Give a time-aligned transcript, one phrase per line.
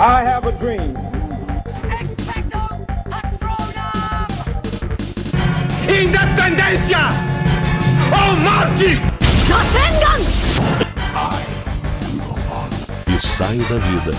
[0.00, 0.96] I have a dream.
[2.00, 2.58] Expecto
[3.10, 4.30] Patronum!
[5.86, 6.98] Independência
[8.10, 8.98] ou morte!
[9.46, 10.20] Rasengan!
[13.14, 14.12] e saio da vida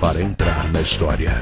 [0.00, 1.40] para entrar na história.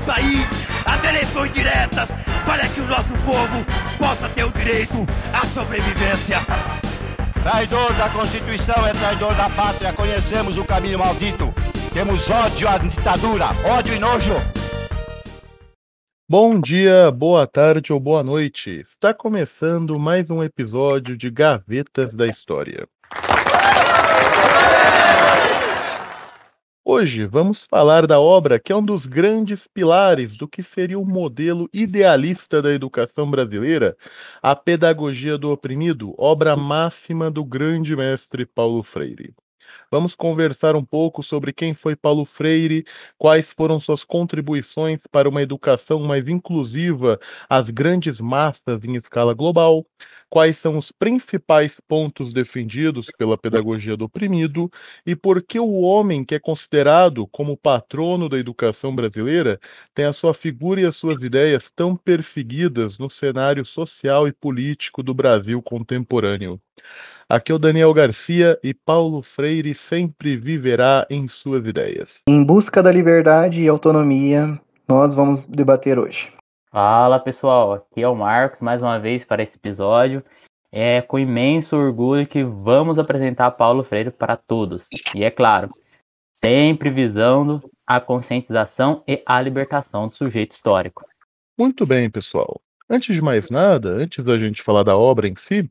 [0.00, 0.46] Nesse país
[0.84, 2.08] as eleições diretas
[2.46, 3.64] para que o nosso povo
[3.98, 4.94] possa ter o direito
[5.32, 6.38] à sobrevivência.
[7.42, 9.92] Traidor da Constituição é traidor da pátria.
[9.92, 11.52] Conhecemos o caminho maldito.
[11.92, 14.34] Temos ódio à ditadura, ódio e nojo.
[16.28, 18.80] Bom dia, boa tarde ou boa noite.
[18.80, 22.86] Está começando mais um episódio de Gavetas da História.
[26.92, 31.06] Hoje vamos falar da obra que é um dos grandes pilares do que seria o
[31.06, 33.96] modelo idealista da educação brasileira,
[34.42, 39.32] a Pedagogia do Oprimido, obra máxima do grande mestre Paulo Freire.
[39.90, 42.84] Vamos conversar um pouco sobre quem foi Paulo Freire,
[43.18, 49.84] quais foram suas contribuições para uma educação mais inclusiva às grandes massas em escala global,
[50.28, 54.70] quais são os principais pontos defendidos pela pedagogia do oprimido
[55.04, 59.58] e por que o homem que é considerado como patrono da educação brasileira
[59.92, 65.02] tem a sua figura e as suas ideias tão perseguidas no cenário social e político
[65.02, 66.60] do Brasil contemporâneo.
[67.30, 72.18] Aqui é o Daniel Garcia e Paulo Freire sempre viverá em suas ideias.
[72.28, 76.32] Em busca da liberdade e autonomia, nós vamos debater hoje.
[76.72, 80.24] Fala pessoal, aqui é o Marcos mais uma vez para esse episódio.
[80.72, 84.88] É com imenso orgulho que vamos apresentar Paulo Freire para todos.
[85.14, 85.70] E é claro,
[86.32, 91.04] sempre visando a conscientização e a libertação do sujeito histórico.
[91.56, 92.60] Muito bem, pessoal.
[92.92, 95.70] Antes de mais nada, antes da gente falar da obra em si,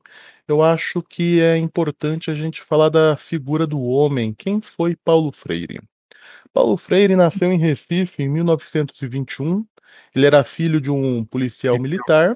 [0.49, 4.33] eu acho que é importante a gente falar da figura do homem.
[4.33, 5.79] Quem foi Paulo Freire?
[6.51, 9.63] Paulo Freire nasceu em Recife em 1921.
[10.15, 12.35] Ele era filho de um policial militar.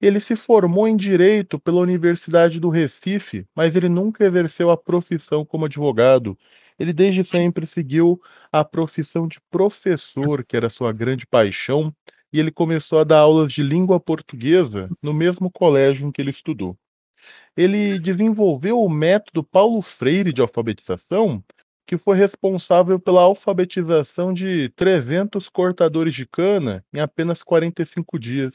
[0.00, 5.42] Ele se formou em direito pela Universidade do Recife, mas ele nunca exerceu a profissão
[5.44, 6.38] como advogado.
[6.78, 8.20] Ele desde sempre seguiu
[8.52, 11.94] a profissão de professor, que era sua grande paixão,
[12.30, 16.30] e ele começou a dar aulas de língua portuguesa no mesmo colégio em que ele
[16.30, 16.76] estudou.
[17.56, 21.42] Ele desenvolveu o método Paulo Freire de alfabetização,
[21.86, 28.54] que foi responsável pela alfabetização de 300 cortadores de cana em apenas 45 dias.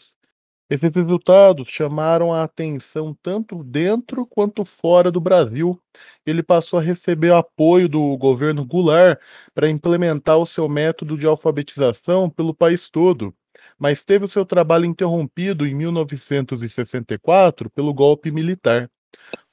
[0.70, 5.80] Esses resultados chamaram a atenção tanto dentro quanto fora do Brasil.
[6.26, 9.20] Ele passou a receber apoio do governo Goulart
[9.56, 13.34] para implementar o seu método de alfabetização pelo país todo,
[13.80, 18.92] mas teve o seu trabalho interrompido em 1964 pelo golpe militar.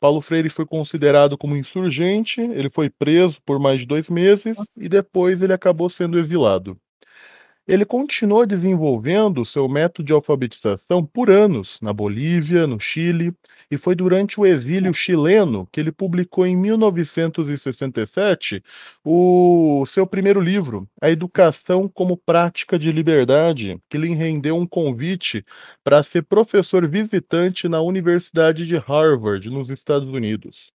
[0.00, 4.88] Paulo Freire foi considerado como insurgente, ele foi preso por mais de dois meses e
[4.88, 6.76] depois ele acabou sendo exilado.
[7.68, 13.34] Ele continuou desenvolvendo seu método de alfabetização por anos na Bolívia, no Chile,
[13.68, 18.62] e foi durante o exílio chileno que ele publicou em 1967
[19.04, 25.44] o seu primeiro livro, A Educação como Prática de Liberdade, que lhe rendeu um convite
[25.82, 30.70] para ser professor visitante na Universidade de Harvard, nos Estados Unidos.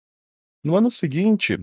[0.65, 1.57] No ano seguinte,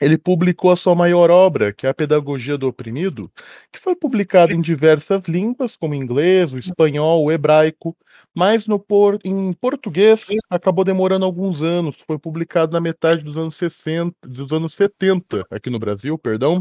[0.00, 3.30] ele publicou a sua maior obra, que é a Pedagogia do Oprimido,
[3.72, 7.96] que foi publicada em diversas línguas, como inglês, o espanhol, o hebraico,
[8.34, 9.18] mas no por...
[9.24, 11.96] em português acabou demorando alguns anos.
[12.06, 16.60] Foi publicado na metade dos anos 60, dos anos 70 aqui no Brasil, perdão,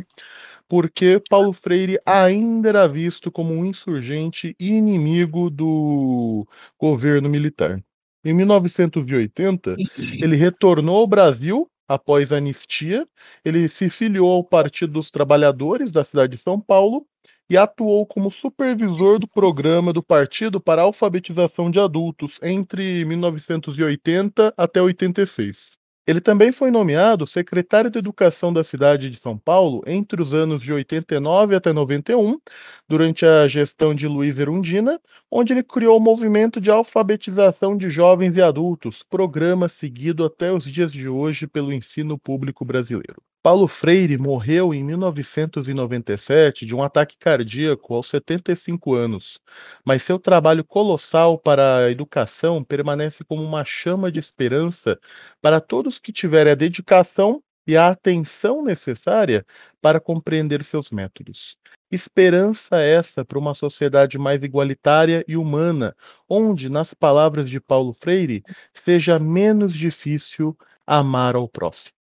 [0.67, 6.47] porque Paulo Freire ainda era visto como um insurgente e inimigo do
[6.79, 7.81] governo militar.
[8.23, 9.75] Em 1980,
[10.21, 13.07] ele retornou ao Brasil após a anistia,
[13.45, 17.05] ele se filiou ao Partido dos Trabalhadores da cidade de São Paulo
[17.49, 24.81] e atuou como supervisor do programa do partido para alfabetização de adultos entre 1980 até
[24.81, 25.76] 86.
[26.07, 30.63] Ele também foi nomeado secretário de Educação da cidade de São Paulo entre os anos
[30.63, 32.39] de 89 até 91,
[32.87, 34.99] durante a gestão de Luiz Erundina,
[35.29, 40.63] onde ele criou o movimento de alfabetização de jovens e adultos, programa seguido até os
[40.63, 43.21] dias de hoje pelo ensino público brasileiro.
[43.41, 49.39] Paulo Freire morreu em 1997 de um ataque cardíaco aos 75 anos,
[49.85, 54.99] mas seu trabalho colossal para a educação permanece como uma chama de esperança
[55.41, 59.45] para todos que tiverem a dedicação e a atenção necessária
[59.81, 61.57] para compreender seus métodos.
[61.91, 65.95] Esperança essa para uma sociedade mais igualitária e humana,
[66.29, 68.43] onde, nas palavras de Paulo Freire,
[68.83, 71.95] seja menos difícil amar ao próximo.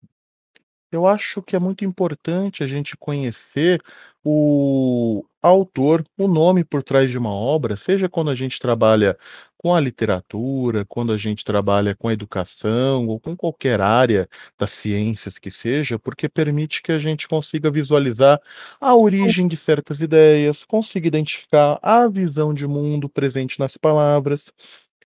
[0.93, 3.83] Eu acho que é muito importante a gente conhecer
[4.25, 9.17] o autor, o nome por trás de uma obra, seja quando a gente trabalha
[9.59, 14.29] com a literatura, quando a gente trabalha com a educação ou com qualquer área
[14.59, 18.41] das ciências que seja, porque permite que a gente consiga visualizar
[18.81, 24.53] a origem de certas ideias, consiga identificar a visão de mundo presente nas palavras.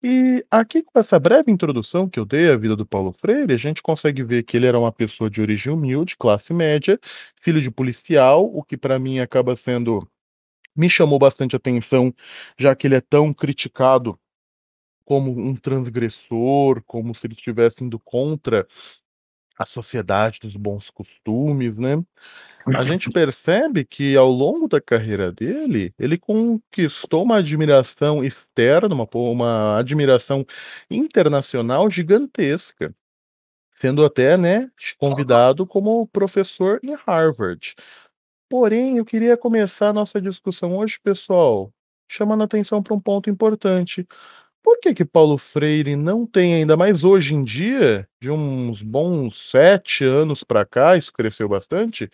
[0.02, 3.56] E aqui, com essa breve introdução que eu dei à vida do Paulo Freire, a
[3.58, 6.98] gente consegue ver que ele era uma pessoa de origem humilde, classe média,
[7.42, 10.08] filho de policial, o que para mim acaba sendo.
[10.76, 12.14] me chamou bastante atenção,
[12.58, 14.18] já que ele é tão criticado
[15.04, 18.66] como um transgressor, como se ele estivesse indo contra
[19.60, 22.02] a sociedade dos bons costumes, né?
[22.74, 29.06] A gente percebe que ao longo da carreira dele, ele conquistou uma admiração externa, uma,
[29.12, 30.46] uma admiração
[30.90, 32.94] internacional gigantesca,
[33.80, 37.74] sendo até, né, convidado como professor em Harvard.
[38.48, 41.70] Porém, eu queria começar a nossa discussão hoje, pessoal,
[42.10, 44.06] chamando atenção para um ponto importante.
[44.62, 49.34] Por que que Paulo Freire não tem ainda mais hoje em dia, de uns bons
[49.50, 52.10] sete anos para cá, isso cresceu bastante,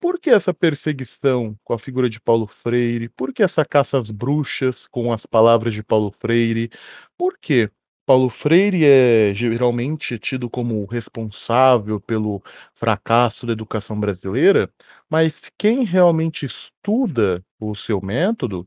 [0.00, 3.10] por que essa perseguição com a figura de Paulo Freire?
[3.10, 6.70] Por que essa caça às bruxas com as palavras de Paulo Freire?
[7.18, 7.70] Por que
[8.06, 12.42] Paulo Freire é geralmente tido como responsável pelo
[12.74, 14.70] fracasso da educação brasileira,
[15.08, 18.66] mas quem realmente estuda o seu método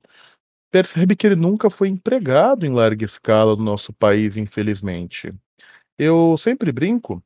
[0.74, 5.32] percebe que ele nunca foi empregado em larga escala no nosso país, infelizmente.
[6.00, 7.24] Eu sempre brinco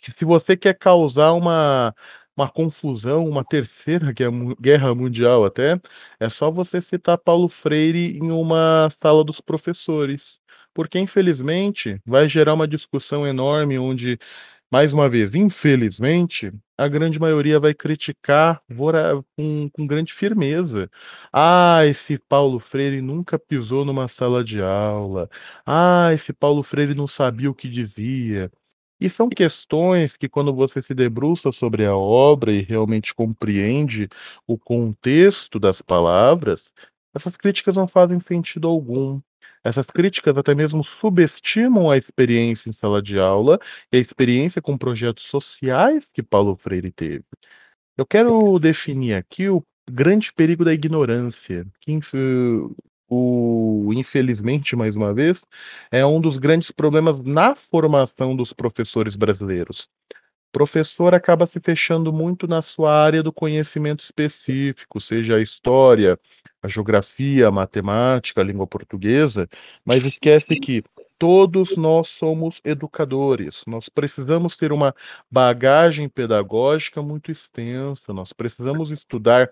[0.00, 1.92] que se você quer causar uma,
[2.36, 4.12] uma confusão, uma terceira
[4.60, 5.80] guerra mundial até,
[6.20, 10.38] é só você citar Paulo Freire em uma sala dos professores.
[10.72, 14.20] Porque, infelizmente, vai gerar uma discussão enorme onde
[14.70, 18.62] mais uma vez, infelizmente, a grande maioria vai criticar
[19.36, 20.90] com, com, grande firmeza.
[21.32, 25.28] Ah, esse Paulo Freire nunca pisou numa sala de aula.
[25.66, 28.50] Ah, esse Paulo Freire não sabia o que dizia.
[29.00, 34.08] E são questões que, quando você se debruça sobre a obra e realmente compreende
[34.46, 36.60] o contexto das palavras,
[37.18, 39.20] essas críticas não fazem sentido algum.
[39.64, 43.58] Essas críticas até mesmo subestimam a experiência em sala de aula
[43.92, 47.24] e a experiência com projetos sociais que Paulo Freire teve.
[47.96, 51.98] Eu quero definir aqui o grande perigo da ignorância, que
[53.10, 55.44] o, infelizmente, mais uma vez,
[55.90, 59.88] é um dos grandes problemas na formação dos professores brasileiros
[60.52, 66.18] professor acaba se fechando muito na sua área do conhecimento específico, seja a história,
[66.62, 69.48] a geografia, a matemática, a língua portuguesa,
[69.84, 70.82] mas esquece que
[71.18, 73.62] todos nós somos educadores.
[73.66, 74.94] Nós precisamos ter uma
[75.30, 79.50] bagagem pedagógica muito extensa, nós precisamos estudar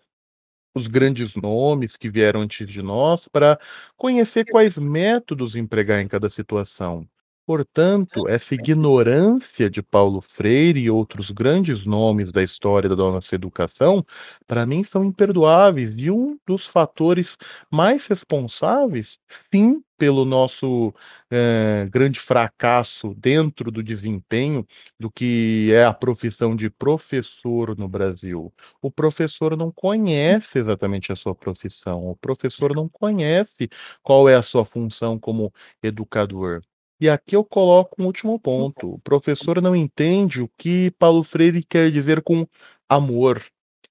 [0.75, 3.59] os grandes nomes que vieram antes de nós para
[3.97, 7.09] conhecer quais métodos empregar em cada situação.
[7.47, 14.05] Portanto, essa ignorância de Paulo Freire e outros grandes nomes da história da nossa educação,
[14.49, 17.37] para mim, são imperdoáveis e um dos fatores
[17.71, 19.17] mais responsáveis,
[19.55, 20.93] sim, pelo nosso
[21.31, 24.67] eh, grande fracasso dentro do desempenho
[24.99, 28.53] do que é a profissão de professor no Brasil.
[28.83, 33.69] O professor não conhece exatamente a sua profissão, o professor não conhece
[34.03, 36.61] qual é a sua função como educador.
[36.99, 38.95] E aqui eu coloco um último ponto.
[38.95, 42.47] O professor não entende o que Paulo Freire quer dizer com
[42.89, 43.45] amor.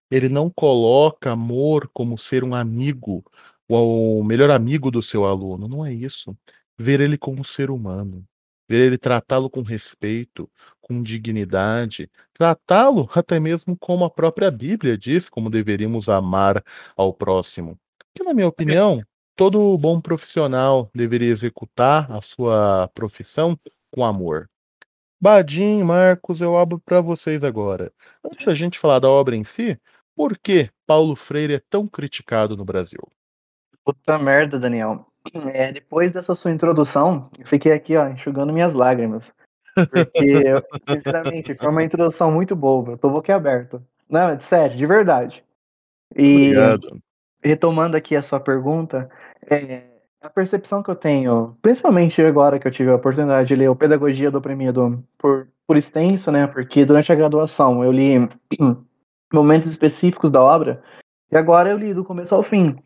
[0.10, 3.24] Ele não coloca amor como ser um amigo,
[3.68, 5.68] o melhor amigo do seu aluno.
[5.68, 6.36] Não é isso.
[6.78, 8.24] Ver ele como ser humano.
[8.68, 10.50] Ver ele tratá-lo com respeito,
[10.82, 16.64] com dignidade, tratá-lo até mesmo como a própria Bíblia diz, como deveríamos amar
[16.98, 17.78] ao próximo.
[18.16, 19.04] Que, na minha opinião,
[19.36, 23.58] todo bom profissional deveria executar a sua profissão
[23.92, 24.50] com amor.
[25.20, 27.92] Badim, Marcos, eu abro para vocês agora.
[28.24, 29.80] Antes da gente falar da obra em si,
[30.15, 33.01] por que Paulo Freire é tão criticado no Brasil?
[33.84, 35.06] Puta merda, Daniel.
[35.54, 39.34] É, depois dessa sua introdução, eu fiquei aqui, ó, enxugando minhas lágrimas.
[39.74, 40.44] Porque,
[40.89, 42.92] sinceramente, foi uma introdução muito boa.
[42.92, 43.84] Eu tô boquiaberto.
[44.10, 45.44] Não, é sério, de verdade.
[46.15, 47.01] E, Obrigado.
[47.44, 49.10] retomando aqui a sua pergunta,
[49.50, 49.84] é,
[50.22, 53.75] a percepção que eu tenho, principalmente agora que eu tive a oportunidade de ler o
[53.75, 56.48] Pedagogia do Oprimido por, por extenso, né?
[56.48, 58.30] Porque durante a graduação eu li
[59.34, 60.82] momentos específicos da obra,
[61.32, 62.78] e agora eu li do começo ao fim.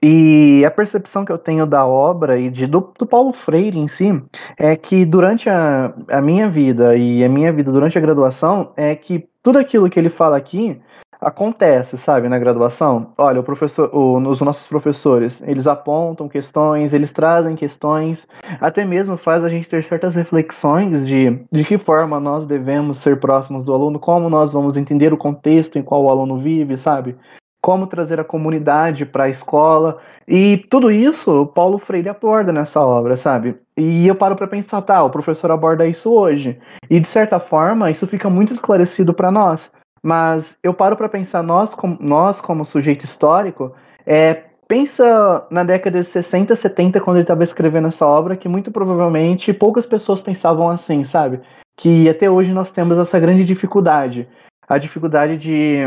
[0.00, 3.88] E a percepção que eu tenho da obra e de, do, do Paulo Freire em
[3.88, 4.22] si
[4.56, 8.94] é que durante a, a minha vida e a minha vida durante a graduação é
[8.94, 10.80] que tudo aquilo que ele fala aqui
[11.20, 13.12] acontece, sabe, na graduação.
[13.16, 18.26] Olha, o professor, o, os nossos professores, eles apontam questões, eles trazem questões,
[18.60, 23.18] até mesmo faz a gente ter certas reflexões de de que forma nós devemos ser
[23.18, 27.16] próximos do aluno, como nós vamos entender o contexto em qual o aluno vive, sabe?
[27.60, 29.98] Como trazer a comunidade para a escola.
[30.26, 33.56] E tudo isso o Paulo Freire aborda nessa obra, sabe?
[33.76, 36.58] E eu paro para pensar, tá, o professor aborda isso hoje.
[36.88, 39.70] E de certa forma, isso fica muito esclarecido para nós.
[40.02, 43.74] Mas eu paro para pensar, nós como, nós, como sujeito histórico,
[44.06, 48.70] é, pensa na década de 60, 70, quando ele estava escrevendo essa obra, que muito
[48.70, 51.40] provavelmente poucas pessoas pensavam assim, sabe?
[51.76, 54.28] Que até hoje nós temos essa grande dificuldade.
[54.68, 55.78] A dificuldade de,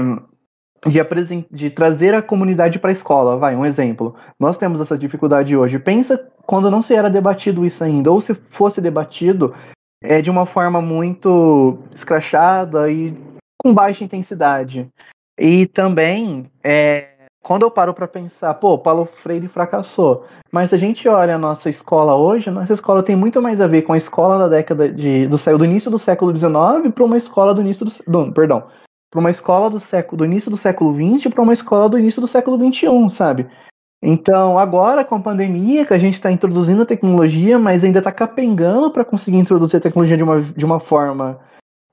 [0.88, 3.38] de, de trazer a comunidade para a escola.
[3.38, 4.16] Vai, um exemplo.
[4.40, 5.78] Nós temos essa dificuldade hoje.
[5.78, 9.54] Pensa quando não se era debatido isso ainda, ou se fosse debatido
[10.02, 13.16] é, de uma forma muito escrachada e
[13.64, 14.88] com baixa intensidade.
[15.40, 17.10] E também, é,
[17.44, 20.26] quando eu paro para pensar, pô, Paulo Freire fracassou.
[20.52, 23.62] Mas se a gente olha a nossa escola hoje, a nossa escola tem muito mais
[23.62, 27.04] a ver com a escola da década de, do, do início do século XIX para
[27.04, 28.64] uma escola do início do, do perdão,
[29.10, 32.22] para uma escola do século do início do século XX para uma escola do início
[32.22, 33.48] do século XXI, sabe?
[34.04, 38.12] Então, agora com a pandemia, que a gente está introduzindo a tecnologia, mas ainda está
[38.12, 41.40] capengando para conseguir introduzir a tecnologia de uma, de uma forma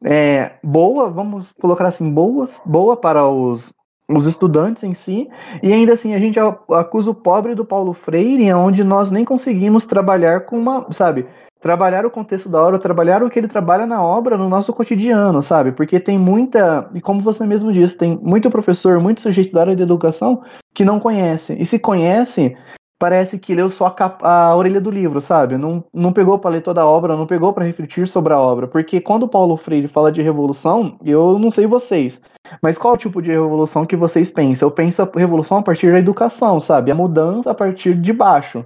[0.04, 3.72] é, boa, vamos colocar assim, boa, boa para os,
[4.10, 5.28] os estudantes em si,
[5.62, 9.86] e ainda assim a gente acusa o pobre do Paulo Freire, onde nós nem conseguimos
[9.86, 11.26] trabalhar com uma, sabe,
[11.60, 15.42] trabalhar o contexto da obra, trabalhar o que ele trabalha na obra no nosso cotidiano,
[15.42, 15.72] sabe?
[15.72, 19.76] Porque tem muita, e como você mesmo disse, tem muito professor, muito sujeito da área
[19.76, 20.42] de educação
[20.74, 21.54] que não conhece.
[21.58, 22.56] E se conhece,
[22.98, 25.56] parece que leu só a, capa, a orelha do livro, sabe?
[25.56, 28.66] Não, não pegou para ler toda a obra, não pegou para refletir sobre a obra.
[28.66, 32.20] Porque quando Paulo Freire fala de revolução, eu não sei vocês,
[32.60, 34.66] mas qual o tipo de revolução que vocês pensam?
[34.66, 36.90] Eu penso a revolução a partir da educação, sabe?
[36.90, 38.64] A mudança a partir de baixo.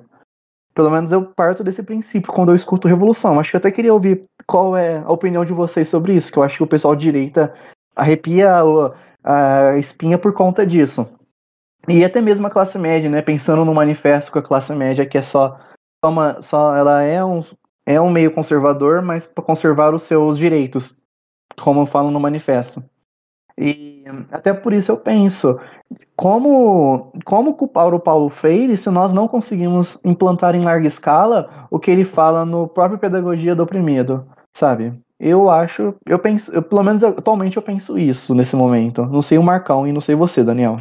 [0.75, 3.39] Pelo menos eu parto desse princípio quando eu escuto revolução.
[3.39, 6.39] Acho que eu até queria ouvir qual é a opinião de vocês sobre isso, que
[6.39, 7.53] eu acho que o pessoal de direita
[7.95, 8.51] arrepia
[9.23, 11.07] a, a espinha por conta disso.
[11.89, 13.23] E até mesmo a classe média, né?
[13.23, 15.59] Pensando no manifesto com a classe média, que é só,
[16.05, 17.45] só, uma, só ela é um,
[17.85, 20.95] é um meio conservador, mas para conservar os seus direitos,
[21.61, 22.83] como falam no manifesto.
[23.59, 25.59] E até por isso eu penso,
[26.17, 31.79] como, como culpar o Paulo Freire se nós não conseguimos implantar em larga escala o
[31.79, 34.93] que ele fala no próprio Pedagogia do Oprimido, sabe?
[35.21, 39.07] Eu acho, eu penso, eu, pelo menos atualmente eu penso isso nesse momento.
[39.07, 40.81] Não sei o Marcão e não sei você, Daniel.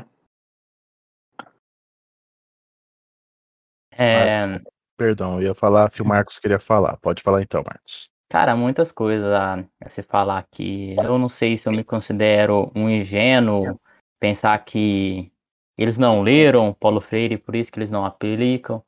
[4.01, 4.62] É...
[4.98, 6.98] Perdão, eu ia falar se o Marcos queria falar.
[6.98, 8.10] Pode falar então, Marcos.
[8.29, 10.96] Cara, muitas coisas a, a se falar aqui.
[10.98, 13.79] Eu não sei se eu me considero um ingênuo,
[14.20, 15.31] pensar que
[15.77, 18.84] eles não leram Paulo Freire, por isso que eles não aplicam,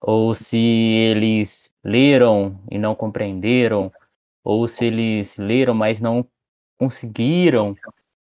[0.00, 3.90] ou se eles leram e não compreenderam,
[4.44, 6.26] ou se eles leram, mas não
[6.78, 7.74] conseguiram,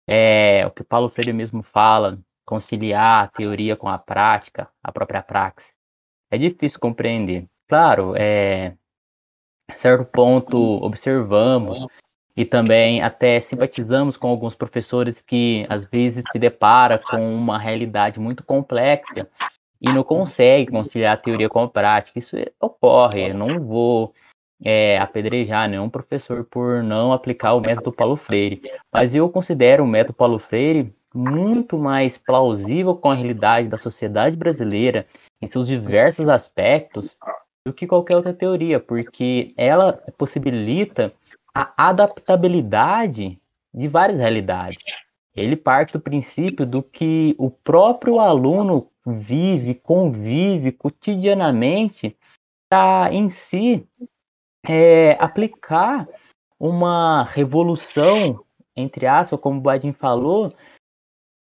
[0.07, 5.21] é, o que Paulo Freire mesmo fala, conciliar a teoria com a prática, a própria
[5.21, 5.72] praxis
[6.33, 7.45] é difícil compreender.
[7.67, 8.73] Claro, é,
[9.75, 11.85] certo ponto observamos
[12.35, 18.19] e também até simpatizamos com alguns professores que às vezes se depara com uma realidade
[18.19, 19.29] muito complexa
[19.79, 22.17] e não consegue conciliar a teoria com a prática.
[22.17, 24.11] Isso ocorre, eu não vou
[24.63, 28.59] é, apedrejar nenhum professor por não aplicar o método Paulo Freire,
[28.91, 34.35] mas eu considero o método Paulo Freire muito mais plausível com a realidade da sociedade
[34.35, 35.05] brasileira
[35.41, 37.15] em seus diversos aspectos
[37.65, 41.13] do que qualquer outra teoria, porque ela possibilita
[41.53, 43.39] a adaptabilidade
[43.73, 44.83] de várias realidades.
[45.35, 52.15] Ele parte do princípio do que o próprio aluno vive, convive cotidianamente
[52.69, 53.87] para em si
[54.65, 56.07] é, aplicar
[56.59, 58.43] uma revolução,
[58.75, 60.53] entre aspas, como o Badin falou,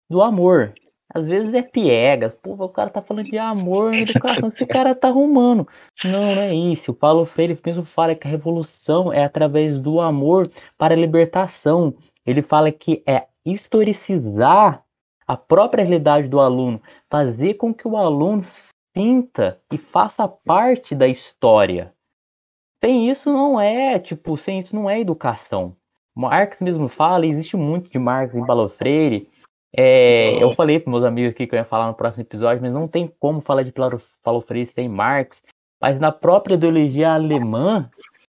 [0.09, 0.73] do amor.
[1.13, 2.33] Às vezes é piegas.
[2.33, 5.67] Pô, o cara tá falando de amor educação, esse cara tá arrumando.
[6.03, 6.91] Não, não é isso.
[6.91, 11.93] O Paulo Freire mesmo fala que a revolução é através do amor para a libertação.
[12.25, 14.83] Ele fala que é historicizar
[15.27, 18.41] a própria realidade do aluno, fazer com que o aluno
[18.95, 21.93] sinta e faça parte da história.
[22.83, 25.75] Sem isso não é, tipo, sem isso não é educação.
[26.15, 29.29] Marx mesmo fala, existe muito de Marx em Paulo Freire.
[29.77, 32.71] É, eu falei para meus amigos aqui que eu ia falar no próximo episódio, mas
[32.71, 33.73] não tem como falar de
[34.23, 35.43] Paulo Freire sem Marx.
[35.81, 37.89] Mas na própria ideologia alemã,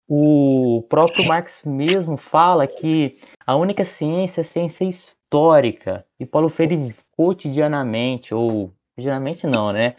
[0.07, 6.05] o próprio Marx mesmo fala que a única ciência é a ciência histórica.
[6.19, 9.95] E Paulo Freire cotidianamente, ou cotidianamente não, né?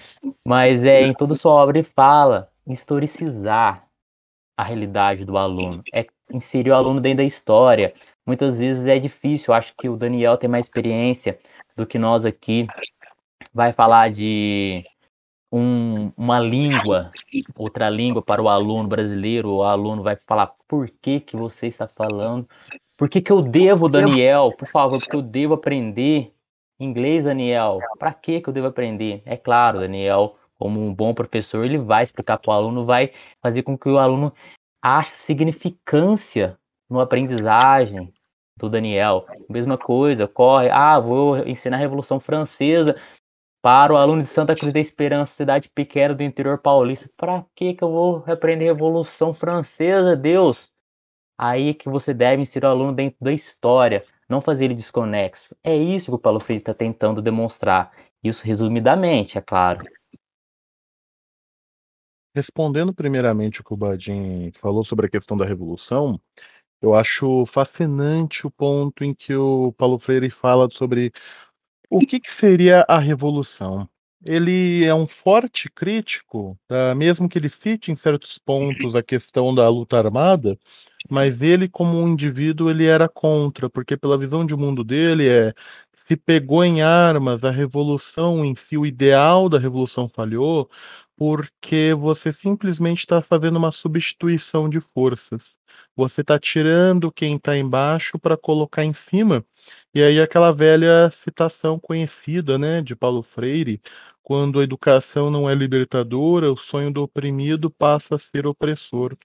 [0.46, 3.86] Mas é em toda sua obra ele fala historicizar
[4.56, 7.92] a realidade do aluno, é inserir o aluno dentro da história.
[8.26, 11.38] Muitas vezes é difícil, acho que o Daniel tem mais experiência
[11.76, 12.66] do que nós aqui.
[13.54, 14.84] Vai falar de
[15.52, 17.10] um, uma língua,
[17.56, 21.86] outra língua para o aluno brasileiro, o aluno vai falar por que, que você está
[21.86, 22.48] falando,
[22.96, 26.32] por que, que eu devo, Daniel, por favor, porque eu devo aprender
[26.80, 29.22] inglês, Daniel, para que, que eu devo aprender?
[29.24, 33.62] É claro, Daniel, como um bom professor, ele vai explicar para o aluno, vai fazer
[33.62, 34.32] com que o aluno
[34.82, 38.12] ache significância no aprendizagem
[38.58, 39.26] do Daniel.
[39.48, 42.96] Mesma coisa, corre, ah, vou ensinar a Revolução Francesa
[43.62, 47.10] para o aluno de Santa Cruz da Esperança, cidade pequena do interior paulista.
[47.16, 50.72] Para que que eu vou aprender Revolução Francesa, Deus?
[51.38, 55.54] Aí que você deve ensinar o aluno dentro da história, não fazer ele desconexo.
[55.62, 57.92] É isso que o Paulo Freire está tentando demonstrar.
[58.22, 59.84] Isso resumidamente, é claro.
[62.34, 66.20] Respondendo primeiramente o que o Badin falou sobre a questão da revolução,
[66.80, 71.12] eu acho fascinante o ponto em que o Paulo Freire fala sobre
[71.90, 73.88] o que, que seria a revolução.
[74.24, 76.94] Ele é um forte crítico, tá?
[76.94, 80.58] mesmo que ele cite em certos pontos a questão da luta armada,
[81.08, 85.54] mas ele, como um indivíduo, ele era contra, porque pela visão de mundo dele é
[86.06, 90.70] se pegou em armas, a revolução em si, o ideal da revolução falhou,
[91.16, 95.42] porque você simplesmente está fazendo uma substituição de forças.
[95.96, 99.44] Você está tirando quem está embaixo para colocar em cima.
[99.94, 103.80] E aí aquela velha citação conhecida, né, de Paulo Freire,
[104.22, 109.16] quando a educação não é libertadora, o sonho do oprimido passa a ser opressor.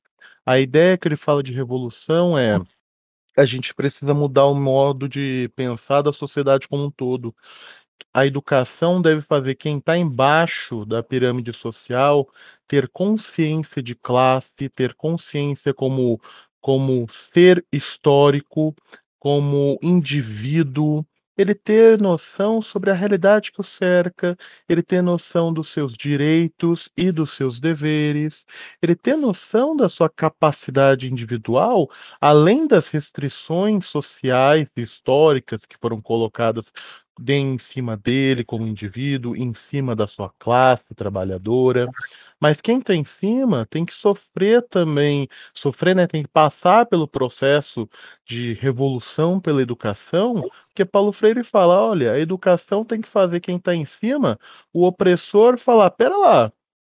[0.46, 2.60] A ideia que ele fala de revolução é
[3.38, 7.34] a gente precisa mudar o modo de pensar da sociedade como um todo
[8.14, 12.28] a educação deve fazer quem está embaixo da pirâmide social
[12.68, 16.20] ter consciência de classe, ter consciência como,
[16.62, 18.76] como ser histórico,
[19.20, 21.06] como indivíduo,
[21.38, 26.90] ele ter noção sobre a realidade que o cerca, ele ter noção dos seus direitos
[26.96, 28.44] e dos seus deveres,
[28.82, 36.02] ele ter noção da sua capacidade individual, além das restrições sociais e históricas que foram
[36.02, 36.66] colocadas
[37.28, 41.88] em cima dele como indivíduo, em cima da sua classe trabalhadora.
[42.40, 47.08] Mas quem está em cima tem que sofrer também, sofrer, né, tem que passar pelo
[47.08, 47.88] processo
[48.26, 53.58] de revolução pela educação, porque Paulo Freire fala, olha, a educação tem que fazer quem
[53.58, 54.40] está em cima,
[54.74, 56.52] o opressor falar, pera lá,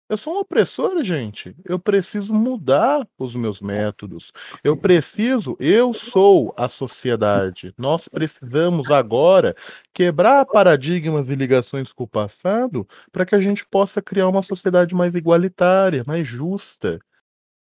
[0.09, 1.55] eu sou um opressor, gente.
[1.65, 4.33] Eu preciso mudar os meus métodos.
[4.63, 7.75] Eu preciso, eu sou a sociedade.
[7.77, 9.57] Nós precisamos agora
[9.93, 14.95] quebrar paradigmas e ligações com o passado para que a gente possa criar uma sociedade
[14.95, 17.01] mais igualitária, mais justa.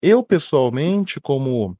[0.02, 1.78] Eu, pessoalmente, como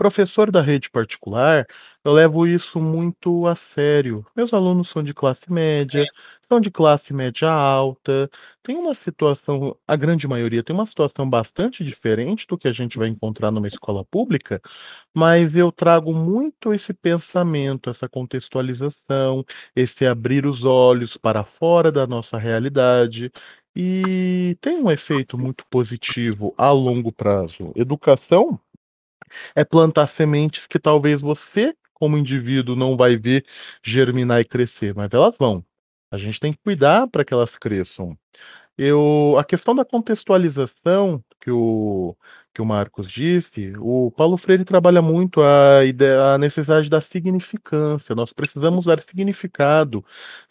[0.00, 1.66] professor da rede particular,
[2.02, 4.24] eu levo isso muito a sério.
[4.34, 6.06] Meus alunos são de classe média,
[6.48, 8.30] são de classe média alta,
[8.62, 12.96] tem uma situação, a grande maioria tem uma situação bastante diferente do que a gente
[12.96, 14.58] vai encontrar numa escola pública,
[15.14, 19.44] mas eu trago muito esse pensamento, essa contextualização,
[19.76, 23.30] esse abrir os olhos para fora da nossa realidade.
[23.76, 27.70] E tem um efeito muito positivo a longo prazo.
[27.76, 28.58] Educação
[29.54, 33.44] é plantar sementes que talvez você, como indivíduo, não vai ver
[33.84, 35.64] germinar e crescer, mas elas vão.
[36.10, 38.16] A gente tem que cuidar para que elas cresçam.
[38.82, 42.16] Eu, a questão da contextualização que o,
[42.54, 48.14] que o Marcos disse, o Paulo Freire trabalha muito a, ideia, a necessidade da significância.
[48.14, 50.02] Nós precisamos dar significado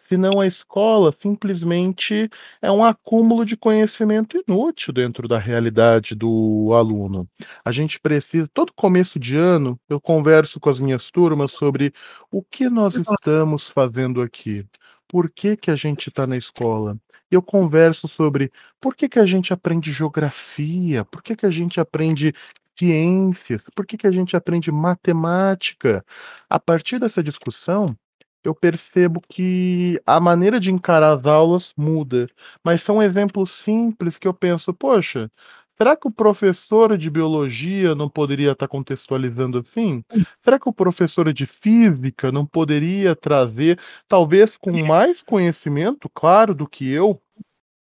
[0.08, 2.30] senão a escola simplesmente
[2.62, 7.28] é um acúmulo de conhecimento inútil dentro da realidade do aluno.
[7.66, 11.92] A gente precisa, todo começo de ano, eu converso com as minhas turmas sobre
[12.32, 14.64] o que nós estamos fazendo aqui.
[15.08, 16.96] Por que, que a gente está na escola?
[17.32, 21.80] Eu converso sobre por que, que a gente aprende geografia, por que, que a gente
[21.80, 22.34] aprende
[22.78, 26.04] ciências, por que, que a gente aprende matemática.
[26.50, 27.96] A partir dessa discussão,
[28.44, 32.30] eu percebo que a maneira de encarar as aulas muda,
[32.64, 35.30] mas são exemplos simples que eu penso, poxa,
[35.80, 40.04] será que o professor de biologia não poderia estar contextualizando assim?
[40.44, 46.68] Será que o professor de física não poderia trazer, talvez com mais conhecimento, claro, do
[46.68, 47.22] que eu,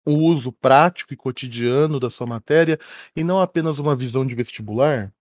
[0.06, 2.78] o uso prático e cotidiano da sua matéria
[3.16, 5.12] e não apenas uma visão de vestibular?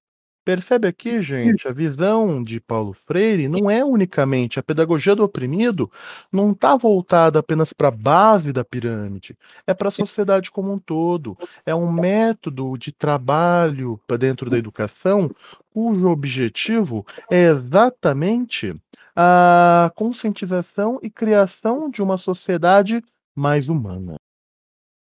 [0.45, 5.89] Percebe aqui, gente, a visão de Paulo Freire não é unicamente a pedagogia do oprimido,
[6.29, 10.77] não está voltada apenas para a base da pirâmide, é para a sociedade como um
[10.77, 11.38] todo.
[11.65, 15.32] É um método de trabalho para dentro da educação
[15.73, 18.75] cujo objetivo é exatamente
[19.15, 23.01] a conscientização e criação de uma sociedade
[23.34, 24.15] mais humana.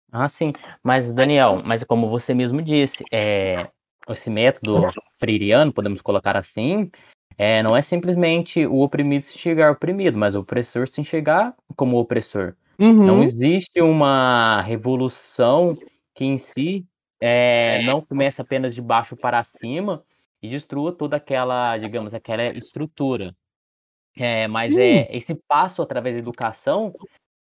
[0.09, 0.53] Ah, sim.
[0.81, 3.69] Mas, Daniel, mas como você mesmo disse, é,
[4.09, 6.89] esse método freiriano, podemos colocar assim,
[7.37, 11.99] é, não é simplesmente o oprimido se enxergar oprimido, mas o opressor se enxergar como
[11.99, 12.55] opressor.
[12.79, 13.05] Uhum.
[13.05, 15.77] Não existe uma revolução
[16.15, 16.85] que em si
[17.21, 20.03] é, não começa apenas de baixo para cima
[20.41, 23.35] e destrua toda aquela, digamos, aquela estrutura.
[24.15, 26.93] É, mas é esse passo através da educação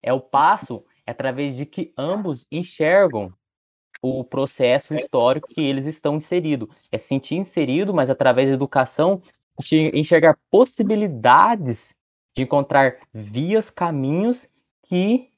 [0.03, 3.33] é o passo através de que ambos enxergam
[4.01, 6.69] o processo histórico que eles estão inseridos.
[6.91, 9.21] É se sentir inserido, mas através da educação,
[9.93, 11.93] enxergar possibilidades
[12.35, 14.49] de encontrar vias, caminhos
[14.83, 15.29] que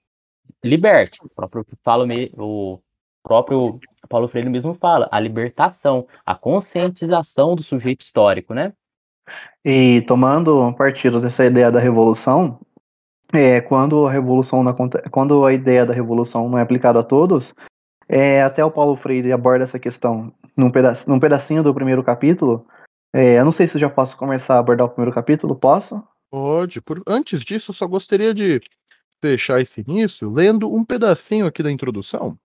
[0.64, 1.20] liberte.
[1.24, 2.06] O próprio, falo,
[2.38, 2.80] o
[3.24, 8.74] próprio Paulo Freire mesmo fala, a libertação, a conscientização do sujeito histórico, né?
[9.64, 12.60] E tomando partido dessa ideia da revolução,
[13.34, 14.74] é, quando a revolução não,
[15.12, 17.54] quando a ideia da revolução não é aplicada a todos,
[18.10, 22.66] é, até o Paulo Freire aborda essa questão num, pedaço, num pedacinho do primeiro capítulo.
[23.14, 26.02] É, eu não sei se eu já posso começar a abordar o primeiro capítulo, posso?
[26.30, 26.82] Pode.
[26.82, 27.02] Por...
[27.08, 28.62] Antes disso, eu só gostaria de
[29.22, 32.38] fechar esse início lendo um pedacinho aqui da introdução.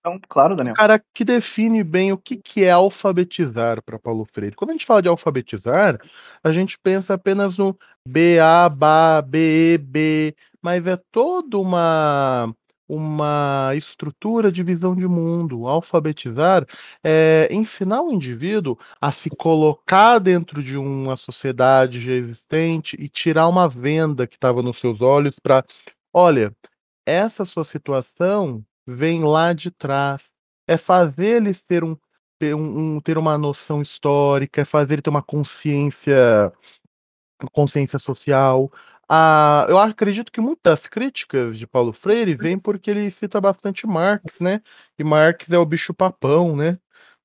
[0.00, 0.72] Então, claro, Daniel.
[0.72, 4.54] Um cara que define bem o que, que é alfabetizar para Paulo Freire.
[4.54, 5.98] Quando a gente fala de alfabetizar,
[6.44, 7.76] a gente pensa apenas no
[8.06, 12.54] B, A, B, B, B, mas é toda uma
[12.88, 15.66] uma estrutura de visão de mundo.
[15.66, 16.66] Alfabetizar
[17.02, 23.48] é ensinar o indivíduo a se colocar dentro de uma sociedade já existente e tirar
[23.48, 25.64] uma venda que estava nos seus olhos para,
[26.12, 26.54] olha,
[27.04, 30.22] essa sua situação vem lá de trás.
[30.68, 31.96] É fazer ele ter, um,
[32.42, 36.52] um, ter uma noção histórica, é fazer ele ter uma consciência
[37.52, 38.72] consciência social,
[39.68, 44.60] eu acredito que muitas críticas de Paulo Freire vêm porque ele cita bastante Marx, né?
[44.98, 46.78] E Marx é o bicho-papão, né?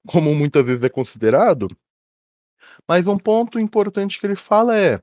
[0.07, 1.67] Como muitas vezes é considerado.
[2.87, 5.01] Mas um ponto importante que ele fala é: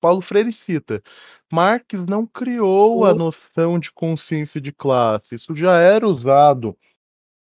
[0.00, 1.02] Paulo Freire cita,
[1.52, 6.76] Marx não criou a noção de consciência de classe, isso já era usado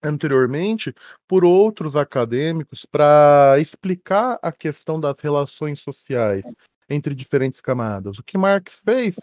[0.03, 0.95] anteriormente
[1.27, 6.45] por outros acadêmicos para explicar a questão das relações sociais
[6.89, 8.19] entre diferentes camadas.
[8.19, 9.15] O que Marx fez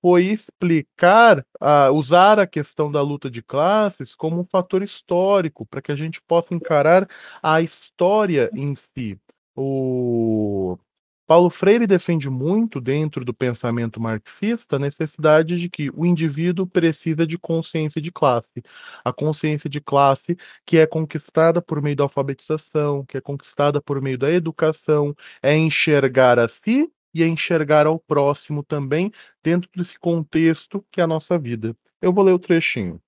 [0.00, 5.80] foi explicar, uh, usar a questão da luta de classes como um fator histórico, para
[5.80, 7.08] que a gente possa encarar
[7.42, 9.18] a história em si.
[9.54, 10.78] O
[11.26, 17.26] Paulo Freire defende muito, dentro do pensamento marxista, a necessidade de que o indivíduo precisa
[17.26, 18.62] de consciência de classe.
[19.04, 24.00] A consciência de classe que é conquistada por meio da alfabetização, que é conquistada por
[24.02, 29.98] meio da educação, é enxergar a si e a enxergar ao próximo também dentro desse
[29.98, 31.76] contexto que é a nossa vida.
[32.00, 33.00] Eu vou ler o trechinho.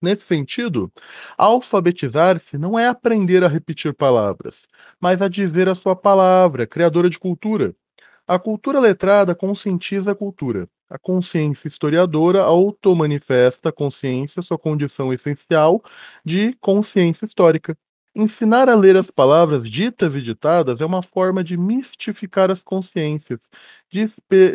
[0.00, 0.92] Nesse sentido,
[1.38, 4.54] alfabetizar-se não é aprender a repetir palavras,
[5.00, 7.74] mas a dizer a sua palavra, criadora de cultura.
[8.28, 10.68] A cultura letrada conscientiza a cultura.
[10.88, 15.82] A consciência historiadora automanifesta a consciência, sua condição essencial
[16.24, 17.76] de consciência histórica.
[18.18, 23.38] Ensinar a ler as palavras ditas e ditadas é uma forma de mistificar as consciências,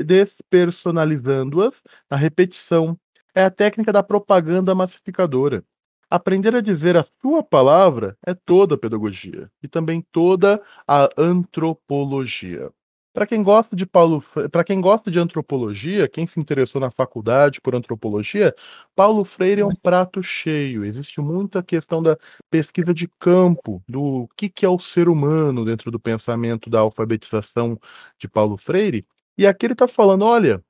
[0.04, 1.76] despersonalizando-as
[2.10, 2.98] na repetição.
[3.36, 5.64] É a técnica da propaganda massificadora.
[6.10, 12.72] Aprender a dizer a sua palavra é toda a pedagogia e também toda a antropologia.
[13.14, 17.60] Para quem gosta de Paulo, para quem gosta de antropologia, quem se interessou na faculdade
[17.60, 18.56] por antropologia,
[18.96, 20.86] Paulo Freire é um prato cheio.
[20.86, 22.18] Existe muita questão da
[22.50, 27.78] pesquisa de campo, do que, que é o ser humano dentro do pensamento da alfabetização
[28.18, 29.06] de Paulo Freire.
[29.38, 30.64] E aqui ele está falando, olha,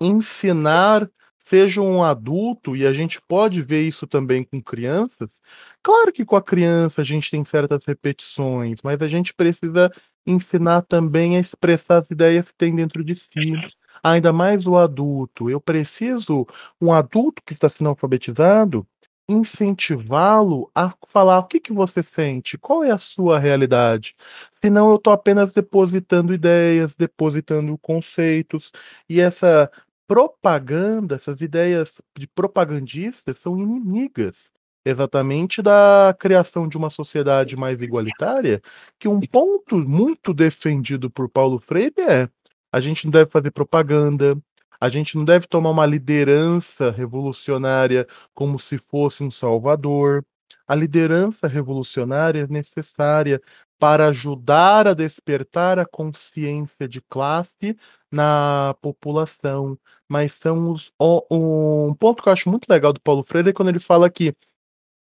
[0.00, 1.08] ensinar
[1.44, 5.28] seja um adulto, e a gente pode ver isso também com crianças.
[5.82, 9.90] Claro que com a criança a gente tem certas repetições, mas a gente precisa
[10.26, 13.52] ensinar também a expressar as ideias que tem dentro de si,
[14.02, 15.50] ainda mais o adulto.
[15.50, 16.46] Eu preciso,
[16.80, 18.86] um adulto que está sendo alfabetizado,
[19.28, 24.14] incentivá-lo a falar o que, que você sente, qual é a sua realidade.
[24.60, 28.70] Senão eu estou apenas depositando ideias, depositando conceitos,
[29.08, 29.70] e essa
[30.06, 34.34] propaganda, essas ideias de propagandistas são inimigas
[34.84, 38.60] exatamente da criação de uma sociedade mais igualitária,
[38.98, 42.28] que um ponto muito defendido por Paulo Freire é
[42.72, 44.36] a gente não deve fazer propaganda,
[44.80, 50.24] a gente não deve tomar uma liderança revolucionária como se fosse um salvador.
[50.66, 53.40] A liderança revolucionária é necessária
[53.82, 57.76] para ajudar a despertar a consciência de classe
[58.12, 59.76] na população.
[60.08, 60.92] Mas são os.
[61.28, 64.36] Um ponto que eu acho muito legal do Paulo Freire é quando ele fala que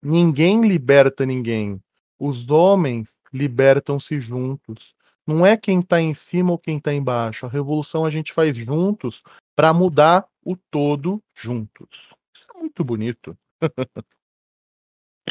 [0.04, 1.80] ninguém liberta ninguém.
[2.20, 4.94] Os homens libertam-se juntos.
[5.26, 7.46] Não é quem está em cima ou quem está embaixo.
[7.46, 9.24] A revolução a gente faz juntos
[9.56, 11.88] para mudar o todo juntos.
[12.36, 13.38] Isso é muito bonito.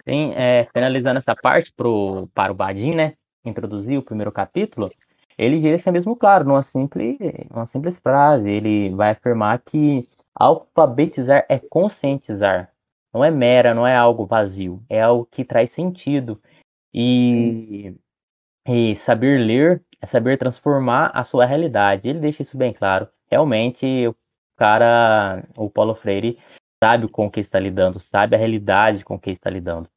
[0.09, 3.15] Sim, é, finalizando essa parte pro, para o Badin, né?
[3.47, 4.91] Introduzir o primeiro capítulo,
[5.39, 7.19] ele diz mesmo claro, numa simples,
[7.51, 8.49] numa simples frase.
[8.51, 12.73] Ele vai afirmar que alfabetizar é conscientizar.
[13.13, 14.83] Não é mera, não é algo vazio.
[14.89, 16.41] É algo que traz sentido.
[16.93, 17.95] E,
[18.67, 22.09] e saber ler é saber transformar a sua realidade.
[22.09, 23.09] Ele deixa isso bem claro.
[23.31, 24.15] Realmente, o
[24.57, 26.39] cara, o Paulo Freire,
[26.83, 29.89] sabe com o que está lidando, sabe a realidade com que está lidando.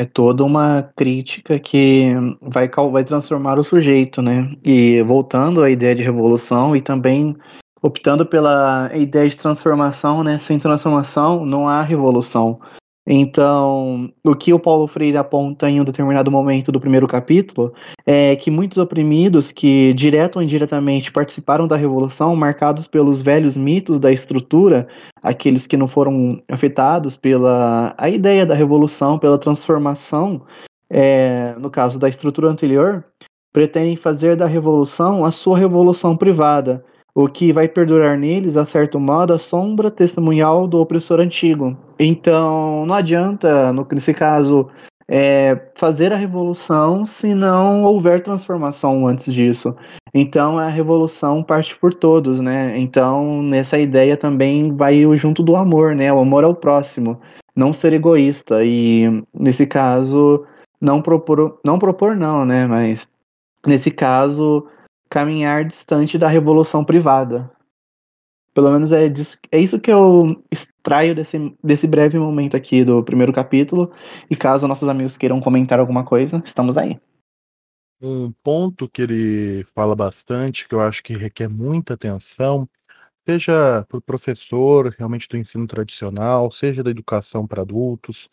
[0.00, 4.48] É toda uma crítica que vai, vai transformar o sujeito, né?
[4.64, 7.36] E voltando à ideia de revolução e também
[7.82, 10.38] optando pela ideia de transformação, né?
[10.38, 12.60] Sem transformação não há revolução.
[13.10, 17.72] Então, o que o Paulo Freire aponta em um determinado momento do primeiro capítulo
[18.04, 23.98] é que muitos oprimidos que, direto ou indiretamente, participaram da Revolução, marcados pelos velhos mitos
[23.98, 24.86] da estrutura,
[25.22, 30.42] aqueles que não foram afetados pela a ideia da Revolução, pela transformação,
[30.90, 33.02] é, no caso da estrutura anterior,
[33.54, 36.84] pretendem fazer da Revolução a sua revolução privada,
[37.20, 41.76] o que vai perdurar neles, a certo modo, a sombra testemunhal do opressor antigo.
[41.98, 44.68] Então, não adianta, nesse caso,
[45.08, 49.74] é, fazer a revolução se não houver transformação antes disso.
[50.14, 52.78] Então, a revolução parte por todos, né?
[52.78, 56.12] Então, nessa ideia também vai junto do amor, né?
[56.12, 57.20] O amor ao próximo,
[57.56, 60.46] não ser egoísta e, nesse caso,
[60.80, 62.64] não propor, não propor não, né?
[62.68, 63.08] Mas,
[63.66, 64.68] nesse caso,
[65.08, 67.50] caminhar distante da revolução privada.
[68.54, 73.04] Pelo menos é, disso, é isso que eu extraio desse, desse breve momento aqui do
[73.04, 73.92] primeiro capítulo.
[74.28, 76.98] E caso nossos amigos queiram comentar alguma coisa, estamos aí.
[78.00, 82.68] Um ponto que ele fala bastante, que eu acho que requer muita atenção,
[83.28, 88.28] seja para o professor realmente do ensino tradicional, seja da educação para adultos,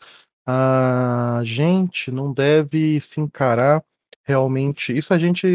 [0.46, 3.82] a gente não deve se encarar
[4.28, 5.46] Realmente, isso a gente,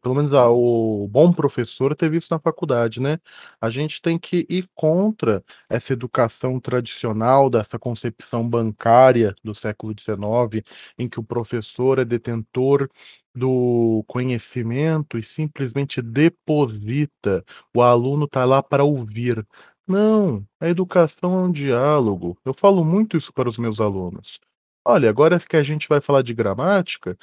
[0.00, 3.18] pelo menos ah, o bom professor teve isso na faculdade, né?
[3.60, 10.64] A gente tem que ir contra essa educação tradicional, dessa concepção bancária do século XIX,
[10.96, 12.88] em que o professor é detentor
[13.34, 19.44] do conhecimento e simplesmente deposita, o aluno está lá para ouvir.
[19.88, 22.38] Não, a educação é um diálogo.
[22.44, 24.38] Eu falo muito isso para os meus alunos.
[24.86, 27.16] Olha, agora que a gente vai falar de gramática,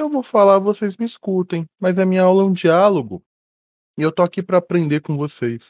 [0.00, 3.22] eu vou falar, vocês me escutem, mas a minha aula é um diálogo.
[3.96, 5.62] E eu tô aqui para aprender com vocês.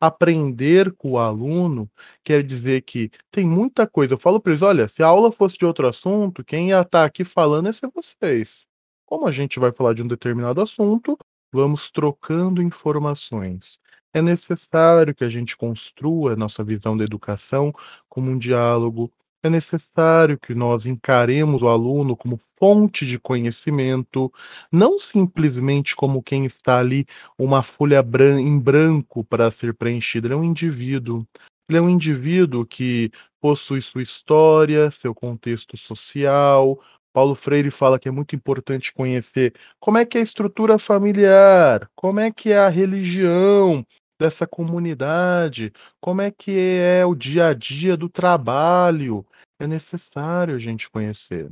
[0.00, 1.88] Aprender com o aluno
[2.24, 4.14] quer dizer que tem muita coisa.
[4.14, 7.00] Eu falo para eles: olha, se a aula fosse de outro assunto, quem ia estar
[7.00, 8.64] tá aqui falando ia ser vocês.
[9.06, 11.16] Como a gente vai falar de um determinado assunto,
[11.52, 13.78] vamos trocando informações.
[14.14, 17.72] É necessário que a gente construa nossa visão da educação
[18.08, 19.12] como um diálogo,
[19.46, 24.32] é necessário que nós encaremos o aluno como fonte de conhecimento,
[24.72, 27.06] não simplesmente como quem está ali
[27.38, 30.26] uma folha bran em branco para ser preenchida.
[30.26, 31.26] Ele é um indivíduo.
[31.68, 36.80] Ele é um indivíduo que possui sua história, seu contexto social.
[37.12, 41.88] Paulo Freire fala que é muito importante conhecer como é que é a estrutura familiar,
[41.94, 43.84] como é que é a religião,
[44.18, 49.24] dessa comunidade, como é que é o dia a dia do trabalho,
[49.58, 51.50] é necessário a gente conhecer.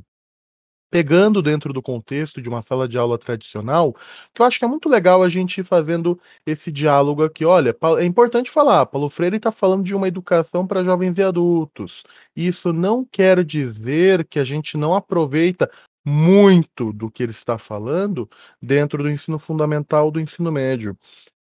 [0.91, 3.95] Pegando dentro do contexto de uma sala de aula tradicional,
[4.35, 7.47] que eu acho que é muito legal a gente ir fazendo esse diálogo aqui.
[7.47, 12.03] Olha, é importante falar, Paulo Freire está falando de uma educação para jovens e adultos.
[12.37, 15.71] Isso não quer dizer que a gente não aproveita
[16.05, 18.29] muito do que ele está falando
[18.61, 20.97] dentro do ensino fundamental do ensino médio.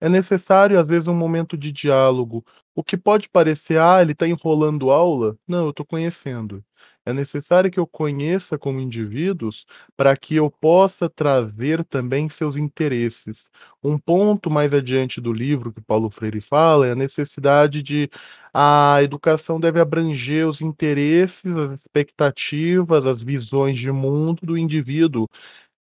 [0.02, 2.44] É necessário, às vezes, um momento de diálogo.
[2.78, 5.36] O que pode parecer, ah, ele está enrolando aula.
[5.48, 6.64] Não, eu estou conhecendo.
[7.04, 13.44] É necessário que eu conheça como indivíduos para que eu possa trazer também seus interesses.
[13.84, 18.12] Um ponto mais adiante do livro que Paulo Freire fala é a necessidade de
[18.54, 25.28] a educação deve abranger os interesses, as expectativas, as visões de mundo do indivíduo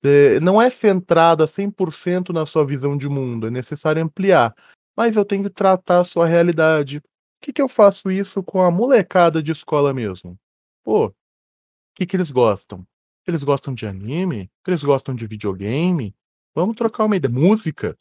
[0.04, 4.54] é, não é centrada 100% na sua visão de mundo, é necessário ampliar.
[4.96, 7.00] Mas eu tenho que tratar a sua realidade.
[7.00, 10.38] Por que, que eu faço isso com a molecada de escola mesmo?
[10.84, 11.14] Pô, o
[11.94, 12.86] que, que eles gostam?
[13.26, 14.50] Eles gostam de anime?
[14.66, 16.14] Eles gostam de videogame?
[16.54, 17.32] Vamos trocar uma ideia.
[17.32, 17.96] Música?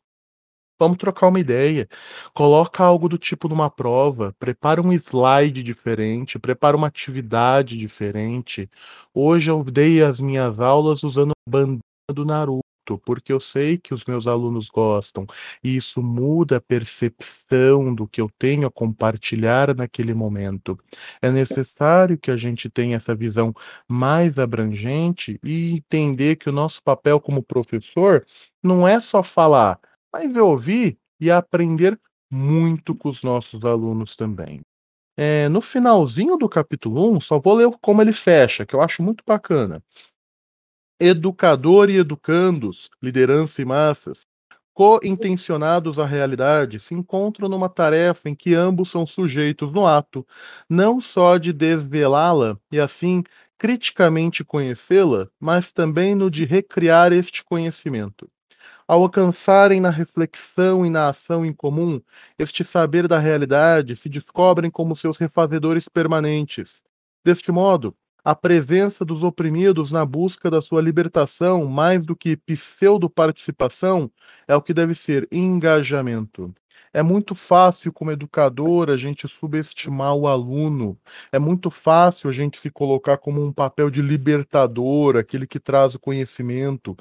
[0.79, 1.87] Vamos trocar uma ideia.
[2.33, 8.67] Coloca algo do tipo numa prova, prepara um slide diferente, prepara uma atividade diferente.
[9.13, 12.60] Hoje eu dei as minhas aulas usando bandeira do Naruto,
[12.97, 15.25] porque eu sei que os meus alunos gostam,
[15.63, 20.77] e isso muda a percepção do que eu tenho a compartilhar naquele momento.
[21.21, 23.53] É necessário que a gente tenha essa visão
[23.87, 28.25] mais abrangente e entender que o nosso papel como professor
[28.63, 29.79] não é só falar,
[30.11, 31.99] mas é ouvir e aprender
[32.31, 34.61] muito com os nossos alunos também.
[35.17, 39.03] É, no finalzinho do capítulo 1, só vou ler como ele fecha, que eu acho
[39.03, 39.83] muito bacana
[41.01, 44.19] educador e educandos, liderança e massas,
[44.71, 50.25] co-intencionados à realidade, se encontram numa tarefa em que ambos são sujeitos no ato,
[50.69, 53.23] não só de desvelá-la e assim
[53.57, 58.29] criticamente conhecê-la, mas também no de recriar este conhecimento.
[58.87, 61.99] Ao alcançarem na reflexão e na ação em comum
[62.37, 66.79] este saber da realidade, se descobrem como seus refazedores permanentes.
[67.25, 74.11] Deste modo, a presença dos oprimidos na busca da sua libertação, mais do que pseudo-participação,
[74.47, 76.53] é o que deve ser engajamento.
[76.93, 80.97] É muito fácil, como educador, a gente subestimar o aluno.
[81.31, 85.95] É muito fácil a gente se colocar como um papel de libertador, aquele que traz
[85.95, 86.97] o conhecimento.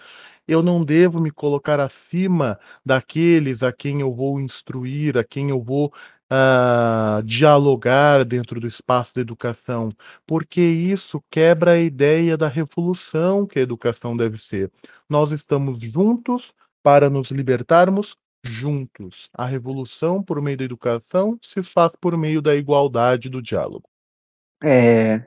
[0.47, 5.63] Eu não devo me colocar acima daqueles a quem eu vou instruir, a quem eu
[5.63, 5.93] vou
[6.31, 9.91] uh, dialogar dentro do espaço da educação,
[10.27, 14.71] porque isso quebra a ideia da revolução que a educação deve ser.
[15.09, 19.29] Nós estamos juntos para nos libertarmos juntos.
[19.35, 23.85] A revolução por meio da educação se faz por meio da igualdade do diálogo.
[24.63, 25.25] É,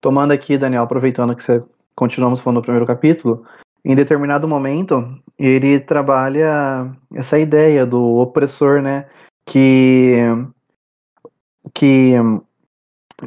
[0.00, 1.62] tomando aqui, Daniel, aproveitando que você
[1.94, 3.44] continuamos falando do primeiro capítulo,
[3.84, 9.08] em determinado momento ele trabalha essa ideia do opressor, né?
[9.46, 10.16] Que
[11.74, 12.14] que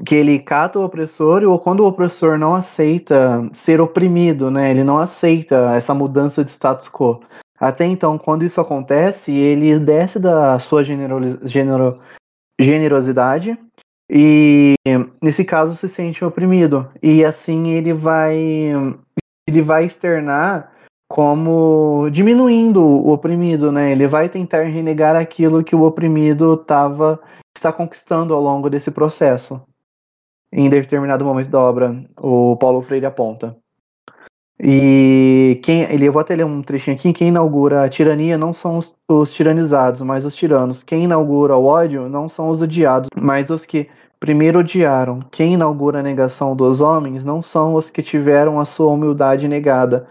[0.05, 4.69] que ele cata o opressor ou quando o opressor não aceita ser oprimido, né?
[4.69, 7.21] Ele não aceita essa mudança de status quo.
[7.57, 11.99] Até então, quando isso acontece, ele desce da sua genero, genero,
[12.59, 13.57] generosidade
[14.09, 14.75] e
[15.21, 18.37] nesse caso se sente oprimido e assim ele vai
[19.47, 20.71] ele vai externar
[21.07, 23.91] como diminuindo o oprimido, né?
[23.91, 27.19] Ele vai tentar renegar aquilo que o oprimido tava,
[27.55, 29.61] está conquistando ao longo desse processo.
[30.51, 33.55] Em determinado momento da obra, o Paulo Freire aponta.
[34.59, 37.11] E quem, ele, eu vou até ler um trechinho aqui.
[37.11, 40.81] Quem inaugura a tirania não são os, os tiranizados, mas os tiranos.
[40.81, 45.19] Quem inaugura o ódio não são os odiados, mas os que primeiro odiaram.
[45.29, 50.07] Quem inaugura a negação dos homens não são os que tiveram a sua humildade negada,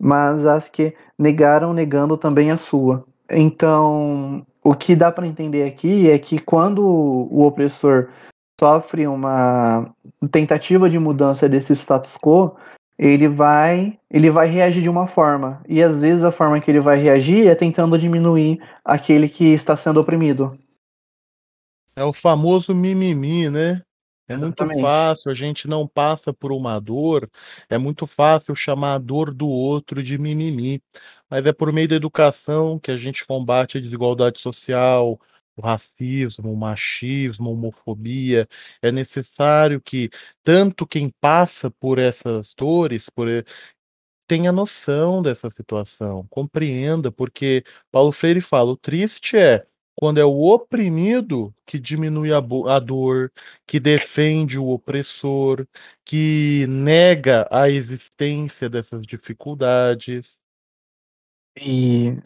[0.00, 3.04] mas as que negaram negando também a sua.
[3.30, 8.08] Então, o que dá para entender aqui é que quando o opressor
[8.58, 9.94] sofre uma
[10.32, 12.56] tentativa de mudança desse status quo,
[12.98, 15.62] ele vai, ele vai reagir de uma forma.
[15.68, 19.76] E às vezes a forma que ele vai reagir é tentando diminuir aquele que está
[19.76, 20.58] sendo oprimido.
[21.96, 23.82] É o famoso mimimi, né?
[24.30, 27.28] É muito fácil, a gente não passa por uma dor,
[27.68, 30.80] é muito fácil chamar a dor do outro de mimimi,
[31.28, 35.18] mas é por meio da educação que a gente combate a desigualdade social,
[35.56, 38.48] o racismo, o machismo, a homofobia.
[38.80, 40.10] É necessário que
[40.44, 43.26] tanto quem passa por essas dores, por
[44.28, 49.66] tenha noção dessa situação, compreenda, porque Paulo Freire fala: o triste é
[50.00, 53.30] quando é o oprimido que diminui a, a, dor,
[53.66, 55.66] que defende o opressor,
[56.06, 60.24] que nega a existência dessas dificuldades.
[61.54, 62.16] E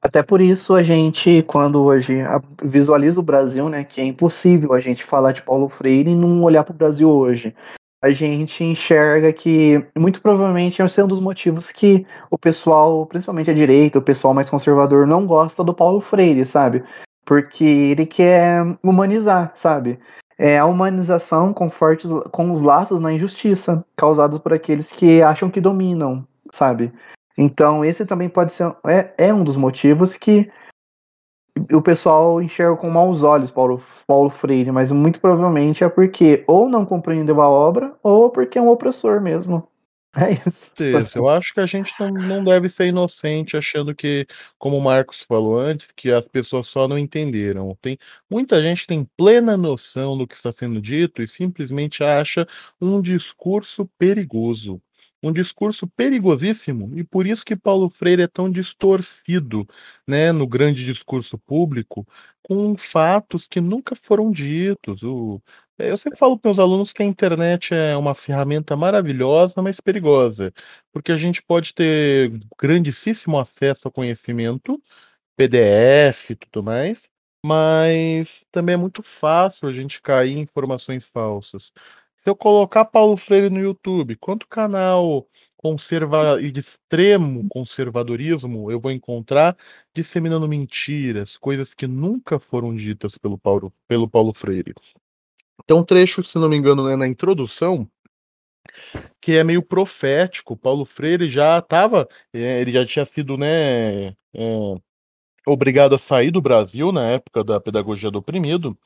[0.00, 2.18] até por isso a gente, quando hoje
[2.62, 6.44] visualiza o Brasil, né, que é impossível a gente falar de Paulo Freire e não
[6.44, 7.52] olhar para o Brasil hoje.
[8.00, 13.50] a gente enxerga que muito provavelmente esse é um dos motivos que o pessoal, principalmente
[13.50, 16.84] a direita, o pessoal mais conservador, não gosta do Paulo Freire, sabe?
[17.26, 19.98] Porque ele quer humanizar, sabe?
[20.38, 25.50] É a humanização com fortes com os laços na injustiça causados por aqueles que acham
[25.50, 26.92] que dominam, sabe?
[27.36, 30.50] Então esse também pode ser é, é um dos motivos que
[31.72, 36.68] o pessoal enxerga com maus olhos Paulo, Paulo Freire, mas muito provavelmente é porque ou
[36.68, 39.66] não compreendeu a obra ou porque é um opressor mesmo.
[40.18, 40.70] É isso.
[40.80, 44.26] Isso, eu acho que a gente não, deve ser inocente achando que,
[44.58, 47.76] como o Marcos falou antes, que as pessoas só não entenderam.
[47.82, 47.98] Tem
[48.30, 52.48] muita gente tem plena noção do que está sendo dito e simplesmente acha
[52.80, 54.80] um discurso perigoso
[55.22, 59.66] um discurso perigosíssimo e por isso que Paulo Freire é tão distorcido,
[60.06, 62.06] né, no grande discurso público,
[62.42, 65.02] com fatos que nunca foram ditos.
[65.02, 65.40] O,
[65.78, 70.52] eu sempre falo para meus alunos que a internet é uma ferramenta maravilhosa, mas perigosa,
[70.92, 74.82] porque a gente pode ter grandíssimo acesso ao conhecimento,
[75.36, 77.02] PDF e tudo mais,
[77.44, 81.72] mas também é muito fácil a gente cair em informações falsas.
[82.22, 88.90] Se eu colocar Paulo Freire no YouTube, quanto canal conserva de extremo conservadorismo eu vou
[88.92, 89.56] encontrar
[89.94, 94.74] disseminando mentiras, coisas que nunca foram ditas pelo Paulo, pelo Paulo Freire.
[95.66, 97.88] Tem um trecho, se não me engano, né, na introdução,
[99.20, 100.56] que é meio profético.
[100.56, 104.14] Paulo Freire já estava, é, ele já tinha sido, né, é,
[105.46, 108.76] obrigado a sair do Brasil na época da pedagogia do oprimido.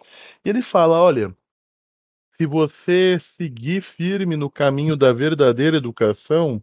[0.45, 1.35] E ele fala, olha,
[2.37, 6.63] se você seguir firme no caminho da verdadeira educação,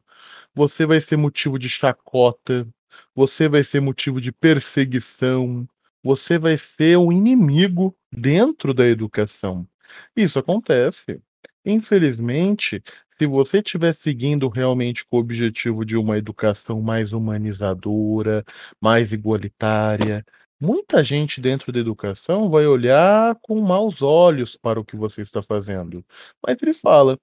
[0.54, 2.68] você vai ser motivo de chacota,
[3.14, 5.68] você vai ser motivo de perseguição,
[6.04, 9.68] você vai ser um inimigo dentro da educação.
[10.16, 11.22] Isso acontece.
[11.66, 12.82] Infelizmente,
[13.18, 18.46] se você estiver seguindo realmente com o objetivo de uma educação mais humanizadora,
[18.82, 20.24] mais igualitária,
[20.60, 25.44] Muita gente dentro da educação vai olhar com maus olhos para o que você está
[25.44, 26.04] fazendo.
[26.44, 27.20] Mas ele fala: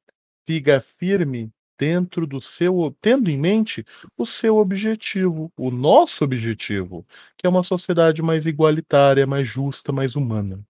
[0.49, 3.85] siga firme dentro do seu, tendo em mente
[4.17, 7.05] o seu objetivo, o nosso objetivo,
[7.37, 10.61] que é uma sociedade mais igualitária, mais justa, mais humana.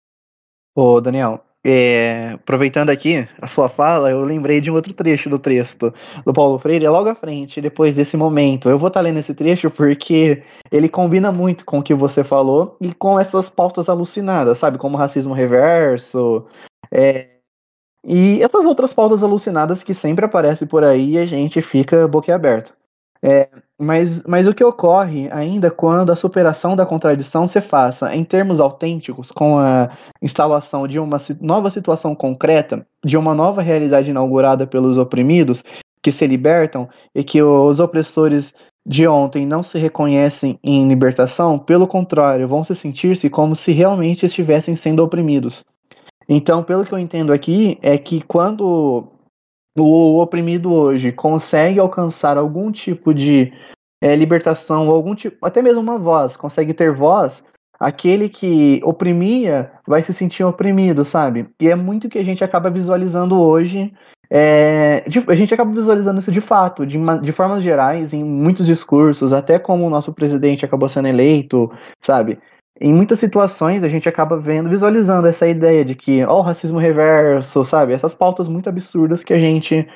[0.74, 5.38] Ô, Daniel, é, aproveitando aqui a sua fala, eu lembrei de um outro trecho do
[5.38, 5.92] texto
[6.24, 8.68] do Paulo Freire, é logo à frente, depois desse momento.
[8.68, 12.76] Eu vou estar lendo esse trecho porque ele combina muito com o que você falou
[12.80, 14.76] e com essas pautas alucinadas, sabe?
[14.76, 16.46] Como racismo reverso,
[16.92, 17.28] é,
[18.04, 22.74] e essas outras pautas alucinadas que sempre aparecem por aí e a gente fica boquiaberto.
[23.22, 23.48] É,
[23.78, 28.60] mas, mas o que ocorre ainda quando a superação da contradição se faça em termos
[28.60, 29.90] autênticos, com a
[30.22, 35.62] instalação de uma nova situação concreta, de uma nova realidade inaugurada pelos oprimidos,
[36.02, 38.52] que se libertam e que os opressores
[38.86, 44.26] de ontem não se reconhecem em libertação, pelo contrário, vão se sentir-se como se realmente
[44.26, 45.64] estivessem sendo oprimidos.
[46.28, 49.13] Então, pelo que eu entendo aqui, é que quando
[49.76, 53.52] o oprimido hoje consegue alcançar algum tipo de
[54.00, 57.42] é, libertação, algum tipo, até mesmo uma voz, consegue ter voz,
[57.78, 61.48] aquele que oprimia vai se sentir oprimido, sabe?
[61.60, 63.92] E é muito que a gente acaba visualizando hoje.
[64.30, 69.32] É, a gente acaba visualizando isso de fato, de, de formas gerais, em muitos discursos,
[69.32, 71.70] até como o nosso presidente acabou sendo eleito,
[72.00, 72.38] sabe?
[72.80, 76.78] Em muitas situações a gente acaba vendo, visualizando essa ideia de que, ó, o racismo
[76.78, 77.92] reverso, sabe?
[77.92, 79.88] Essas pautas muito absurdas que a gente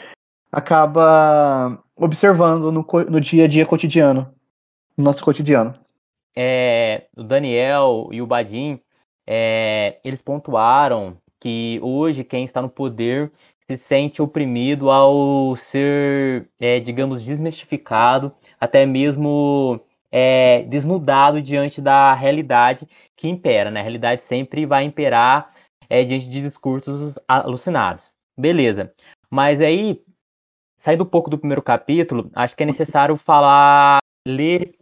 [0.50, 4.32] acaba observando no, no dia a dia cotidiano,
[4.96, 5.74] no nosso cotidiano.
[6.36, 8.80] É, o Daniel e o Badim,
[9.26, 13.32] é, eles pontuaram que hoje quem está no poder
[13.66, 22.88] se sente oprimido ao ser, é, digamos, desmistificado, até mesmo é, desnudado diante da realidade
[23.16, 23.70] que impera.
[23.70, 23.80] Né?
[23.80, 25.54] A realidade sempre vai imperar
[25.88, 28.10] é, diante de discursos alucinados.
[28.38, 28.92] Beleza.
[29.30, 30.02] Mas aí,
[30.78, 34.76] saindo um pouco do primeiro capítulo, acho que é necessário falar, ler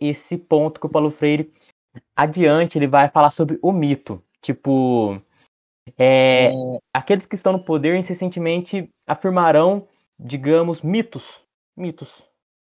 [0.00, 1.52] esse ponto que o Paulo Freire
[2.16, 4.22] adiante ele vai falar sobre o mito.
[4.40, 5.20] Tipo,
[5.98, 6.52] é,
[6.94, 9.86] aqueles que estão no poder incessantemente afirmarão,
[10.18, 11.42] digamos, mitos.
[11.76, 12.22] Mitos.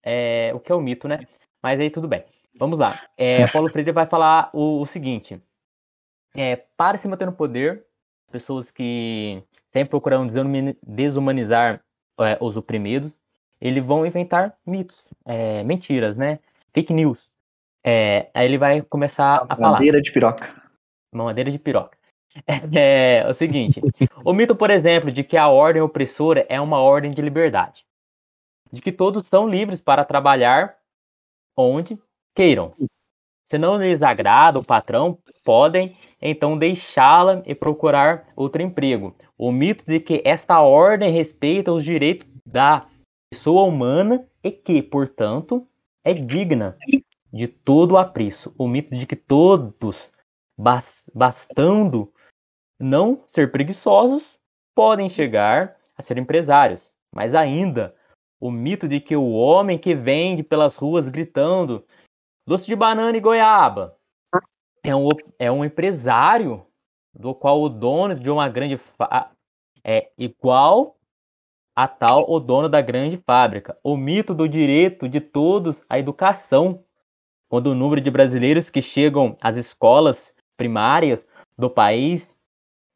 [0.02, 1.26] É, o que é o mito, né?
[1.62, 2.22] Mas aí tudo bem.
[2.58, 3.00] Vamos lá.
[3.16, 5.40] É, Paulo Freire vai falar o, o seguinte:
[6.34, 7.84] é, para se manter no poder,
[8.30, 9.42] pessoas que
[9.72, 10.28] sempre procuram
[10.82, 11.80] desumanizar
[12.20, 13.12] é, os oprimidos,
[13.60, 16.38] eles vão inventar mitos, é, mentiras, né?
[16.72, 17.30] Fake news.
[17.84, 19.72] É, aí ele vai começar a falar.
[19.72, 20.62] Madeira de piroca.
[21.12, 21.96] Madeira de piroca.
[22.72, 23.80] É, é o seguinte:
[24.24, 27.84] o mito, por exemplo, de que a ordem opressora é uma ordem de liberdade,
[28.70, 30.77] de que todos são livres para trabalhar
[31.58, 31.98] onde
[32.34, 32.72] queiram.
[33.50, 39.16] Se não lhes agrada o patrão, podem então deixá-la e procurar outro emprego.
[39.36, 42.86] O mito de que esta ordem respeita os direitos da
[43.30, 45.66] pessoa humana e que, portanto,
[46.04, 46.76] é digna
[47.32, 48.54] de todo o apreço.
[48.56, 50.10] O mito de que todos,
[51.14, 52.12] bastando
[52.78, 54.38] não ser preguiçosos,
[54.74, 56.90] podem chegar a ser empresários.
[57.14, 57.94] Mas ainda,
[58.40, 61.84] o mito de que o homem que vende pelas ruas gritando
[62.46, 63.96] doce de banana e goiaba
[64.82, 65.08] é um,
[65.38, 66.64] é um empresário
[67.12, 68.80] do qual o dono de uma grande
[69.84, 70.96] é igual
[71.74, 73.78] a tal o dono da grande fábrica.
[73.82, 76.84] O mito do direito de todos à educação,
[77.48, 81.26] quando o número de brasileiros que chegam às escolas primárias
[81.56, 82.36] do país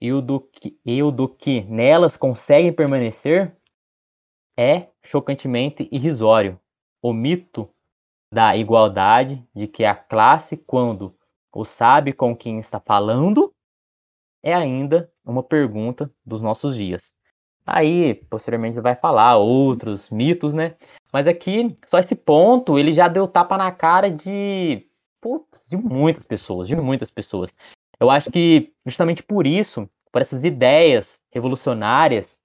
[0.00, 3.56] e o do que, e o do que nelas conseguem permanecer
[4.58, 6.58] é chocantemente irrisório.
[7.00, 7.68] O mito
[8.32, 11.14] da igualdade de que a classe, quando
[11.52, 13.52] o sabe com quem está falando,
[14.42, 17.14] é ainda uma pergunta dos nossos dias.
[17.64, 20.74] Aí, posteriormente, vai falar outros mitos, né?
[21.12, 24.88] Mas aqui, só esse ponto, ele já deu tapa na cara de,
[25.20, 27.54] putz, de muitas pessoas, de muitas pessoas.
[28.00, 32.36] Eu acho que justamente por isso, por essas ideias revolucionárias,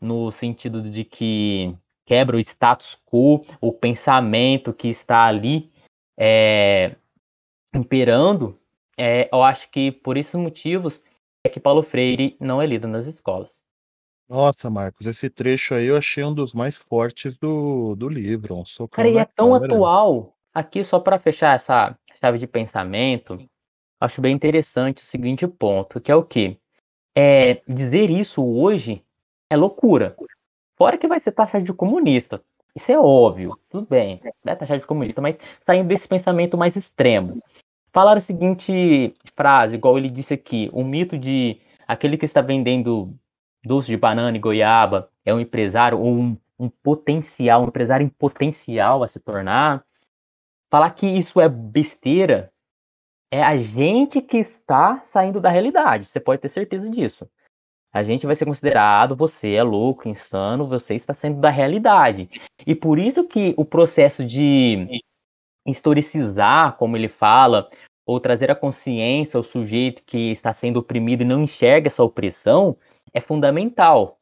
[0.00, 1.76] no sentido de que
[2.06, 5.70] quebra o status quo, o pensamento que está ali
[6.16, 6.94] é,
[7.74, 8.58] imperando,
[8.96, 11.02] é, eu acho que por esses motivos
[11.44, 13.60] é que Paulo Freire não é lido nas escolas.
[14.28, 18.56] Nossa, Marcos, esse trecho aí eu achei um dos mais fortes do, do livro.
[18.56, 19.66] Um Cara, e é tão cara.
[19.66, 20.34] atual.
[20.52, 23.38] Aqui, só para fechar essa chave de pensamento,
[24.00, 26.56] acho bem interessante o seguinte ponto, que é o quê?
[27.14, 29.04] É, dizer isso hoje
[29.50, 30.16] é loucura.
[30.76, 32.42] Fora que vai ser taxado de comunista.
[32.74, 37.42] Isso é óbvio, tudo bem, é taxado de comunista, mas saindo desse pensamento mais extremo.
[37.90, 41.58] Falar a seguinte frase, igual ele disse aqui, o mito de
[41.88, 43.14] aquele que está vendendo
[43.64, 48.10] doce de banana e goiaba é um empresário ou um, um potencial, um empresário em
[48.10, 49.82] potencial a se tornar.
[50.70, 52.52] Falar que isso é besteira
[53.30, 56.06] é a gente que está saindo da realidade.
[56.06, 57.26] Você pode ter certeza disso.
[57.96, 62.28] A gente vai ser considerado, você é louco, insano, você está saindo da realidade.
[62.66, 64.86] E por isso que o processo de
[65.66, 67.70] historicizar, como ele fala,
[68.06, 72.76] ou trazer a consciência ao sujeito que está sendo oprimido e não enxerga essa opressão,
[73.14, 74.18] é fundamental.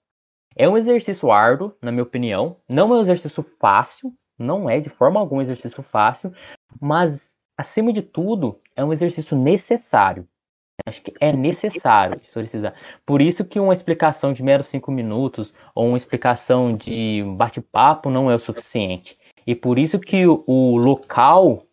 [0.54, 2.56] É um exercício árduo, na minha opinião.
[2.68, 6.32] Não é um exercício fácil, não é de forma alguma um exercício fácil,
[6.80, 10.28] mas, acima de tudo, é um exercício necessário.
[10.86, 12.74] Acho que é necessário historicizar.
[13.06, 18.30] Por isso que uma explicação de meros cinco minutos ou uma explicação de bate-papo não
[18.30, 19.18] é o suficiente.
[19.46, 21.66] E por isso que o, local,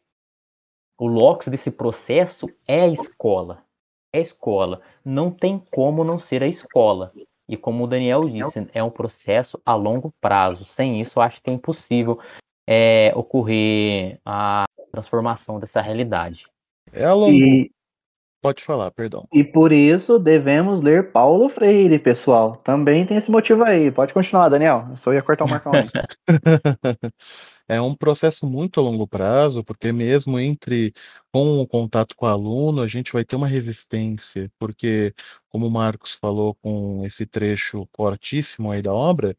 [0.98, 3.66] o locus desse processo é a escola
[4.14, 4.82] é a escola.
[5.04, 7.12] Não tem como não ser a escola.
[7.48, 10.66] E como o Daniel disse, é um processo a longo prazo.
[10.66, 12.20] Sem isso, acho que é impossível
[12.68, 16.48] é, ocorrer a transformação dessa realidade.
[16.94, 17.34] É a longo.
[17.34, 17.72] E...
[18.42, 19.28] Pode falar, perdão.
[19.32, 22.56] E por isso devemos ler Paulo Freire, pessoal.
[22.58, 23.92] Também tem esse motivo aí.
[23.92, 24.88] Pode continuar, Daniel.
[24.90, 25.72] Eu só ia cortar o marcão.
[27.68, 30.94] É um processo muito a longo prazo, porque mesmo entre
[31.32, 35.14] com o contato com o aluno, a gente vai ter uma resistência, porque,
[35.48, 39.38] como o Marcos falou com esse trecho fortíssimo aí da obra,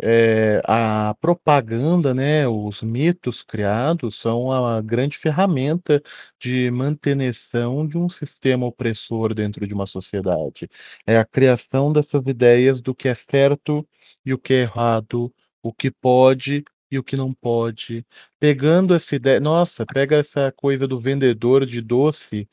[0.00, 6.02] é, a propaganda, né, os mitos criados são a grande ferramenta
[6.40, 10.68] de manutenção de um sistema opressor dentro de uma sociedade.
[11.06, 13.86] É a criação dessas ideias do que é certo
[14.24, 15.32] e o que é errado,
[15.62, 18.06] o que pode e o que não pode.
[18.40, 22.48] Pegando essa ideia, nossa, pega essa coisa do vendedor de doce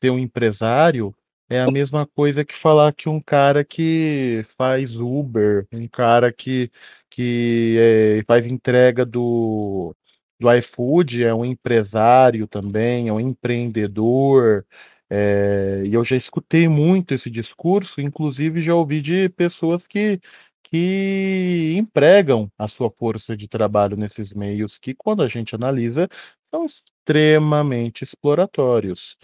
[0.00, 1.14] ser um empresário,
[1.48, 6.70] é a mesma coisa que falar que um cara que faz Uber, um cara que,
[7.10, 9.94] que é, faz entrega do,
[10.40, 14.66] do iFood é um empresário também, é um empreendedor.
[15.10, 20.20] É, e eu já escutei muito esse discurso, inclusive já ouvi de pessoas que
[20.64, 26.08] que empregam a sua força de trabalho nesses meios que, quando a gente analisa,
[26.50, 29.16] são extremamente exploratórios.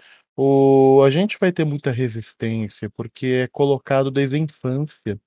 [0.43, 5.21] O, a gente vai ter muita resistência, porque é colocado desde a infância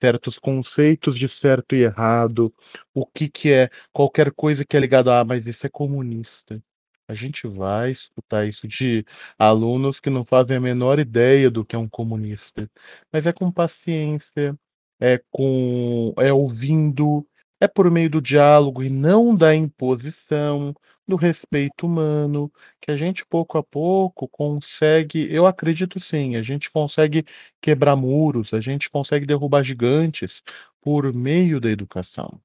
[0.00, 2.54] certos conceitos de certo e errado,
[2.94, 6.62] o que, que é qualquer coisa que é ligado a, ah, mas isso é comunista.
[7.08, 9.04] A gente vai escutar isso de
[9.36, 12.70] alunos que não fazem a menor ideia do que é um comunista.
[13.12, 14.56] Mas é com paciência,
[15.00, 17.26] é com é ouvindo,
[17.60, 20.74] é por meio do diálogo e não da imposição,
[21.10, 22.50] do respeito humano,
[22.80, 27.26] que a gente pouco a pouco consegue, eu acredito sim, a gente consegue
[27.60, 30.42] quebrar muros, a gente consegue derrubar gigantes
[30.80, 32.40] por meio da educação.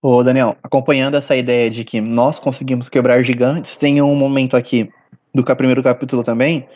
[0.00, 4.88] Ô, Daniel, acompanhando essa ideia de que nós conseguimos quebrar gigantes, tem um momento aqui
[5.34, 6.68] do primeiro capítulo também,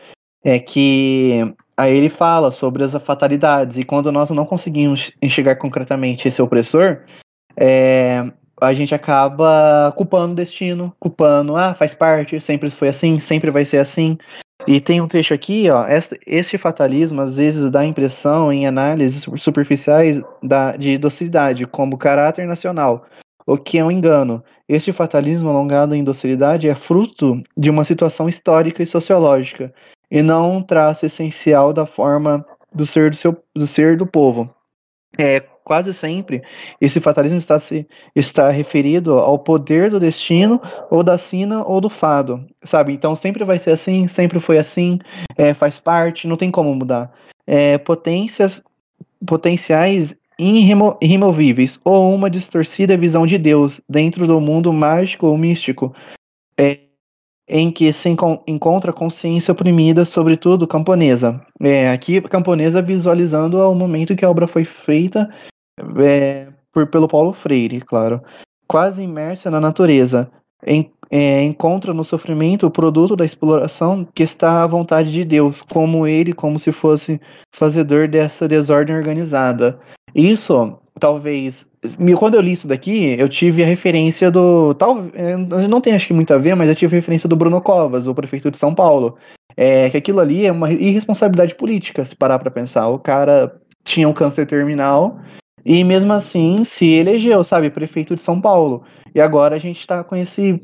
[0.45, 1.38] é que
[1.76, 7.05] aí ele fala sobre as fatalidades, e quando nós não conseguimos enxergar concretamente esse opressor,
[7.57, 8.24] é,
[8.63, 13.65] a gente acaba culpando o destino, culpando, ah, faz parte, sempre foi assim, sempre vai
[13.65, 14.17] ser assim.
[14.67, 15.85] E tem um trecho aqui, ó,
[16.25, 23.05] este, fatalismo às vezes dá impressão em análises superficiais da, de docilidade, como caráter nacional,
[23.45, 24.43] o que é um engano.
[24.69, 29.75] Este fatalismo alongado em docilidade é fruto de uma situação histórica e sociológica,
[30.09, 34.55] e não um traço essencial da forma do ser do, seu, do, ser do povo.
[35.19, 36.43] É, quase sempre
[36.81, 40.61] esse fatalismo está, se, está referido ao poder do destino,
[40.91, 42.93] ou da sina, ou do fado, sabe?
[42.93, 44.99] Então sempre vai ser assim, sempre foi assim,
[45.37, 47.13] é, faz parte, não tem como mudar.
[47.47, 48.63] É, potências,
[49.27, 55.95] potenciais irremo, irremovíveis, ou uma distorcida visão de Deus dentro do mundo mágico ou místico,
[56.59, 56.81] é,
[57.49, 58.09] em que se
[58.47, 61.45] encontra consciência oprimida, sobretudo camponesa.
[61.61, 65.29] É, aqui, camponesa visualizando o momento que a obra foi feita
[65.99, 68.20] é, por, pelo Paulo Freire, claro.
[68.66, 70.31] Quase imersa na natureza,
[70.66, 75.61] em, é, encontra no sofrimento o produto da exploração que está à vontade de Deus,
[75.62, 77.20] como ele, como se fosse
[77.55, 79.79] fazedor dessa desordem organizada.
[80.14, 81.66] Isso, talvez.
[82.16, 84.73] Quando eu li isso daqui, eu tive a referência do.
[84.75, 87.37] Tal, é, não tem acho que muito a ver, mas eu tive a referência do
[87.37, 89.16] Bruno Covas, o prefeito de São Paulo.
[89.55, 92.89] É, que aquilo ali é uma irresponsabilidade política, se parar para pensar.
[92.89, 93.55] O cara
[93.85, 95.18] tinha um câncer terminal
[95.65, 98.85] e mesmo assim se elegeu, sabe, prefeito de São Paulo.
[99.15, 100.61] E agora a gente está com esse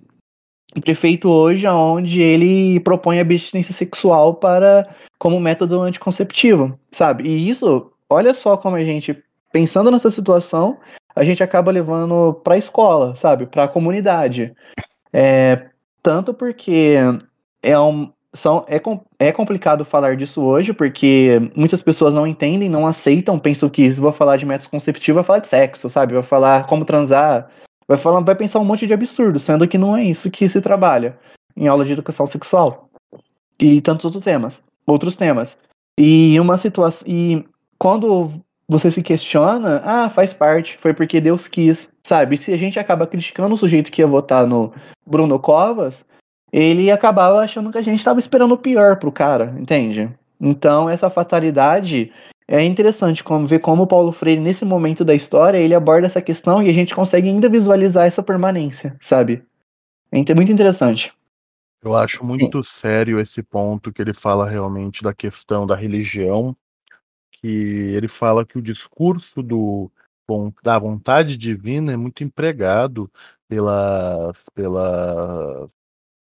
[0.81, 4.89] prefeito hoje, onde ele propõe a abstinência sexual para
[5.19, 7.29] como método anticonceptivo, sabe?
[7.29, 9.17] E isso, olha só como a gente,
[9.53, 10.79] pensando nessa situação,
[11.15, 13.47] a gente acaba levando para a escola, sabe?
[13.47, 14.55] Para a comunidade.
[15.13, 15.69] É,
[16.03, 16.95] tanto porque
[17.63, 18.81] é um, são, é,
[19.19, 24.01] é complicado falar disso hoje, porque muitas pessoas não entendem, não aceitam, pensam que se
[24.01, 26.15] vou falar de método conceptivo, vai falar de sexo, sabe?
[26.15, 27.51] Vai falar como transar,
[27.87, 30.61] vai falar, vai pensar um monte de absurdo, sendo que não é isso que se
[30.61, 31.19] trabalha
[31.57, 32.89] em aula de educação sexual.
[33.59, 35.57] E tantos outros temas, outros temas.
[35.99, 37.07] E uma situação.
[37.09, 37.45] E
[37.77, 38.33] quando
[38.69, 42.37] você se questiona, ah, faz parte, foi porque Deus quis, sabe?
[42.37, 44.73] Se a gente acaba criticando o sujeito que ia votar no
[45.05, 46.05] Bruno Covas,
[46.53, 50.11] ele acabava achando que a gente estava esperando o pior pro cara, entende?
[50.41, 52.13] Então, essa fatalidade
[52.47, 56.23] é interessante como ver como o Paulo Freire, nesse momento da história, ele aborda essa
[56.23, 59.43] questão e a gente consegue ainda visualizar essa permanência, sabe?
[60.11, 61.13] É muito interessante.
[61.83, 62.81] Eu acho muito Sim.
[62.81, 66.57] sério esse ponto que ele fala realmente da questão da religião,
[67.33, 69.91] que ele fala que o discurso do,
[70.63, 73.11] da vontade divina é muito empregado
[73.47, 75.71] pelas, pelas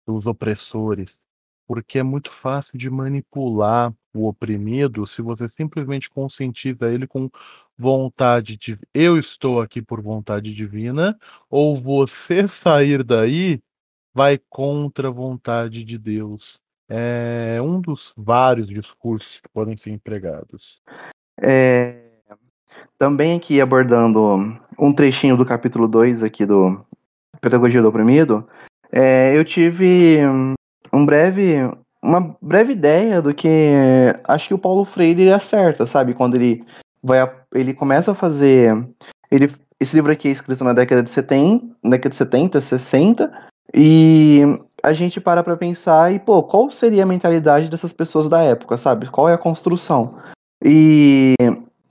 [0.06, 1.20] dos opressores,
[1.68, 7.30] porque é muito fácil de manipular o oprimido se você simplesmente conscientiza ele com
[7.78, 11.18] vontade de eu estou aqui por vontade divina,
[11.50, 13.62] ou você sair daí
[14.14, 16.60] vai contra a vontade de Deus.
[16.90, 20.82] É um dos vários discursos que podem ser empregados.
[21.42, 22.12] É,
[22.98, 26.86] também aqui abordando um trechinho do capítulo 2 aqui do
[27.40, 28.48] Pedagogia do Oprimido,
[28.92, 30.20] é, eu tive
[30.92, 31.56] um breve,
[32.04, 33.50] uma breve ideia do que
[34.26, 36.14] acho que o Paulo Freire acerta, sabe?
[36.14, 36.64] Quando ele
[37.02, 37.20] vai,
[37.54, 38.76] ele começa a fazer,
[39.32, 43.32] ele, esse livro aqui é escrito na década de 70, década de 70, 60,
[43.74, 44.42] e
[44.84, 48.78] a gente para para pensar e pô, qual seria a mentalidade dessas pessoas da época,
[48.78, 49.10] sabe?
[49.10, 50.18] Qual é a construção?
[50.64, 51.34] E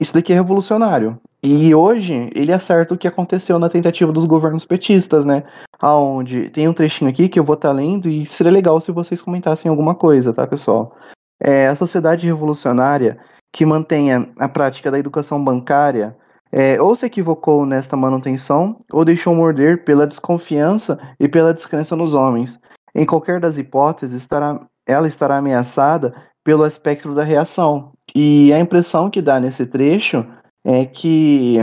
[0.01, 1.19] isso daqui é revolucionário.
[1.43, 5.43] E hoje ele acerta o que aconteceu na tentativa dos governos petistas, né?
[5.79, 8.91] Aonde tem um trechinho aqui que eu vou estar tá lendo e seria legal se
[8.91, 10.95] vocês comentassem alguma coisa, tá, pessoal?
[11.39, 13.19] É, a sociedade revolucionária
[13.53, 16.17] que mantenha a prática da educação bancária
[16.51, 22.15] é, ou se equivocou nesta manutenção ou deixou morder pela desconfiança e pela descrença nos
[22.15, 22.59] homens.
[22.95, 27.93] Em qualquer das hipóteses, estará, ela estará ameaçada pelo espectro da reação.
[28.15, 30.25] E a impressão que dá nesse trecho
[30.63, 31.57] é que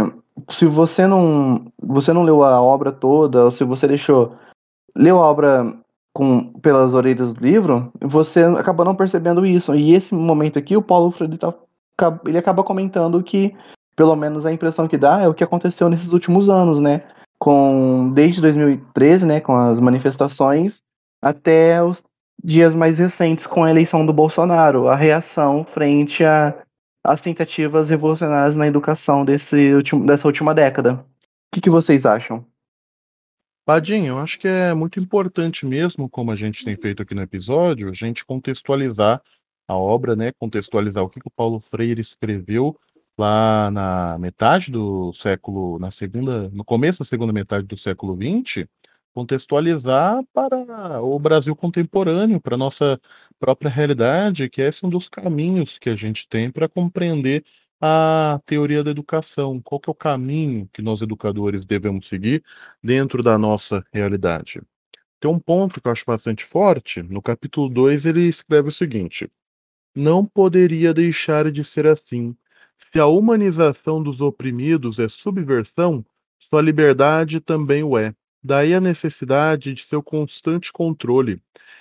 [0.51, 4.35] se você não você não leu a obra toda, ou se você deixou
[4.97, 5.75] leu a obra
[6.13, 9.75] com, pelas orelhas do livro, você acaba não percebendo isso.
[9.75, 11.55] E esse momento aqui, o Paulo Freire tá,
[12.27, 13.55] ele acaba comentando que,
[13.95, 17.05] pelo menos a impressão que dá, é o que aconteceu nesses últimos anos, né?
[17.39, 20.81] Com, desde 2013, né, com as manifestações,
[21.23, 22.03] até os
[22.43, 26.23] dias mais recentes com a eleição do Bolsonaro, a reação frente
[27.05, 30.95] às tentativas revolucionárias na educação desse último, dessa última década.
[30.95, 32.45] O que, que vocês acham?
[33.67, 37.23] Padinho, eu acho que é muito importante mesmo, como a gente tem feito aqui no
[37.23, 39.21] episódio, a gente contextualizar
[39.69, 40.33] a obra, né?
[40.39, 42.75] Contextualizar o que, que o Paulo Freire escreveu
[43.19, 48.67] lá na metade do século, na segunda, no começo da segunda metade do século XX,
[49.15, 53.01] contextualizar para o Brasil contemporâneo, para a nossa
[53.39, 57.45] própria realidade, que esse é um dos caminhos que a gente tem para compreender
[57.81, 62.43] a teoria da educação, qual que é o caminho que nós educadores devemos seguir
[62.83, 64.61] dentro da nossa realidade.
[65.21, 69.29] Tem um ponto que eu acho bastante forte, no capítulo 2 ele escreve o seguinte:
[69.95, 72.37] Não poderia deixar de ser assim.
[72.93, 76.05] Se a humanização dos oprimidos é subversão,
[76.49, 78.15] sua liberdade também o é.
[78.43, 81.41] Daí a necessidade de seu constante controle.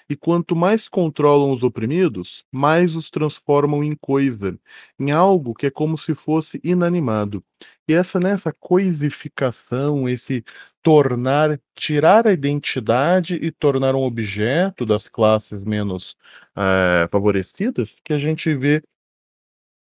[0.09, 4.57] E quanto mais controlam os oprimidos, mais os transformam em coisa,
[4.97, 7.43] em algo que é como se fosse inanimado.
[7.87, 10.43] E essa nessa coisificação, esse
[10.81, 16.15] tornar, tirar a identidade e tornar um objeto das classes menos
[16.55, 18.81] é, favorecidas, que a gente vê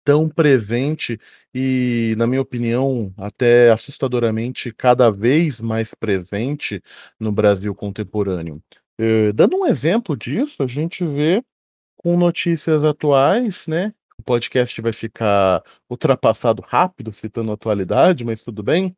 [0.06, 1.20] tão presente
[1.52, 6.80] e, na minha opinião, até assustadoramente cada vez mais presente
[7.18, 8.62] no Brasil contemporâneo.
[9.00, 11.42] Eh, dando um exemplo disso, a gente vê
[11.96, 13.92] com notícias atuais, né?
[14.16, 18.96] O podcast vai ficar ultrapassado rápido, citando a atualidade, mas tudo bem.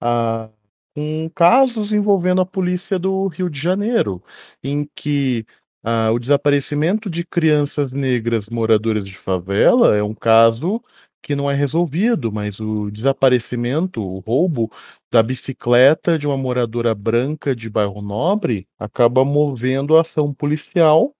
[0.00, 0.48] Ah,
[0.94, 4.22] com casos envolvendo a polícia do Rio de Janeiro,
[4.64, 5.44] em que
[5.86, 10.82] ah, o desaparecimento de crianças negras moradoras de favela é um caso
[11.22, 14.70] que não é resolvido, mas o desaparecimento, o roubo
[15.12, 21.14] da bicicleta de uma moradora branca de bairro Nobre acaba movendo a ação policial,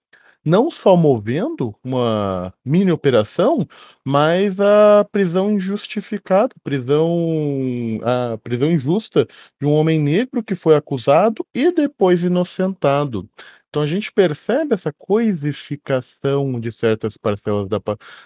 [0.45, 3.67] não só movendo uma mini operação,
[4.05, 9.27] mas a prisão injustificada, prisão, a prisão injusta
[9.61, 13.29] de um homem negro que foi acusado e depois inocentado.
[13.77, 17.79] Então a gente percebe essa coisificação de certas parcelas da,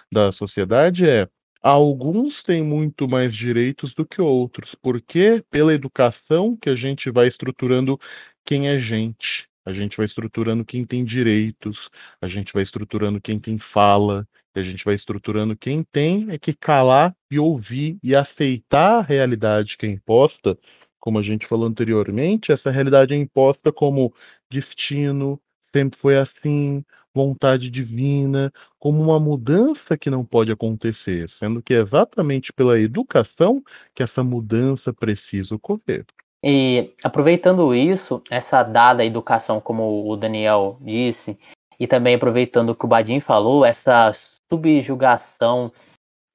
[0.09, 1.27] da sociedade é
[1.61, 7.27] alguns têm muito mais direitos do que outros, porque pela educação que a gente vai
[7.27, 7.99] estruturando
[8.45, 11.89] quem é gente, a gente vai estruturando quem tem direitos,
[12.21, 14.25] a gente vai estruturando quem tem fala,
[14.55, 19.75] a gente vai estruturando quem tem é que calar e ouvir e aceitar a realidade
[19.75, 20.57] que é imposta
[21.01, 24.13] como a gente falou anteriormente, essa realidade é imposta como
[24.51, 25.39] destino,
[25.73, 26.83] sempre foi assim,
[27.13, 33.63] vontade divina, como uma mudança que não pode acontecer, sendo que é exatamente pela educação
[33.95, 36.05] que essa mudança precisa ocorrer.
[36.43, 41.37] E aproveitando isso, essa dada educação, como o Daniel disse,
[41.79, 44.11] e também aproveitando o que o Badim falou, essa
[44.51, 45.71] subjugação,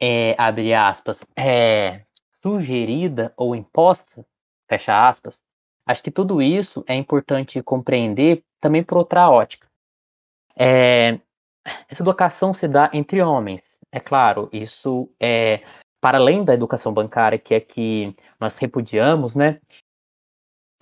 [0.01, 2.03] é, abre aspas, é,
[2.43, 4.25] sugerida ou imposta
[4.69, 5.41] fecha aspas.
[5.87, 9.69] Acho que tudo isso é importante compreender também por outra ótica.
[10.59, 11.21] É,
[11.89, 13.63] essa educação se dá entre homens,
[13.93, 15.63] é claro, isso é
[16.01, 19.61] para além da educação bancária, que é que nós repudiamos, né?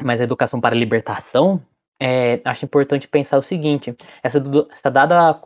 [0.03, 1.65] Mas a educação para a libertação,
[2.01, 5.41] é, acho importante pensar o seguinte: essa, essa dada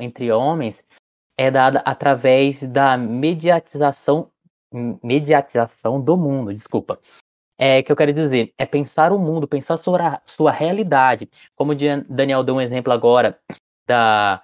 [0.00, 0.82] entre homens
[1.36, 4.30] é dada através da mediatização
[5.02, 6.98] mediatização do mundo, desculpa
[7.64, 11.30] é, que eu quero dizer é pensar o mundo, pensar sua, sua realidade.
[11.54, 11.76] Como o
[12.08, 13.38] Daniel deu um exemplo agora
[13.86, 14.42] da,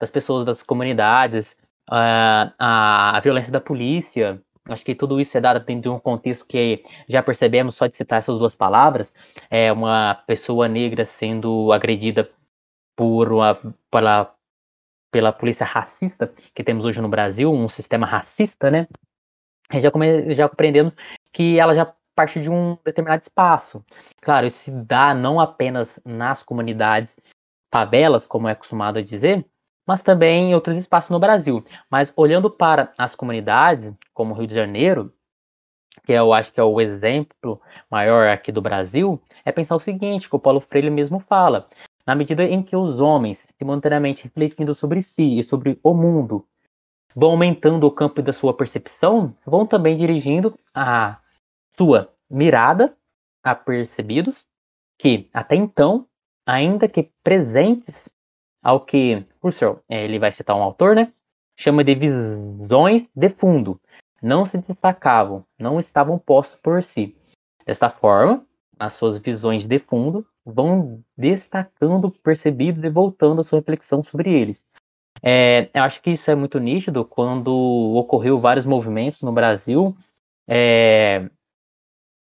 [0.00, 1.56] das pessoas das comunidades,
[1.88, 4.40] a, a, a violência da polícia.
[4.68, 7.96] Acho que tudo isso é dado dentro de um contexto que já percebemos só de
[7.96, 9.12] citar essas duas palavras.
[9.50, 12.30] É uma pessoa negra sendo agredida
[12.96, 13.58] por uma,
[13.90, 14.32] pela,
[15.10, 18.86] pela polícia racista que temos hoje no Brasil, um sistema racista, né?
[19.80, 20.94] Já, come, já compreendemos
[21.32, 23.84] que ela já parte de um determinado espaço.
[24.20, 27.16] Claro, isso se dá não apenas nas comunidades
[27.72, 29.46] favelas, como é acostumado a dizer,
[29.86, 31.64] mas também em outros espaços no Brasil.
[31.90, 35.12] Mas olhando para as comunidades, como o Rio de Janeiro,
[36.04, 40.28] que eu acho que é o exemplo maior aqui do Brasil, é pensar o seguinte,
[40.28, 41.68] que o Paulo Freire mesmo fala.
[42.06, 46.46] Na medida em que os homens, simultaneamente refletindo sobre si e sobre o mundo,
[47.14, 51.18] vão aumentando o campo da sua percepção, vão também dirigindo a
[51.76, 52.96] sua mirada
[53.42, 54.46] a percebidos
[54.98, 56.06] que, até então,
[56.46, 58.12] ainda que presentes
[58.62, 61.12] ao que Husserl, eh, ele vai citar um autor, né?
[61.56, 63.80] Chama de visões de fundo.
[64.22, 67.16] Não se destacavam, não estavam postos por si.
[67.64, 68.44] Desta forma,
[68.78, 74.66] as suas visões de fundo vão destacando percebidos e voltando a sua reflexão sobre eles.
[75.22, 77.52] É, eu acho que isso é muito nítido quando
[77.94, 79.94] ocorreu vários movimentos no Brasil
[80.48, 81.30] é,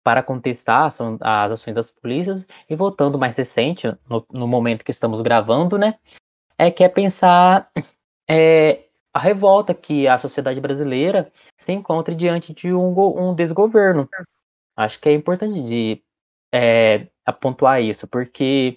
[0.04, 5.22] para contestar as ações das polícias e voltando mais recente, no, no, momento que estamos
[5.22, 5.98] gravando, né,
[6.58, 7.70] é que é pensar
[8.28, 14.06] é, a revolta que a sociedade brasileira se encontra diante de um, um desgoverno.
[14.76, 16.02] Acho que é importante de
[16.52, 18.76] é, apontar isso, porque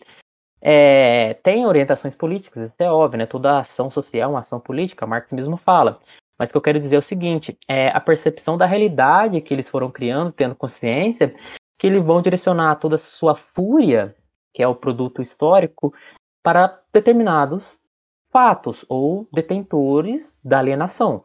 [0.62, 3.26] é, tem orientações políticas, isso é óbvio, né?
[3.26, 6.00] Toda ação social é uma ação política, Marx mesmo fala.
[6.38, 9.54] Mas o que eu quero dizer é o seguinte: é a percepção da realidade que
[9.54, 11.36] eles foram criando, tendo consciência,
[11.78, 14.16] que eles vão direcionar toda a sua fúria,
[14.54, 15.94] que é o produto histórico,
[16.44, 17.64] para determinados
[18.32, 21.24] fatos ou detentores da alienação.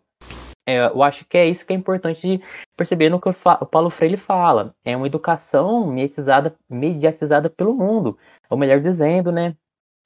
[0.66, 2.40] É, eu acho que é isso que é importante
[2.76, 4.74] perceber no que o Paulo Freire fala.
[4.84, 8.16] É uma educação mediatizada, mediatizada pelo mundo
[8.48, 9.56] ou melhor dizendo, né,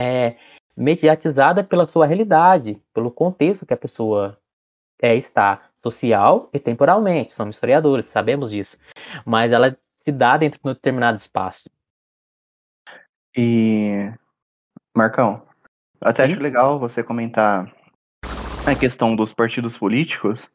[0.01, 0.37] é,
[0.77, 4.39] mediatizada pela sua realidade, pelo contexto que a pessoa
[5.01, 7.35] é, está, social e temporalmente.
[7.35, 8.77] Somos historiadores, sabemos disso.
[9.25, 11.71] Mas ela se dá dentro de um determinado espaço.
[13.37, 14.11] E,
[14.97, 15.43] Marcão,
[16.01, 16.33] até Sim?
[16.33, 17.71] acho legal você comentar
[18.67, 20.49] a questão dos partidos políticos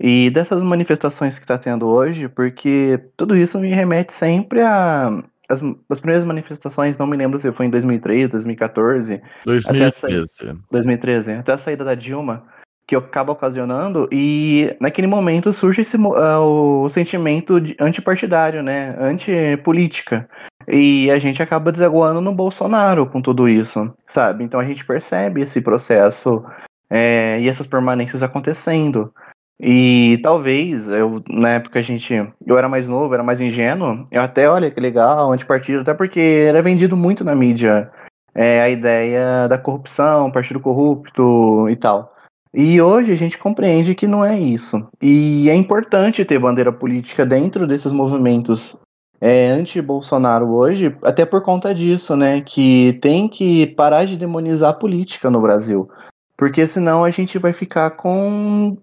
[0.00, 5.60] e dessas manifestações que está tendo hoje, porque tudo isso me remete sempre a as,
[5.88, 9.22] as primeiras manifestações, não me lembro se foi em 2003, 2014.
[9.46, 9.96] 2013.
[9.96, 12.46] Até a, 2013, até a saída da Dilma,
[12.88, 18.96] que acaba ocasionando, e naquele momento surge esse, uh, o sentimento de antipartidário, né?
[18.98, 20.26] Antipolítica.
[20.66, 24.42] E a gente acaba desaguando no Bolsonaro com tudo isso, sabe?
[24.42, 26.42] Então a gente percebe esse processo
[26.88, 29.12] é, e essas permanências acontecendo.
[29.60, 32.14] E talvez, eu, na época a gente.
[32.46, 34.06] Eu era mais novo, era mais ingênuo.
[34.10, 37.90] Eu até, olha que legal, antipartido, até porque era vendido muito na mídia
[38.34, 42.14] é, a ideia da corrupção, partido corrupto e tal.
[42.52, 44.86] E hoje a gente compreende que não é isso.
[45.00, 48.74] E é importante ter bandeira política dentro desses movimentos
[49.20, 52.40] é, anti-Bolsonaro hoje, até por conta disso, né?
[52.40, 55.90] Que tem que parar de demonizar a política no Brasil.
[56.36, 58.76] Porque senão a gente vai ficar com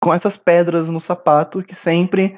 [0.00, 2.36] com essas pedras no sapato que sempre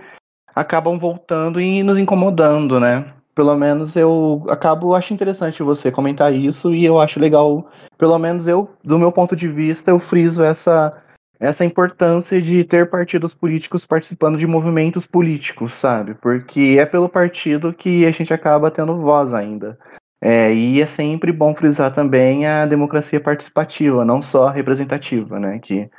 [0.54, 3.10] acabam voltando e nos incomodando, né?
[3.34, 7.66] Pelo menos eu acabo acho interessante você comentar isso e eu acho legal,
[7.98, 11.00] pelo menos eu, do meu ponto de vista, eu friso essa
[11.38, 16.14] essa importância de ter partidos políticos participando de movimentos políticos, sabe?
[16.14, 19.78] Porque é pelo partido que a gente acaba tendo voz ainda.
[20.22, 25.58] É, e é sempre bom frisar também a democracia participativa, não só representativa, né?
[25.58, 25.90] Que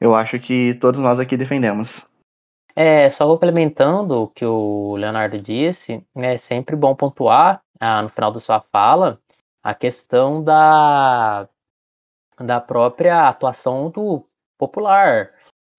[0.00, 2.04] eu acho que todos nós aqui defendemos.
[2.76, 8.30] É, só complementando o que o Leonardo disse, é sempre bom pontuar ah, no final
[8.30, 9.18] da sua fala
[9.68, 11.46] a questão da,
[12.40, 14.24] da própria atuação do
[14.56, 15.30] popular.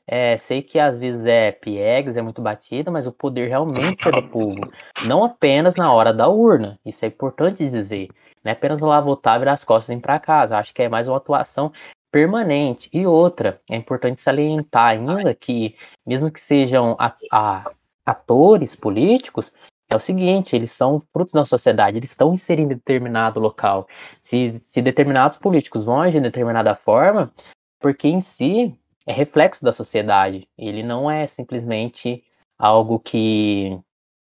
[0.05, 4.11] É, sei que às vezes é piegas, é muito batida, mas o poder realmente é
[4.11, 4.71] do povo.
[5.05, 6.79] Não apenas na hora da urna.
[6.85, 8.09] Isso é importante dizer.
[8.43, 10.57] Não é apenas lá votar, virar as costas e ir para casa.
[10.57, 11.71] Acho que é mais uma atuação
[12.11, 12.91] permanente.
[12.93, 15.75] E outra, é importante salientar ainda que,
[16.05, 17.71] mesmo que sejam a, a,
[18.05, 19.51] atores políticos,
[19.89, 23.87] é o seguinte, eles são frutos da sociedade, eles estão inserindo em determinado local.
[24.21, 27.31] Se, se determinados políticos vão agir de determinada forma,
[27.79, 30.47] porque em si é reflexo da sociedade.
[30.55, 32.23] Ele não é simplesmente
[32.57, 33.79] algo que,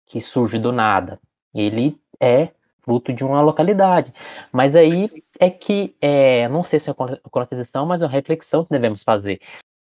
[0.06, 1.20] que surge do nada.
[1.54, 2.50] Ele é
[2.82, 4.14] fruto de uma localidade.
[4.52, 5.10] Mas aí
[5.40, 9.04] é que, é, não sei se é uma coletização, mas é uma reflexão que devemos
[9.04, 9.42] fazer.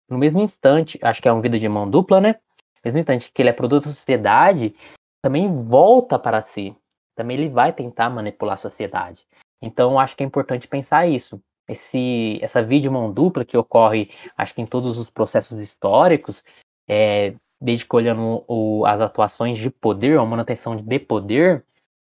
[0.06, 2.32] No mesmo instante, acho que é um vida de mão dupla, né?
[2.32, 4.74] No mesmo instante que ele é produto da sociedade,
[5.22, 6.76] também volta para si.
[7.14, 9.26] Também ele vai tentar manipular a sociedade.
[9.60, 11.40] Então, acho que é importante pensar isso.
[11.68, 16.42] Esse, essa mão dupla que ocorre, acho que em todos os processos históricos,
[16.88, 21.64] é, desde que olhando o, as atuações de poder, a manutenção de poder,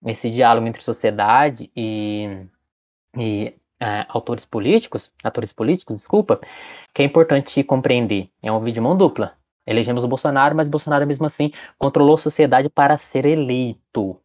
[0.07, 2.47] esse diálogo entre sociedade e,
[3.17, 6.41] e é, autores políticos, atores políticos, desculpa,
[6.93, 8.31] que é importante compreender.
[8.43, 9.37] É um vídeo de mão dupla.
[9.67, 14.21] Elegemos o Bolsonaro, mas Bolsonaro mesmo assim controlou a sociedade para ser eleito.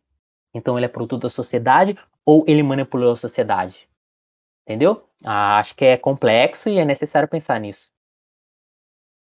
[0.53, 3.87] Então ele é produto da sociedade ou ele manipulou a sociedade?
[4.65, 5.03] Entendeu?
[5.23, 7.89] Ah, acho que é complexo e é necessário pensar nisso.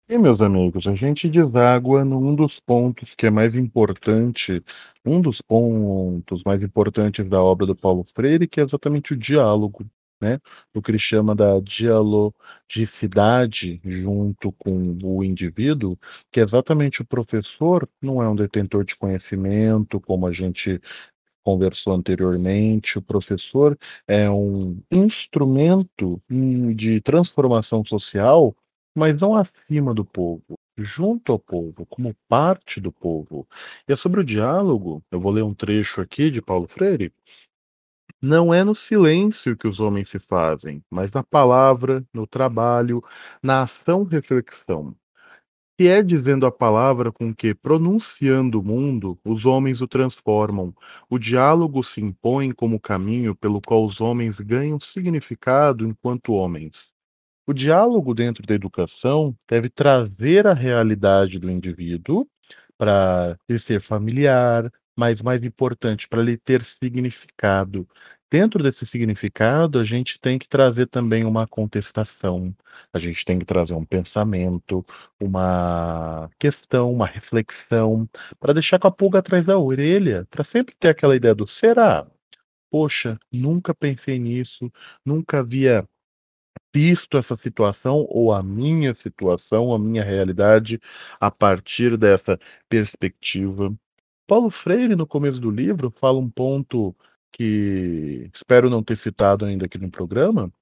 [0.08, 4.64] E, meus amigos, a gente deságua num dos pontos que é mais importante,
[5.04, 9.84] um dos pontos mais importantes da obra do Paulo Freire, que é exatamente o diálogo,
[10.20, 10.38] né?
[10.74, 15.98] O que ele chama da dialogicidade junto com o indivíduo,
[16.32, 20.80] que é exatamente o professor não é um detentor de conhecimento, como a gente
[21.44, 28.54] conversou anteriormente, o professor é um instrumento de transformação social
[28.96, 33.46] mas não acima do povo, junto ao povo, como parte do povo.
[33.86, 37.12] E é sobre o diálogo, eu vou ler um trecho aqui de Paulo Freire.
[38.20, 43.02] Não é no silêncio que os homens se fazem, mas na palavra, no trabalho,
[43.42, 44.96] na ação-reflexão.
[45.78, 50.74] Que é dizendo a palavra com que, pronunciando o mundo, os homens o transformam.
[51.10, 56.90] O diálogo se impõe como caminho pelo qual os homens ganham significado enquanto homens.
[57.46, 62.26] O diálogo dentro da educação deve trazer a realidade do indivíduo
[62.78, 67.86] para ser familiar, mas mais importante, para ele ter significado.
[68.30, 72.54] Dentro desse significado, a gente tem que trazer também uma contestação,
[72.92, 74.84] a gente tem que trazer um pensamento,
[75.20, 78.08] uma questão, uma reflexão,
[78.40, 82.06] para deixar com a pulga atrás da orelha, para sempre ter aquela ideia do será?
[82.70, 84.70] Poxa, nunca pensei nisso,
[85.04, 85.88] nunca havia
[86.74, 90.80] visto essa situação ou a minha situação, a minha realidade
[91.20, 92.38] a partir dessa
[92.68, 93.74] perspectiva.
[94.26, 96.94] Paulo Freire, no começo do livro, fala um ponto
[97.32, 100.52] que espero não ter citado ainda aqui no programa,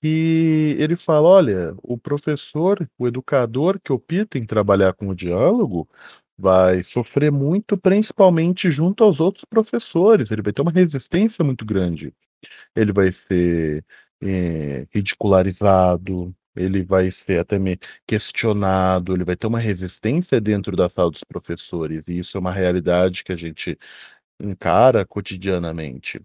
[0.00, 5.88] que ele fala: olha, o professor, o educador que opta em trabalhar com o diálogo
[6.36, 12.12] vai sofrer muito, principalmente junto aos outros professores, ele vai ter uma resistência muito grande.
[12.76, 13.84] Ele vai ser
[14.22, 20.88] é, ridicularizado, ele vai ser até me questionado, ele vai ter uma resistência dentro da
[20.88, 23.78] sala dos professores, e isso é uma realidade que a gente
[24.40, 26.20] encara cotidianamente.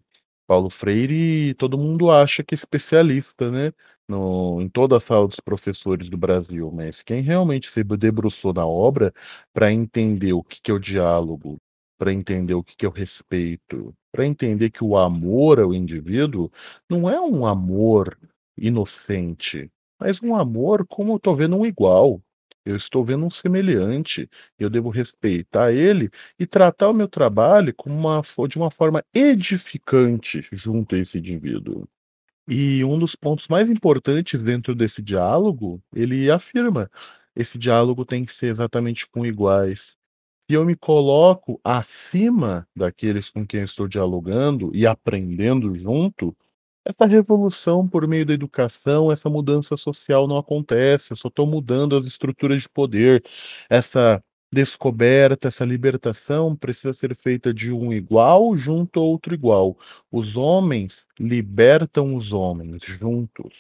[0.47, 3.71] Paulo Freire, todo mundo acha que é especialista, né?
[4.07, 8.65] No, em toda a sala dos professores do Brasil, mas quem realmente se debruçou na
[8.65, 9.13] obra
[9.53, 11.59] para entender o que, que é o diálogo,
[11.99, 16.51] para entender o que é o respeito, para entender que o amor ao indivíduo
[16.89, 18.17] não é um amor
[18.57, 19.69] inocente,
[19.99, 22.21] mas um amor como eu estou vendo um igual.
[22.65, 24.29] Eu estou vendo um semelhante,
[24.59, 30.95] eu devo respeitar ele e tratar o meu trabalho uma, de uma forma edificante junto
[30.95, 31.87] a esse indivíduo.
[32.47, 36.89] E um dos pontos mais importantes dentro desse diálogo, ele afirma:
[37.35, 39.97] esse diálogo tem que ser exatamente com iguais
[40.49, 46.35] se eu me coloco acima daqueles com quem estou dialogando e aprendendo junto,
[46.89, 51.15] essa revolução por meio da educação, essa mudança social não acontece.
[51.15, 53.23] Só estou mudando as estruturas de poder.
[53.69, 59.77] Essa descoberta, essa libertação precisa ser feita de um igual junto a outro igual.
[60.11, 63.53] Os homens libertam os homens juntos.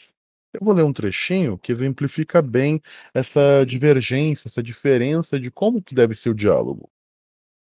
[0.51, 2.81] Eu vou ler um trechinho que exemplifica bem
[3.13, 6.89] essa divergência, essa diferença de como que deve ser o diálogo.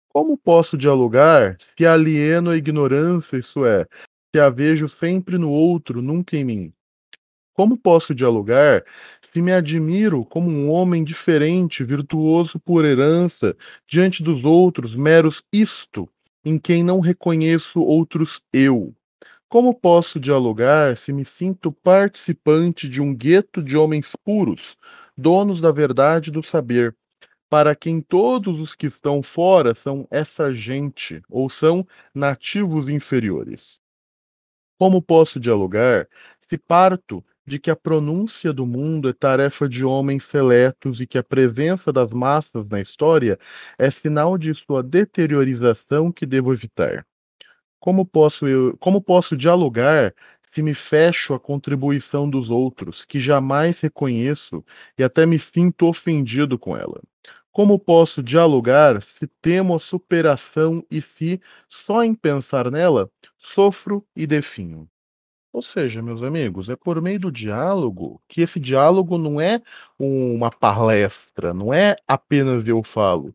[0.09, 3.87] Como posso dialogar se alieno a ignorância, isso é,
[4.35, 6.73] se a vejo sempre no outro, nunca em mim?
[7.53, 8.85] Como posso dialogar
[9.33, 13.57] se me admiro como um homem diferente, virtuoso por herança,
[13.89, 16.09] diante dos outros, meros isto,
[16.45, 18.95] em quem não reconheço outros eu?
[19.49, 24.77] Como posso dialogar se me sinto participante de um gueto de homens puros,
[25.19, 26.97] donos da verdade e do saber,
[27.51, 33.80] para quem todos os que estão fora são essa gente ou são nativos inferiores?
[34.81, 36.09] Como posso dialogar
[36.49, 41.19] se parto de que a pronúncia do mundo é tarefa de homens seletos e que
[41.19, 43.39] a presença das massas na história
[43.79, 47.05] é sinal de sua deteriorização que devo evitar?
[47.79, 50.15] Como posso eu, como posso dialogar
[50.55, 54.65] se me fecho à contribuição dos outros, que jamais reconheço
[54.97, 57.03] e até me sinto ofendido com ela?
[57.53, 61.39] Como posso dialogar se temo a superação e se,
[61.85, 63.11] só em pensar nela,
[63.41, 64.89] sofro e definho?
[65.53, 69.61] Ou seja, meus amigos, é por meio do diálogo que esse diálogo não é
[69.99, 73.35] uma palestra, não é apenas eu falo,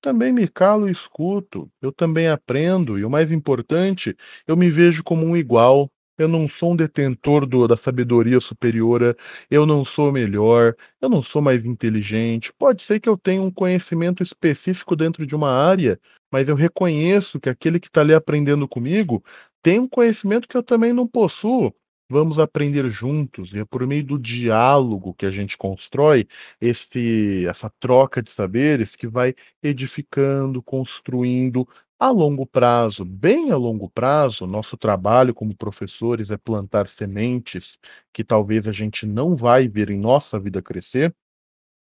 [0.00, 5.02] também me calo e escuto, eu também aprendo, e o mais importante, eu me vejo
[5.02, 5.90] como um igual.
[6.18, 9.16] Eu não sou um detentor do, da sabedoria superior,
[9.50, 12.52] eu não sou melhor, eu não sou mais inteligente.
[12.58, 15.98] Pode ser que eu tenha um conhecimento específico dentro de uma área,
[16.30, 19.22] mas eu reconheço que aquele que está ali aprendendo comigo
[19.62, 21.72] tem um conhecimento que eu também não possuo.
[22.10, 26.26] vamos aprender juntos, e é por meio do diálogo que a gente constrói
[26.60, 31.68] esse, essa troca de saberes que vai edificando, construindo
[31.98, 34.46] a longo prazo, bem a longo prazo.
[34.46, 37.78] Nosso trabalho como professores é plantar sementes
[38.12, 41.14] que talvez a gente não vai ver em nossa vida crescer,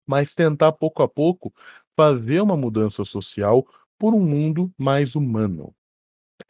[0.07, 1.53] mas tentar pouco a pouco
[1.97, 3.65] fazer uma mudança social
[3.99, 5.75] por um mundo mais humano.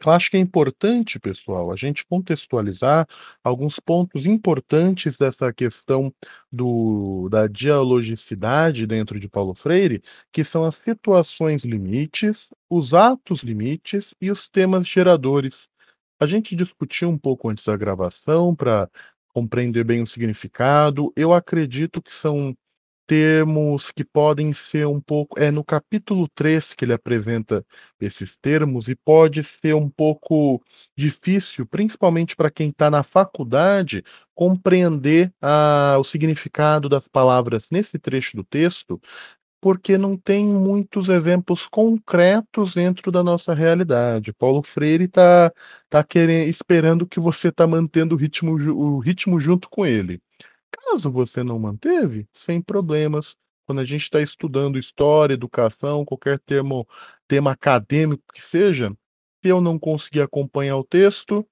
[0.04, 3.06] Eu acho que é importante, pessoal, a gente contextualizar
[3.42, 6.14] alguns pontos importantes dessa questão
[6.52, 14.14] do, da dialogicidade dentro de Paulo Freire, que são as situações limites, os atos limites
[14.20, 15.66] e os temas geradores.
[16.20, 18.88] A gente discutiu um pouco antes da gravação para
[19.34, 21.12] compreender bem o significado.
[21.16, 22.56] Eu acredito que são
[23.08, 25.40] termos que podem ser um pouco.
[25.40, 27.64] É no capítulo 3 que ele apresenta
[28.00, 30.62] esses termos, e pode ser um pouco
[30.96, 34.04] difícil, principalmente para quem está na faculdade,
[34.34, 39.00] compreender ah, o significado das palavras nesse trecho do texto,
[39.60, 44.32] porque não tem muitos exemplos concretos dentro da nossa realidade.
[44.34, 45.52] Paulo Freire está
[45.90, 50.20] tá querendo, esperando que você está mantendo o ritmo, o ritmo junto com ele.
[50.72, 53.36] Caso você não manteve, sem problemas.
[53.66, 56.86] Quando a gente está estudando história, educação, qualquer termo,
[57.28, 58.90] tema acadêmico que seja,
[59.42, 61.46] se eu não conseguir acompanhar o texto,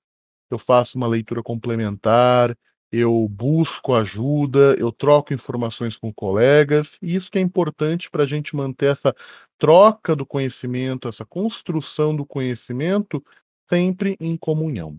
[0.51, 2.57] eu faço uma leitura complementar,
[2.91, 8.27] eu busco ajuda, eu troco informações com colegas, e isso que é importante para a
[8.27, 9.15] gente manter essa
[9.59, 13.23] troca do conhecimento, essa construção do conhecimento
[13.69, 14.99] sempre em comunhão.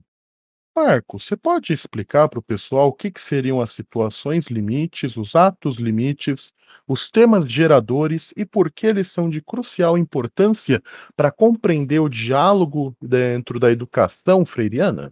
[0.77, 5.35] Marco, você pode explicar para o pessoal o que, que seriam as situações limites, os
[5.35, 6.53] atos limites,
[6.87, 10.79] os temas geradores e por que eles são de crucial importância
[11.15, 15.11] para compreender o diálogo dentro da educação freiriana?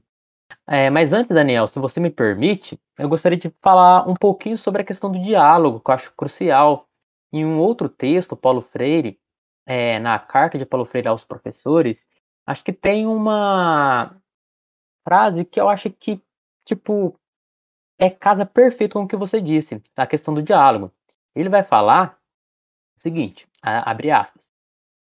[0.68, 4.84] É, mas antes, Daniel, se você me permite, eu gostaria de falar um pouquinho sobre
[4.84, 6.86] a questão do diálogo, que eu acho crucial.
[7.34, 9.18] Em um outro texto, Paulo Freire,
[9.66, 12.05] é, na carta de Paulo Freire aos professores,
[12.45, 14.16] acho que tem uma
[15.06, 16.22] frase que eu acho que,
[16.66, 17.18] tipo,
[17.97, 20.91] é casa perfeito com o que você disse, a questão do diálogo.
[21.34, 22.18] Ele vai falar
[22.97, 24.49] o seguinte, abre aspas,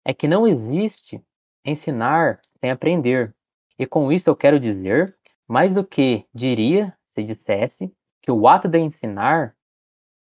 [0.06, 1.22] é que não existe
[1.66, 3.36] ensinar sem aprender.
[3.78, 5.18] E com isso eu quero dizer,
[5.48, 7.92] mais do que diria se dissesse,
[8.22, 9.56] que o ato de ensinar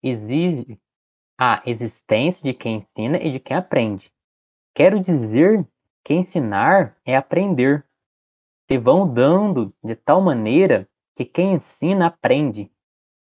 [0.02, 0.80] exige
[1.38, 4.12] a existência de quem ensina e de quem aprende.
[4.76, 5.66] Quero dizer
[6.04, 7.86] que ensinar é aprender,
[8.70, 12.72] se vão dando de tal maneira que quem ensina aprende.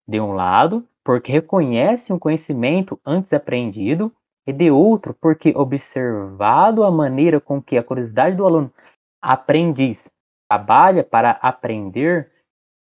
[0.07, 4.11] De um lado, porque reconhece um conhecimento antes aprendido,
[4.49, 8.73] e de outro, porque observado a maneira com que a curiosidade do aluno
[9.21, 10.11] aprendiz
[10.49, 12.31] trabalha para aprender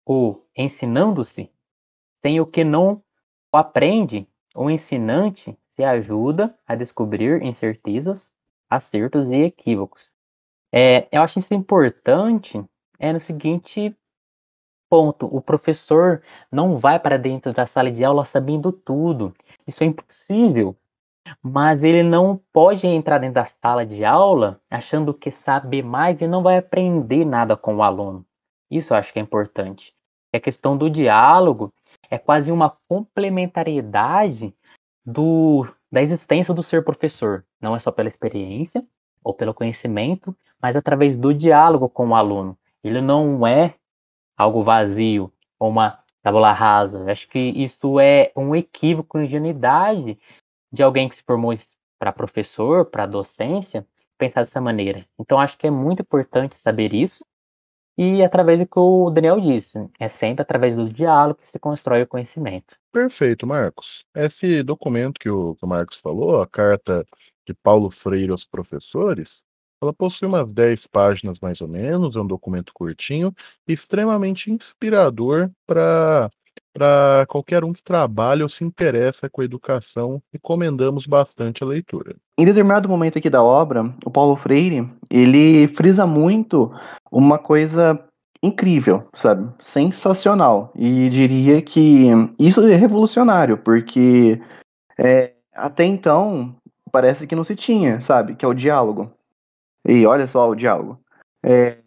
[0.04, 1.48] ou ensinando-se,
[2.20, 3.02] sem o que não
[3.52, 8.32] o aprende, o ensinante se ajuda a descobrir incertezas,
[8.68, 10.10] acertos e equívocos.
[10.76, 12.60] É, eu acho isso importante
[12.98, 13.96] é no seguinte
[14.90, 16.20] ponto: o professor
[16.50, 19.32] não vai para dentro da sala de aula sabendo tudo.
[19.68, 20.76] Isso é impossível.
[21.40, 26.26] Mas ele não pode entrar dentro da sala de aula achando que sabe mais e
[26.26, 28.26] não vai aprender nada com o aluno.
[28.68, 29.94] Isso eu acho que é importante.
[30.34, 31.72] A questão do diálogo
[32.10, 34.52] é quase uma complementariedade
[35.06, 37.46] do, da existência do ser professor.
[37.60, 38.84] Não é só pela experiência
[39.24, 42.56] ou pelo conhecimento, mas através do diálogo com o aluno.
[42.82, 43.74] Ele não é
[44.36, 46.98] algo vazio ou uma tábula rasa.
[46.98, 50.18] Eu acho que isso é um equívoco, ingenuidade
[50.70, 51.54] de alguém que se formou
[51.98, 53.86] para professor, para docência,
[54.18, 55.06] pensar dessa maneira.
[55.18, 57.24] Então, acho que é muito importante saber isso.
[57.96, 62.02] E através do que o Daniel disse, é sempre através do diálogo que se constrói
[62.02, 62.76] o conhecimento.
[62.92, 64.04] Perfeito, Marcos.
[64.14, 67.06] Esse documento que o, que o Marcos falou, a carta
[67.46, 69.42] de Paulo Freire aos professores,
[69.82, 73.34] ela possui umas 10 páginas mais ou menos, é um documento curtinho,
[73.68, 76.30] extremamente inspirador para
[76.72, 82.16] para qualquer um que trabalha ou se interessa com a educação, recomendamos bastante a leitura.
[82.36, 86.72] Em determinado momento aqui da obra, o Paulo Freire, ele frisa muito
[87.12, 88.04] uma coisa
[88.42, 89.48] incrível, sabe?
[89.60, 90.72] Sensacional.
[90.74, 92.08] E diria que
[92.40, 94.40] isso é revolucionário, porque
[94.98, 96.56] é, até então
[96.94, 98.36] parece que não se tinha, sabe?
[98.36, 99.12] Que é o diálogo.
[99.84, 101.00] E olha só o diálogo.
[101.44, 101.78] É,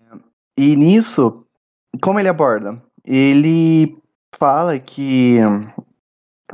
[0.58, 1.46] e nisso,
[2.02, 2.84] como ele aborda?
[3.06, 3.98] Ele
[4.38, 5.38] fala que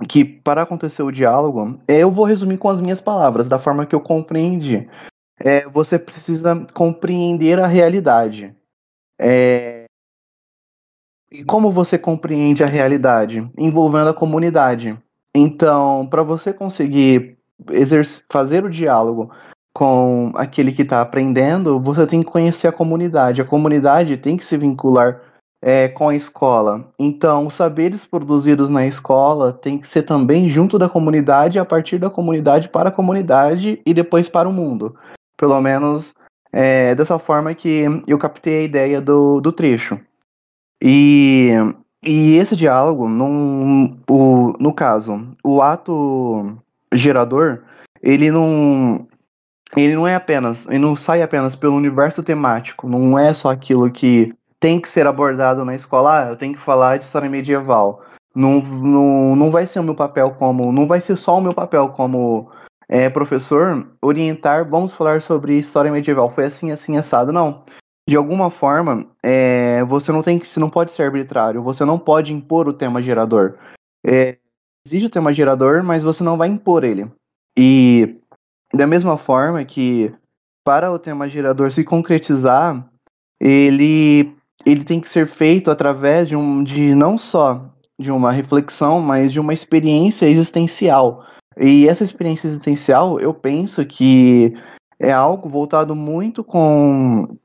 [0.07, 3.95] que para acontecer o diálogo, eu vou resumir com as minhas palavras, da forma que
[3.95, 4.87] eu compreendi.
[5.39, 8.55] É, você precisa compreender a realidade.
[9.19, 9.85] É,
[11.31, 13.49] E como você compreende a realidade?
[13.57, 14.95] Envolvendo a comunidade.
[15.35, 17.39] Então, para você conseguir
[18.29, 19.31] fazer o diálogo
[19.73, 23.41] com aquele que está aprendendo, você tem que conhecer a comunidade.
[23.41, 25.19] A comunidade tem que se vincular
[25.61, 26.91] é, com a escola.
[26.99, 31.97] Então, os saberes produzidos na escola tem que ser também junto da comunidade, a partir
[31.97, 34.95] da comunidade para a comunidade e depois para o mundo.
[35.37, 36.13] Pelo menos
[36.51, 39.99] é dessa forma que eu captei a ideia do, do trecho.
[40.81, 41.51] E,
[42.03, 46.57] e esse diálogo, num, o, no caso, o ato
[46.93, 47.63] gerador,
[48.01, 49.07] ele não,
[49.75, 53.91] ele não é apenas, ele não sai apenas pelo universo temático, não é só aquilo
[53.91, 58.01] que tem que ser abordado na escola, ah, eu tenho que falar de história medieval.
[58.35, 60.71] Não, não, não vai ser o meu papel como.
[60.71, 62.49] Não vai ser só o meu papel como
[62.89, 66.31] é, professor orientar, vamos falar sobre história medieval.
[66.31, 67.31] Foi assim, assim, assado.
[67.31, 67.63] Não.
[68.07, 70.47] De alguma forma, é, você não tem que.
[70.47, 73.55] Você não pode ser arbitrário, você não pode impor o tema gerador.
[74.05, 74.37] É,
[74.85, 77.09] exige o tema gerador, mas você não vai impor ele.
[77.57, 78.17] E
[78.73, 80.13] da mesma forma que
[80.65, 82.85] para o tema gerador se concretizar,
[83.39, 84.35] ele
[84.65, 87.69] ele tem que ser feito através de, um, de não só
[87.99, 91.25] de uma reflexão, mas de uma experiência existencial.
[91.59, 94.53] E essa experiência existencial, eu penso que
[94.99, 97.37] é algo voltado muito com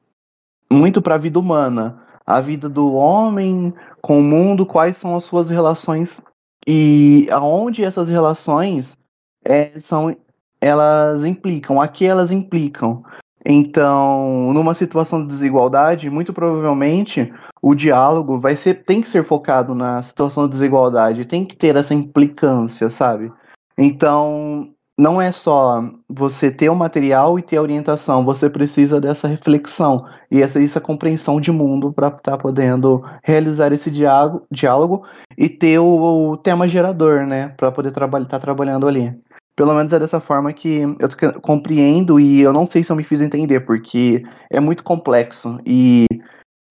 [0.70, 5.24] muito para a vida humana, a vida do homem com o mundo, quais são as
[5.24, 6.20] suas relações
[6.70, 8.94] e aonde essas relações
[9.42, 10.14] é, são
[10.60, 13.02] elas implicam, a que elas implicam.
[13.42, 17.32] Então, numa situação de desigualdade, muito provavelmente
[17.62, 21.74] o diálogo vai ser tem que ser focado na situação de desigualdade, tem que ter
[21.74, 23.32] essa implicância, sabe?
[23.78, 29.28] Então, não é só você ter o material e ter a orientação, você precisa dessa
[29.28, 35.04] reflexão e essa, essa compreensão de mundo para estar tá podendo realizar esse diálogo, diálogo
[35.36, 39.14] e ter o, o tema gerador, né, para poder estar tá trabalhando ali.
[39.54, 43.02] Pelo menos é dessa forma que eu compreendo e eu não sei se eu me
[43.02, 45.58] fiz entender, porque é muito complexo.
[45.66, 46.06] E,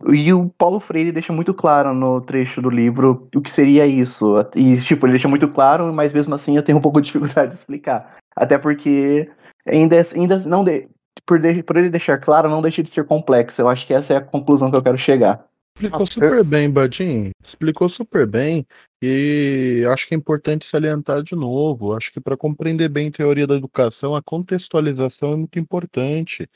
[0.06, 4.36] e o Paulo Freire deixa muito claro no trecho do livro o que seria isso.
[4.56, 7.52] E, tipo, ele deixa muito claro, mas mesmo assim eu tenho um pouco de dificuldade
[7.52, 8.18] de explicar.
[8.36, 9.30] Até porque
[9.68, 10.88] ainda, ainda não de,
[11.26, 13.62] por, de, por ele deixar claro, não deixa de ser complexo.
[13.62, 15.46] Eu acho que essa é a conclusão que eu quero chegar.
[15.76, 17.32] Explicou super bem, Badin.
[17.46, 18.66] Explicou super bem.
[19.00, 21.94] E acho que é importante salientar de novo.
[21.94, 26.50] Acho que para compreender bem a teoria da educação, a contextualização é muito importante.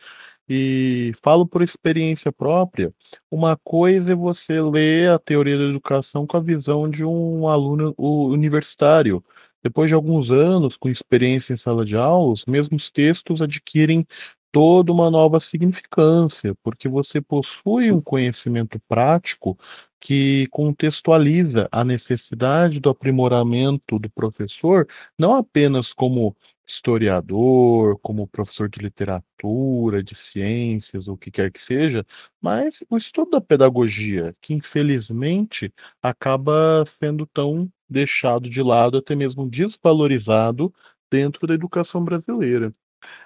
[0.53, 2.93] E falo por experiência própria.
[3.31, 7.95] Uma coisa é você ler a teoria da educação com a visão de um aluno
[7.97, 9.23] universitário.
[9.63, 14.05] Depois de alguns anos com experiência em sala de aula, os mesmos textos adquirem
[14.51, 19.57] toda uma nova significância, porque você possui um conhecimento prático
[20.01, 24.85] que contextualiza a necessidade do aprimoramento do professor,
[25.17, 26.35] não apenas como
[26.71, 32.05] historiador, como professor de literatura, de ciências, ou o que quer que seja,
[32.41, 39.49] mas o estudo da pedagogia, que infelizmente acaba sendo tão deixado de lado, até mesmo
[39.49, 40.73] desvalorizado
[41.09, 42.73] dentro da educação brasileira.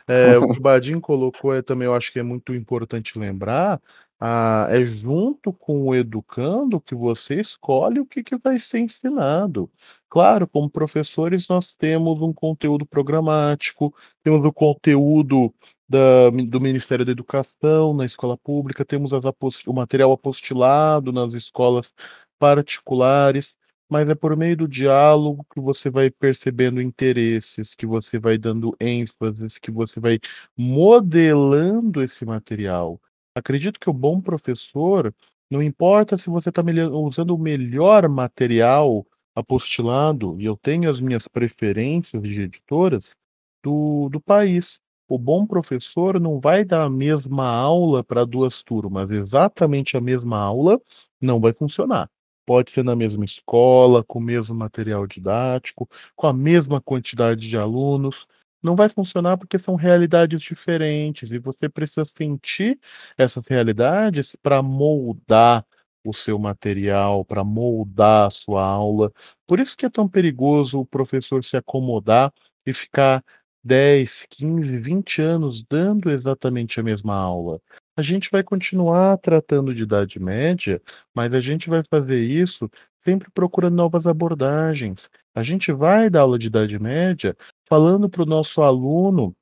[0.08, 3.82] É, o que o Badin colocou é, também, eu acho que é muito importante lembrar,
[4.20, 9.70] ah, é junto com o educando que você escolhe o que, que vai ser ensinado.
[10.10, 13.94] Claro, como professores, nós temos um conteúdo programático,
[14.24, 15.54] temos o conteúdo
[15.88, 21.92] da, do Ministério da Educação na escola pública, temos o material apostilado nas escolas
[22.40, 23.56] particulares
[23.90, 28.76] mas é por meio do diálogo que você vai percebendo interesses, que você vai dando
[28.80, 30.20] ênfases, que você vai
[30.58, 33.00] modelando esse material.
[33.36, 35.14] Acredito que o bom professor,
[35.52, 36.62] não importa se você está
[36.94, 39.06] usando o melhor material
[39.36, 43.14] apostilado, e eu tenho as minhas preferências de editoras
[43.62, 44.80] do, do país.
[45.08, 50.40] O bom professor não vai dar a mesma aula para duas turmas, exatamente a mesma
[50.40, 50.82] aula
[51.22, 52.10] não vai funcionar.
[52.46, 57.58] Pode ser na mesma escola, com o mesmo material didático, com a mesma quantidade de
[57.58, 58.26] alunos.
[58.66, 62.80] Não vai funcionar porque são realidades diferentes e você precisa sentir
[63.16, 65.64] essas realidades para moldar
[66.04, 69.12] o seu material, para moldar a sua aula.
[69.48, 72.34] Por isso que é tão perigoso o professor se acomodar
[72.66, 73.24] e ficar
[73.64, 77.62] 10, 15, 20 anos dando exatamente a mesma aula.
[77.96, 80.82] A gente vai continuar tratando de Idade Média,
[81.14, 82.68] mas a gente vai fazer isso
[83.04, 85.08] sempre procurando novas abordagens.
[85.36, 87.38] A gente vai dar aula de Idade Média
[87.68, 89.36] falando para o nosso aluno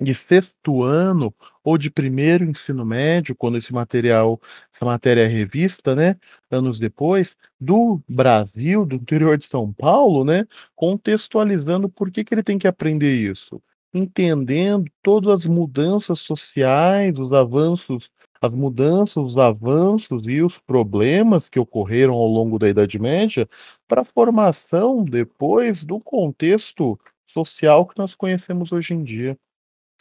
[0.00, 1.34] de sexto ano
[1.64, 4.40] ou de primeiro ensino médio, quando esse material
[4.74, 6.16] essa matéria é revista, né,
[6.50, 12.42] anos depois, do Brasil, do interior de São Paulo, né, contextualizando por que, que ele
[12.42, 13.62] tem que aprender isso.
[13.94, 18.10] Entendendo todas as mudanças sociais, os avanços,
[18.42, 23.48] as mudanças, os avanços e os problemas que ocorreram ao longo da Idade Média
[23.88, 26.98] para a formação depois do contexto
[27.36, 29.36] social que nós conhecemos hoje em dia.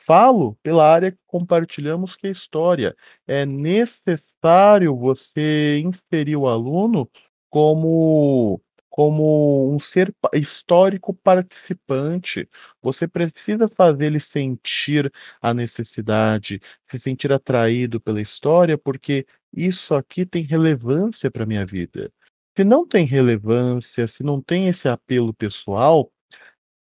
[0.05, 2.95] Falo pela área que compartilhamos, que é história.
[3.27, 7.09] É necessário você inserir o aluno
[7.49, 12.47] como, como um ser histórico participante.
[12.81, 20.25] Você precisa fazer ele sentir a necessidade, se sentir atraído pela história, porque isso aqui
[20.25, 22.11] tem relevância para a minha vida.
[22.57, 26.09] Se não tem relevância, se não tem esse apelo pessoal,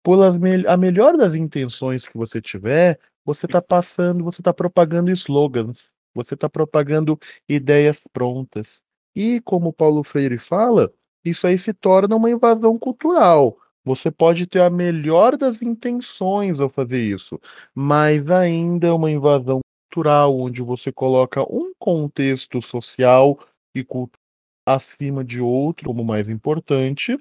[0.03, 5.79] por a melhor das intenções que você tiver, você está passando, você está propagando slogans,
[6.15, 7.19] você está propagando
[7.49, 8.81] ideias prontas.
[9.15, 10.93] E como Paulo Freire fala,
[11.25, 13.57] isso aí se torna uma invasão cultural.
[13.85, 17.41] Você pode ter a melhor das intenções ao fazer isso,
[17.75, 23.39] mas ainda é uma invasão cultural, onde você coloca um contexto social
[23.75, 24.21] e cultural
[24.67, 27.19] acima de outro como mais importante,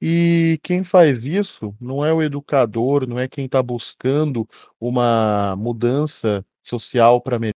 [0.00, 4.48] e quem faz isso não é o educador, não é quem está buscando
[4.80, 7.52] uma mudança social para melhor.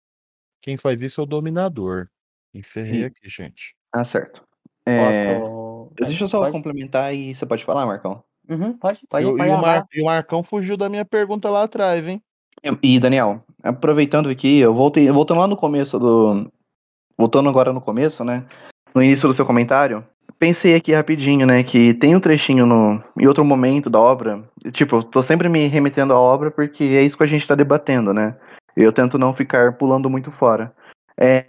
[0.61, 2.09] Quem faz isso é o dominador.
[2.53, 3.75] Encerrei E- aqui, gente.
[3.93, 4.43] Ah, certo.
[4.85, 5.93] É, Posso.
[5.95, 6.53] Deixa eu só pode?
[6.53, 8.23] complementar e você pode falar, Marcão.
[8.49, 9.59] Uhum, pode, pode, E, o- pode e o.
[9.59, 12.23] Mar- e o Marcão fugiu da minha pergunta lá atrás, hein?
[12.83, 16.51] E, Daniel, aproveitando aqui, eu voltei, voltando lá no começo do.
[17.19, 18.47] Voltando agora no começo, né?
[18.95, 20.07] No início do seu comentário,
[20.39, 21.63] pensei aqui rapidinho, né?
[21.63, 24.43] Que tem um trechinho no, em outro momento da obra.
[24.73, 27.55] Tipo, eu tô sempre me remetendo à obra porque é isso que a gente tá
[27.55, 28.37] debatendo, né?
[28.77, 30.73] Eu tento não ficar pulando muito fora.
[31.19, 31.47] É,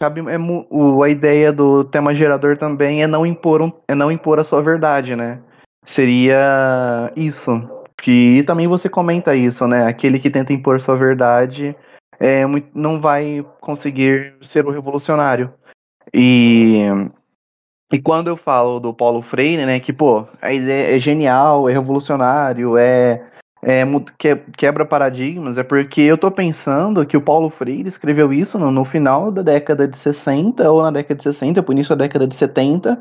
[0.00, 0.38] cabe, é
[0.70, 4.44] o- a ideia do tema gerador também é não impor, um, é não impor a
[4.44, 5.40] sua verdade, né?
[5.86, 7.50] Seria isso.
[8.02, 9.86] Que também você comenta isso, né?
[9.86, 11.74] Aquele que tenta impor sua verdade
[12.20, 12.42] é,
[12.74, 15.52] não vai conseguir ser o revolucionário.
[16.12, 16.82] E,
[17.92, 21.72] e quando eu falo do Paulo Freire, né, que, pô, a ideia é genial, é
[21.72, 23.22] revolucionário, é,
[23.62, 23.84] é
[24.56, 28.84] quebra paradigmas, é porque eu tô pensando que o Paulo Freire escreveu isso no, no
[28.84, 32.34] final da década de 60, ou na década de 60, por início da década de
[32.34, 32.98] 70,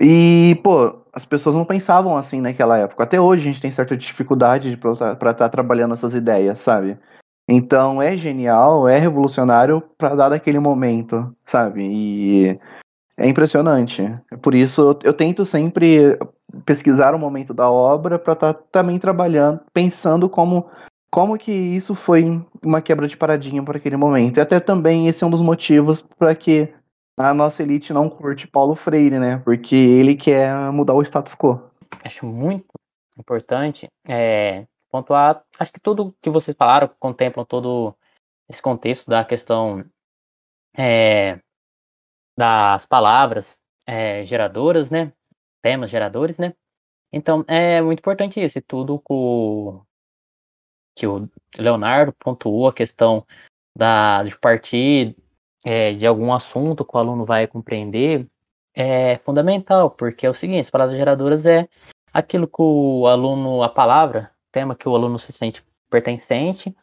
[0.00, 3.04] e, pô, as pessoas não pensavam assim naquela época.
[3.04, 6.98] Até hoje a gente tem certa dificuldade para estar trabalhando essas ideias, sabe?
[7.48, 11.82] Então é genial, é revolucionário para dar daquele momento, sabe?
[11.82, 12.60] E
[13.16, 14.02] é impressionante.
[14.42, 16.18] Por isso eu, eu tento sempre
[16.64, 20.68] pesquisar o momento da obra para estar também trabalhando, pensando como
[21.10, 24.38] como que isso foi uma quebra de paradigma para aquele momento.
[24.38, 26.74] E até também esse é um dos motivos para que
[27.16, 29.36] a nossa elite não curte Paulo Freire, né?
[29.44, 31.70] Porque ele quer mudar o status quo.
[32.04, 32.66] Acho muito
[33.16, 35.40] importante é, pontuar.
[35.56, 37.94] Acho que tudo que vocês falaram contemplam todo
[38.48, 39.84] esse contexto da questão
[40.76, 41.38] é,
[42.36, 45.12] das palavras é, geradoras, né?
[45.62, 46.54] Temas geradores, né?
[47.12, 48.58] Então é muito importante isso.
[48.58, 49.12] E tudo que
[51.06, 53.26] o Leonardo pontuou a questão
[53.76, 55.16] da, de partir
[55.64, 58.26] é, de algum assunto que o aluno vai compreender
[58.74, 61.68] é fundamental, porque é o seguinte, as palavras geradoras é
[62.12, 66.74] aquilo que o aluno, a palavra, tema que o aluno se sente pertencente,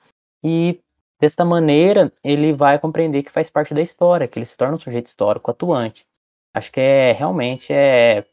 [0.43, 0.79] e
[1.21, 4.79] desta maneira ele vai compreender que faz parte da história, que ele se torna um
[4.79, 6.05] sujeito histórico atuante.
[6.53, 8.25] Acho que é realmente é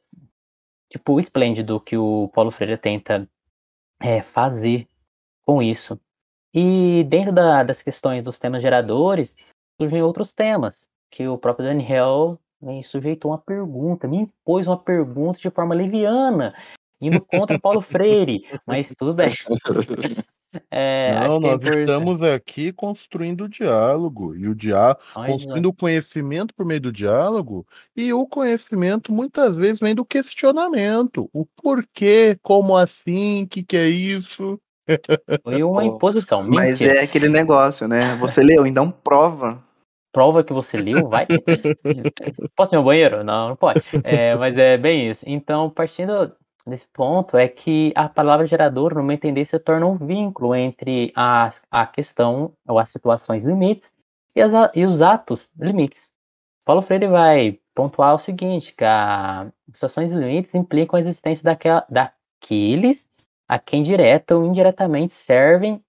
[0.90, 3.28] tipo esplêndido que o Paulo Freire tenta
[4.00, 4.88] é, fazer
[5.46, 6.00] com isso.
[6.54, 9.36] E dentro da- das questões dos temas geradores,
[9.80, 10.76] surgem outros temas,
[11.10, 16.54] que o próprio Daniel me sujeitou uma pergunta, me impôs uma pergunta de forma leviana,
[17.00, 19.30] indo contra Paulo Freire, mas tudo bem.
[20.70, 21.78] É, Não, acho que é nós importante.
[21.80, 24.34] estamos aqui construindo o diálogo.
[24.34, 27.66] E o diálogo, construindo o conhecimento por meio do diálogo,
[27.96, 31.28] e o conhecimento muitas vezes vem do questionamento.
[31.32, 34.58] O porquê, como assim, o que, que é isso?
[35.42, 37.00] Foi uma imposição, Mas mentira.
[37.00, 38.16] é aquele negócio, né?
[38.16, 39.62] Você leu, então prova.
[40.10, 41.26] Prova que você leu, vai.
[42.56, 43.22] Posso ir ao banheiro?
[43.22, 43.82] Não, não pode.
[44.02, 45.22] É, mas é bem isso.
[45.28, 46.32] Então, partindo
[46.68, 51.12] desse ponto, é que a palavra gerador, no meu entender, se torna um vínculo entre
[51.16, 53.92] a, a questão, ou as situações limites,
[54.34, 56.08] e, as e os atos limites.
[56.64, 63.08] Paulo Freire vai pontuar o seguinte, que as situações limites implicam a existência daquela, daqueles
[63.48, 65.82] a quem direta ou indiretamente servem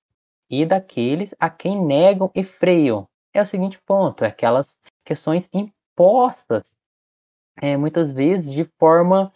[0.49, 3.07] e daqueles a quem negam e freiam.
[3.33, 6.73] É o seguinte ponto, é aquelas questões impostas
[7.61, 9.31] é, muitas vezes de forma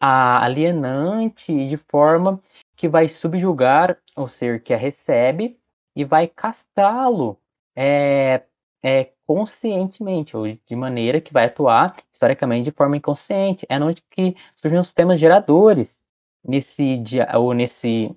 [0.00, 2.40] alienante, de forma
[2.76, 5.58] que vai subjugar o ser que a recebe
[5.94, 7.38] e vai castrá-lo
[7.76, 8.42] é,
[8.82, 13.66] é, conscientemente, ou de maneira que vai atuar historicamente de forma inconsciente.
[13.68, 15.98] É onde que surgem os temas geradores
[16.42, 18.16] nesse dia, ou nesse,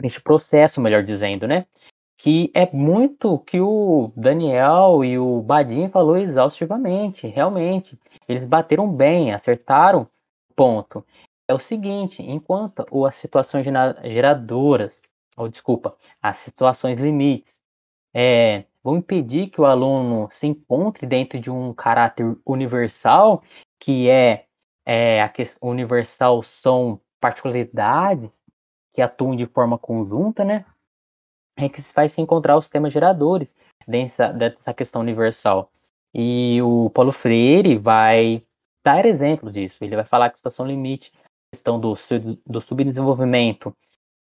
[0.00, 1.66] nesse processo, melhor dizendo, né?
[2.18, 7.98] Que é muito que o Daniel e o Badin falou exaustivamente, realmente.
[8.28, 10.06] Eles bateram bem, acertaram
[10.60, 11.06] ponto.
[11.48, 13.64] É o seguinte, enquanto as situações
[14.04, 15.00] geradoras,
[15.34, 17.58] ou desculpa, as situações limites,
[18.14, 23.42] é, vão impedir que o aluno se encontre dentro de um caráter universal,
[23.80, 24.44] que é,
[24.84, 28.38] é a questão universal são particularidades
[28.92, 30.66] que atuam de forma conjunta, né?
[31.56, 33.54] É que se faz se encontrar os temas geradores
[33.88, 35.72] dessa, dessa questão universal.
[36.12, 38.44] E o Paulo Freire vai
[38.90, 39.82] dar exemplo disso.
[39.82, 41.12] Ele vai falar que situação limite,
[41.52, 41.96] questão do,
[42.46, 43.74] do subdesenvolvimento,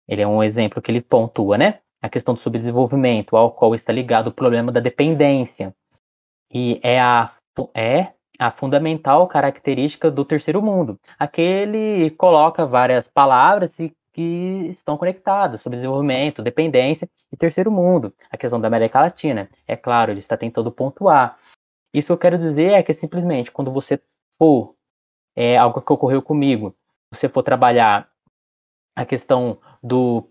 [0.08, 1.80] ele é um exemplo que ele pontua, né?
[2.02, 5.76] A questão do subdesenvolvimento, ao qual está ligado o problema da dependência.
[6.52, 7.34] E é a,
[7.76, 11.00] é a fundamental característica do terceiro mundo.
[11.20, 13.76] Aquele coloca várias palavras
[14.14, 18.14] que estão conectadas sobre desenvolvimento, dependência e terceiro mundo.
[18.32, 21.38] A questão da América Latina, é claro, ele está tentando pontuar.
[21.94, 24.00] Isso que eu quero dizer é que simplesmente quando você
[24.38, 24.76] for,
[25.36, 26.76] é algo que ocorreu comigo,
[27.12, 28.10] você for trabalhar
[28.96, 30.24] a questão do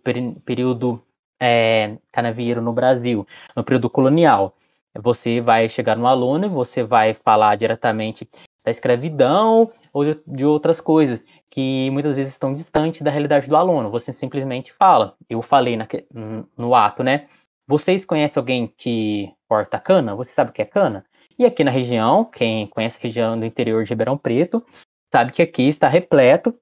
[0.44, 1.02] período
[1.40, 4.56] é, canavieiro no Brasil, no período colonial,
[4.94, 8.28] você vai chegar no aluno e você vai falar diretamente
[8.64, 13.90] da escravidão ou de outras coisas que muitas vezes estão distantes da realidade do aluno.
[13.90, 15.16] Você simplesmente fala.
[15.28, 15.86] Eu falei na,
[16.56, 17.28] no ato, né?
[17.66, 20.14] Vocês conhecem alguém que corta cana?
[20.16, 21.05] Você sabe o que é cana?
[21.38, 24.64] E aqui na região, quem conhece a região do interior de Ribeirão Preto,
[25.12, 26.54] sabe que aqui está repleto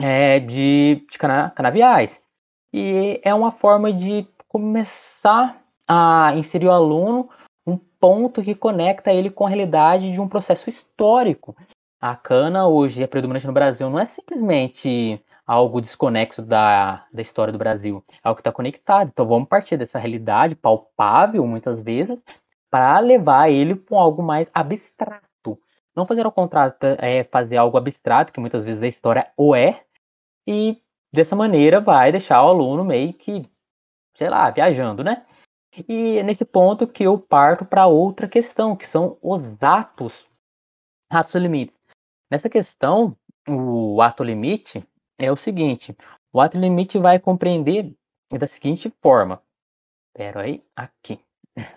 [0.00, 2.20] é, de, de cana, canaviais.
[2.72, 7.28] E é uma forma de começar a inserir o aluno
[7.66, 11.56] um ponto que conecta ele com a realidade de um processo histórico.
[12.00, 17.52] A cana hoje é predominante no Brasil, não é simplesmente algo desconexo da, da história
[17.52, 19.08] do Brasil, é algo que está conectado.
[19.08, 22.18] Então vamos partir dessa realidade palpável, muitas vezes,
[22.74, 25.56] para levar ele para algo mais abstrato.
[25.94, 29.84] Não fazer ao contrário, é fazer algo abstrato, que muitas vezes a história o é,
[30.44, 30.82] e
[31.12, 33.48] dessa maneira vai deixar o aluno meio que,
[34.16, 35.24] sei lá, viajando, né?
[35.88, 40.12] E é nesse ponto que eu parto para outra questão, que são os atos,
[41.08, 41.78] atos limites.
[42.28, 43.16] Nessa questão,
[43.48, 44.84] o ato limite
[45.16, 45.96] é o seguinte:
[46.32, 47.94] o ato limite vai compreender
[48.36, 49.40] da seguinte forma.
[50.08, 51.20] Espera aí, aqui.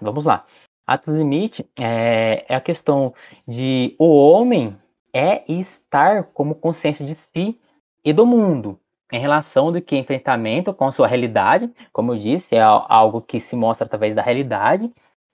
[0.01, 0.43] Vamos lá.
[0.87, 3.13] Ato limite é, é a questão
[3.45, 4.77] de o homem
[5.13, 7.59] é estar como consciência de si
[8.05, 8.79] e do mundo
[9.11, 13.55] em relação do que enfrentamento com sua realidade, como eu disse, é algo que se
[13.55, 14.91] mostra através da realidade,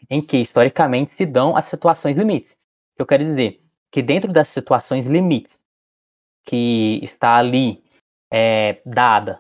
[0.10, 2.56] em que historicamente se dão as situações limites.
[2.98, 3.62] Eu quero dizer
[3.92, 5.60] que dentro das situações limites
[6.46, 7.84] que está ali
[8.32, 9.40] é, dada,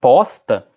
[0.00, 0.73] posta, os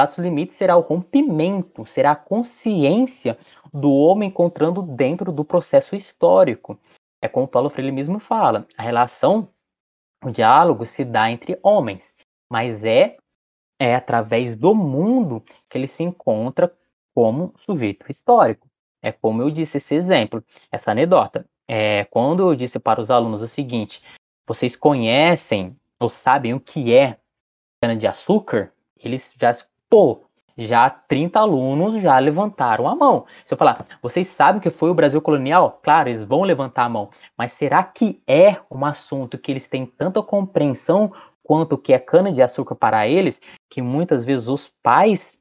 [0.00, 3.38] atos limites será o rompimento, será a consciência
[3.72, 6.78] do homem encontrando dentro do processo histórico.
[7.20, 9.48] É como Paulo Freire mesmo fala, a relação,
[10.24, 12.12] o diálogo se dá entre homens
[12.52, 13.16] mas é,
[13.80, 16.70] é através do mundo que ele se encontra
[17.14, 18.68] como sujeito histórico.
[19.00, 21.46] É como eu disse esse exemplo, essa anedota.
[21.66, 24.02] É, quando eu disse para os alunos o seguinte:
[24.46, 27.18] vocês conhecem ou sabem o que é
[27.80, 28.70] cana-de-açúcar?
[28.98, 29.52] Eles já,
[29.92, 30.24] pô,
[30.56, 33.26] já 30 alunos já levantaram a mão.
[33.44, 35.80] Se eu falar, vocês sabem que foi o Brasil colonial?
[35.82, 37.10] Claro, eles vão levantar a mão.
[37.36, 41.12] Mas será que é um assunto que eles têm tanta compreensão
[41.42, 43.38] quanto que é cana-de-açúcar para eles,
[43.68, 45.38] que muitas vezes os pais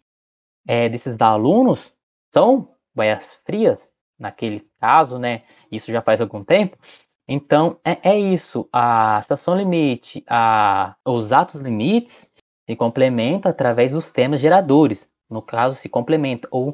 [0.68, 1.94] é, desses alunos
[2.34, 5.44] são baias frias, naquele caso, né?
[5.72, 6.78] Isso já faz algum tempo.
[7.26, 8.68] Então, é, é isso.
[8.74, 12.30] A situação limite, a, os atos limites
[12.72, 15.10] se complementam através dos temas geradores.
[15.30, 16.74] No caso, se complementam ou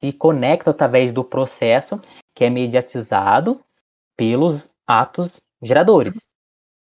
[0.00, 2.00] se conectam através do processo
[2.34, 3.60] que é mediatizado
[4.16, 5.30] pelos atos
[5.62, 6.26] geradores.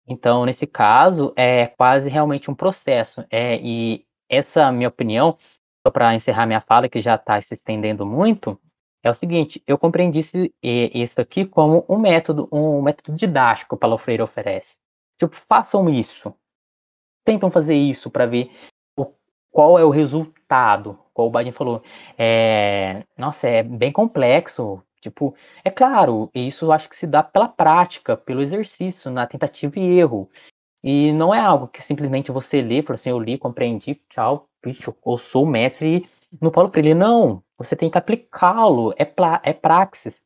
[0.08, 3.26] Então, nesse caso, é quase realmente um processo.
[3.30, 5.38] É, e essa minha opinião,
[5.86, 8.58] só para encerrar minha fala, que já está se estendendo muito,
[9.04, 10.22] é o seguinte: eu compreendi
[10.62, 14.78] isso aqui como um método, um método didático que o Paulo Freire oferece.
[15.20, 16.34] Tipo, façam isso.
[17.26, 18.52] Tentam fazer isso para ver
[18.96, 19.08] o,
[19.52, 20.98] qual é o resultado.
[21.14, 21.82] Como o Badin falou,
[22.18, 24.82] é, nossa, é bem complexo.
[25.02, 29.80] Tipo, é claro, isso eu acho que se dá pela prática, pelo exercício, na tentativa
[29.80, 30.30] e erro.
[30.84, 34.48] E não é algo que simplesmente você lê, fala assim, eu li, compreendi, tchau,
[35.06, 36.08] eu sou mestre
[36.42, 36.94] no Paulo Freire.
[36.94, 39.12] Não, você tem que aplicá-lo, é,
[39.44, 40.22] é praxis.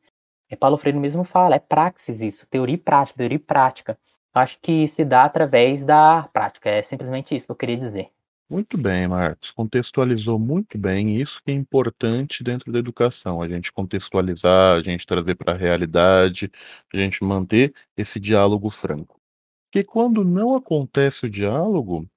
[0.50, 3.98] É Paulo Freire mesmo fala, é praxis isso, teoria e prática, teoria e prática.
[4.32, 8.10] Acho que se dá através da prática, é simplesmente isso que eu queria dizer.
[8.50, 9.52] Muito bem, Marcos.
[9.52, 11.20] Contextualizou muito bem.
[11.20, 13.40] Isso que é importante dentro da educação.
[13.40, 16.50] A gente contextualizar, a gente trazer para a realidade,
[16.92, 19.20] a gente manter esse diálogo franco.
[19.66, 22.08] Porque quando não acontece o diálogo,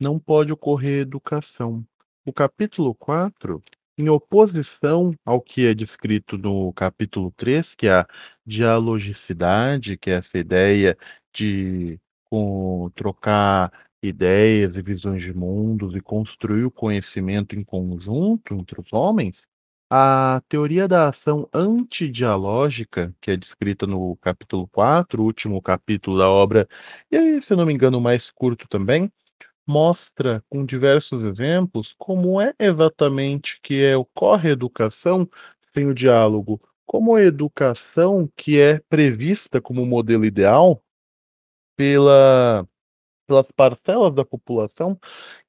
[0.00, 1.84] não pode ocorrer educação.
[2.24, 3.62] O capítulo 4,
[3.98, 8.06] em oposição ao que é descrito no capítulo 3, que é a
[8.46, 10.96] dialogicidade, que é essa ideia
[11.36, 12.00] de
[12.30, 13.72] com, trocar
[14.02, 19.36] ideias e visões de mundos e construir o conhecimento em conjunto entre os homens,
[19.90, 26.68] a teoria da ação antidialógica, que é descrita no capítulo 4, último capítulo da obra,
[27.10, 29.10] e aí, se eu não me engano, mais curto também,
[29.66, 35.28] mostra com diversos exemplos como é exatamente que é, ocorre a educação
[35.72, 40.82] sem o diálogo, como a educação que é prevista como modelo ideal
[41.76, 42.66] pela
[43.26, 44.98] pelas parcelas da população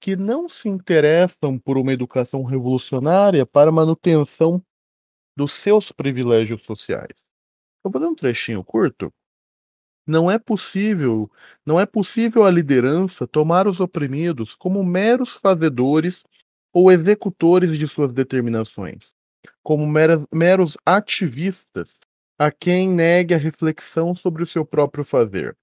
[0.02, 4.62] que não se interessam por uma educação revolucionária para manutenção
[5.36, 7.16] dos seus privilégios sociais.
[7.84, 9.14] Vou fazer um trechinho curto.
[10.08, 11.30] Não é possível,
[11.66, 16.24] não é possível a liderança tomar os oprimidos como meros fazedores
[16.74, 19.12] ou executores de suas determinações,
[19.62, 21.90] como meros, meros ativistas
[22.40, 25.56] a quem negue a reflexão sobre o seu próprio fazer.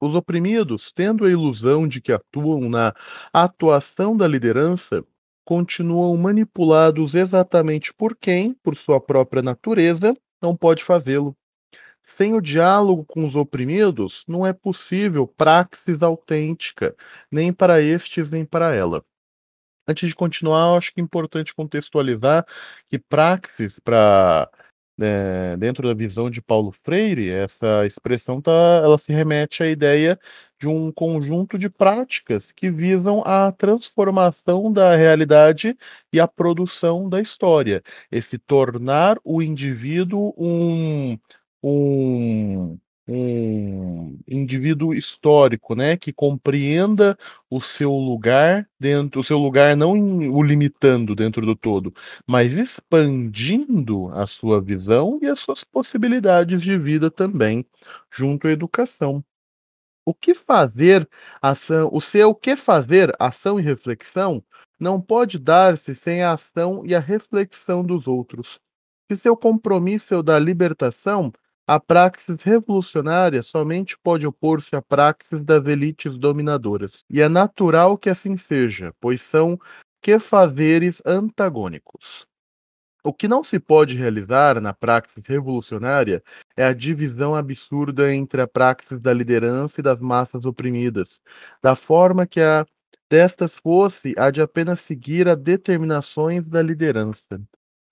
[0.00, 2.94] Os oprimidos, tendo a ilusão de que atuam na
[3.32, 5.04] atuação da liderança,
[5.44, 11.34] continuam manipulados exatamente por quem, por sua própria natureza, não pode fazê-lo.
[12.16, 16.94] Sem o diálogo com os oprimidos, não é possível praxis autêntica,
[17.30, 19.04] nem para estes, nem para ela.
[19.86, 22.46] Antes de continuar, acho que é importante contextualizar
[22.88, 24.50] que praxis, para
[25.00, 28.50] é, dentro da visão de Paulo Freire, essa expressão tá,
[28.82, 30.18] ela se remete à ideia
[30.60, 35.76] de um conjunto de práticas que visam a transformação da realidade
[36.12, 37.82] e a produção da história.
[38.10, 41.18] Esse tornar o indivíduo um,
[41.62, 47.18] um um indivíduo histórico, né, que compreenda
[47.50, 51.94] o seu lugar dentro, o seu lugar não o limitando dentro do todo,
[52.26, 57.64] mas expandindo a sua visão e as suas possibilidades de vida também,
[58.12, 59.24] junto à educação.
[60.04, 61.08] O que fazer
[61.40, 64.42] ação, o seu que fazer, ação e reflexão,
[64.78, 68.58] não pode dar-se sem a ação e a reflexão dos outros.
[69.10, 71.32] Se seu compromisso é o da libertação,
[71.68, 78.08] a praxis revolucionária somente pode opor-se à praxis das elites dominadoras, e é natural que
[78.08, 79.60] assim seja, pois são
[80.00, 82.26] quefazeres antagônicos.
[83.04, 86.22] O que não se pode realizar na praxis revolucionária
[86.56, 91.20] é a divisão absurda entre a praxis da liderança e das massas oprimidas,
[91.62, 92.66] da forma que a
[93.10, 97.38] destas fosse a de apenas seguir as determinações da liderança.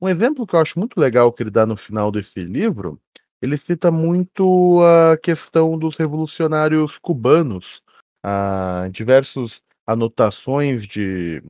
[0.00, 2.98] Um exemplo que eu acho muito legal que ele dá no final desse livro
[3.40, 7.82] ele cita muito a questão dos revolucionários cubanos,
[8.24, 11.42] a diversas anotações de,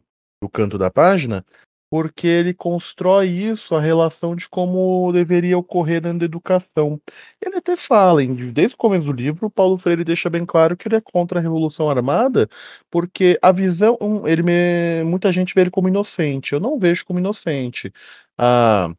[0.42, 1.44] do canto da página,
[1.88, 7.00] porque ele constrói isso, a relação de como deveria ocorrer da educação.
[7.40, 8.20] Ele até fala,
[8.52, 11.42] desde o começo do livro, Paulo Freire deixa bem claro que ele é contra a
[11.42, 12.48] Revolução Armada,
[12.90, 13.96] porque a visão,
[14.26, 17.92] ele me, muita gente vê ele como inocente, eu não vejo como inocente.
[18.36, 18.90] A,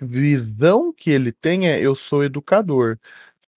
[0.00, 2.98] visão que ele tem é: eu sou educador.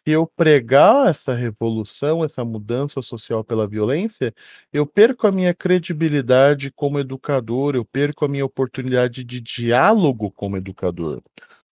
[0.03, 4.33] Se eu pregar essa revolução, essa mudança social pela violência,
[4.71, 10.57] eu perco a minha credibilidade como educador, eu perco a minha oportunidade de diálogo como
[10.57, 11.23] educador.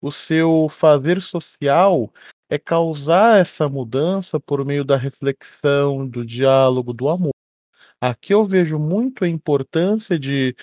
[0.02, 2.12] O seu fazer social
[2.50, 7.32] é causar essa mudança por meio da reflexão, do diálogo, do amor.
[8.00, 10.56] Aqui eu vejo muito a importância de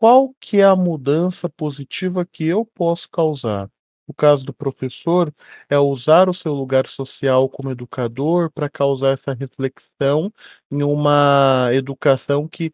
[0.00, 3.68] qual que é a mudança positiva que eu posso causar?
[4.06, 5.30] O caso do professor
[5.68, 10.32] é usar o seu lugar social como educador para causar essa reflexão
[10.70, 12.72] em uma educação que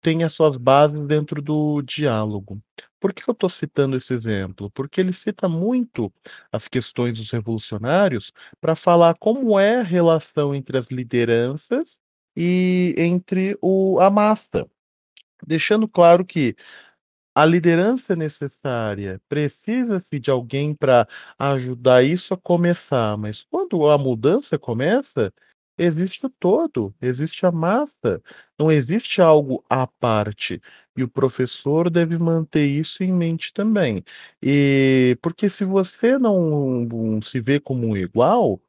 [0.00, 2.60] tenha suas bases dentro do diálogo.
[3.00, 4.70] Por que eu estou citando esse exemplo?
[4.70, 6.12] Porque ele cita muito
[6.52, 11.96] as questões dos revolucionários para falar como é a relação entre as lideranças
[12.36, 14.68] e entre o, a massa
[15.46, 16.56] deixando claro que
[17.34, 21.06] a liderança necessária, precisa-se de alguém para
[21.38, 25.32] ajudar isso a começar, mas quando a mudança começa,
[25.78, 28.22] existe o todo, existe a massa,
[28.58, 30.60] não existe algo à parte.
[30.96, 34.04] E o professor deve manter isso em mente também.
[34.42, 38.60] E porque se você não, não se vê como um igual,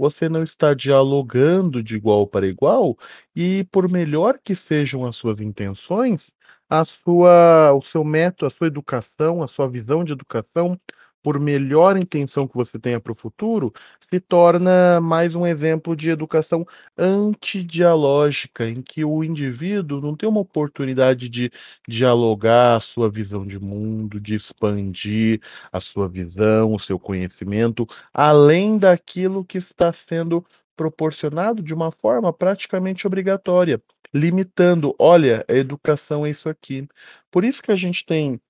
[0.00, 2.96] você não está dialogando de igual para igual,
[3.36, 6.22] e por melhor que sejam as suas intenções,
[6.70, 10.80] a sua, o seu método, a sua educação, a sua visão de educação,
[11.22, 13.72] por melhor intenção que você tenha para o futuro,
[14.10, 16.66] se torna mais um exemplo de educação
[16.96, 21.52] antidialógica, em que o indivíduo não tem uma oportunidade de
[21.88, 25.40] dialogar a sua visão de mundo, de expandir
[25.72, 30.44] a sua visão, o seu conhecimento, além daquilo que está sendo
[30.76, 33.80] proporcionado de uma forma praticamente obrigatória
[34.12, 36.88] limitando, olha, a educação é isso aqui.
[37.30, 38.40] Por isso que a gente tem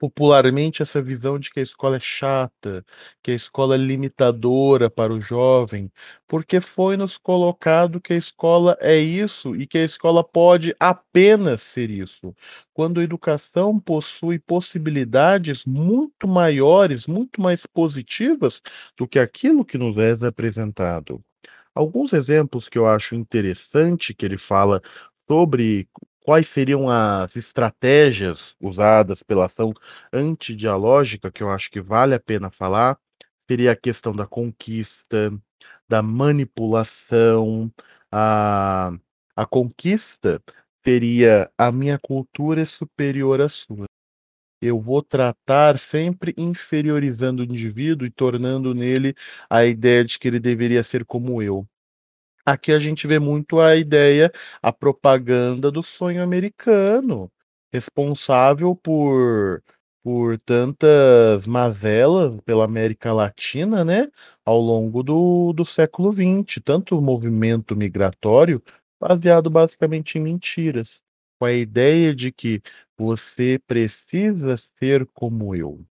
[0.00, 2.82] popularmente essa visão de que a escola é chata,
[3.22, 5.92] que a escola é limitadora para o jovem,
[6.26, 11.62] porque foi nos colocado que a escola é isso e que a escola pode apenas
[11.74, 12.34] ser isso,
[12.72, 18.62] quando a educação possui possibilidades muito maiores, muito mais positivas
[18.96, 21.22] do que aquilo que nos é apresentado.
[21.74, 24.80] Alguns exemplos que eu acho interessante que ele fala
[25.28, 25.86] sobre
[26.24, 29.72] quais seriam as estratégias usadas pela ação
[30.12, 32.98] antidialógica, que eu acho que vale a pena falar,
[33.48, 35.32] seria a questão da conquista,
[35.88, 37.70] da manipulação,
[38.12, 38.92] a,
[39.36, 40.42] a conquista
[40.84, 43.86] seria a minha cultura é superior à sua.
[44.62, 49.14] Eu vou tratar sempre inferiorizando o indivíduo e tornando nele
[49.48, 51.66] a ideia de que ele deveria ser como eu.
[52.44, 57.30] Aqui a gente vê muito a ideia, a propaganda do sonho americano,
[57.72, 59.62] responsável por
[60.02, 64.10] por tantas mazelas pela América Latina, né,
[64.46, 68.62] ao longo do, do século XX, tanto o movimento migratório
[68.98, 71.00] baseado basicamente em mentiras,
[71.38, 72.62] com a ideia de que
[72.98, 75.84] você precisa ser como eu.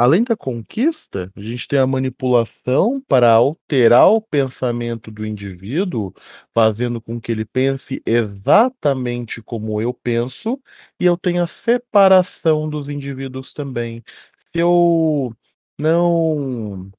[0.00, 6.14] Além da conquista, a gente tem a manipulação para alterar o pensamento do indivíduo,
[6.54, 10.62] fazendo com que ele pense exatamente como eu penso,
[11.00, 14.04] e eu tenho a separação dos indivíduos também.
[14.52, 15.34] Se eu
[15.76, 16.92] não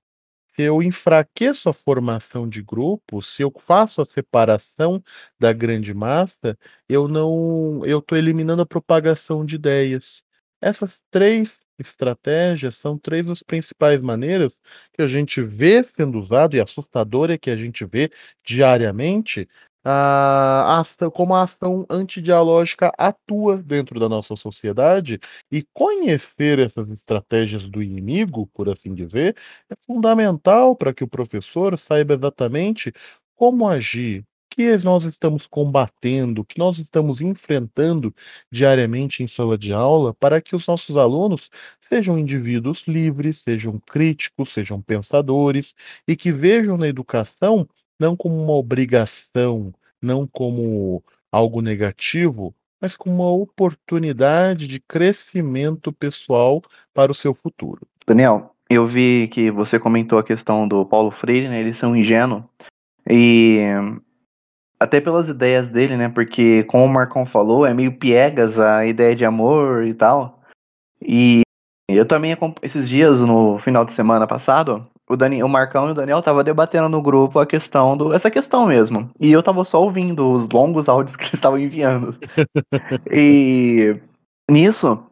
[0.56, 5.02] se eu enfraqueço a formação de grupo, se eu faço a separação
[5.40, 6.58] da grande massa,
[6.90, 10.22] eu não, eu estou eliminando a propagação de ideias.
[10.62, 11.50] Essas três
[11.80, 14.54] estratégias são três das principais maneiras
[14.94, 18.12] que a gente vê sendo usado e assustadora que a gente vê
[18.46, 19.48] diariamente
[19.84, 25.20] a ação, como a ação antidialógica atua dentro da nossa sociedade.
[25.52, 29.36] E conhecer essas estratégias do inimigo, por assim dizer,
[29.70, 32.94] é fundamental para que o professor saiba exatamente
[33.36, 38.14] como agir, que nós estamos combatendo, que nós estamos enfrentando
[38.52, 41.50] diariamente em sala de aula, para que os nossos alunos
[41.88, 45.76] sejam indivíduos livres, sejam críticos, sejam pensadores
[46.08, 47.68] e que vejam na educação
[48.00, 56.62] não como uma obrigação, não como algo negativo, mas como uma oportunidade de crescimento pessoal
[56.94, 57.82] para o seu futuro.
[58.08, 61.60] Daniel, eu vi que você comentou a questão do Paulo Freire, né?
[61.60, 62.44] Eles são ingênuos.
[63.10, 63.60] E
[64.80, 66.10] até pelas ideias dele, né?
[66.10, 70.40] Porque, como o Marcão falou, é meio piegas a ideia de amor e tal.
[71.02, 71.42] E
[71.90, 75.96] eu também, esses dias, no final de semana passado, o, Dani, o Marcão e o
[75.96, 78.14] Daniel estavam debatendo no grupo a questão do.
[78.14, 79.10] essa questão mesmo.
[79.20, 82.16] E eu tava só ouvindo os longos áudios que eles estavam enviando.
[83.12, 84.00] e
[84.50, 85.04] nisso,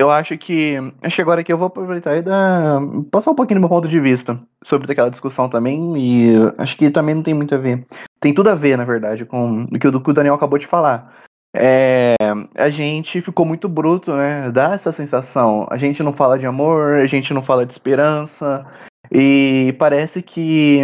[0.00, 0.76] eu acho que.
[1.02, 3.86] Acho que agora que eu vou aproveitar e dar, passar um pouquinho do meu ponto
[3.86, 5.94] de vista sobre aquela discussão também.
[5.96, 7.86] E acho que também não tem muito a ver.
[8.20, 11.14] Tem tudo a ver, na verdade, com o que o Daniel acabou de falar.
[11.54, 12.14] É,
[12.54, 14.50] a gente ficou muito bruto, né?
[14.50, 15.66] Dá essa sensação.
[15.70, 18.64] A gente não fala de amor, a gente não fala de esperança,
[19.12, 20.80] e parece que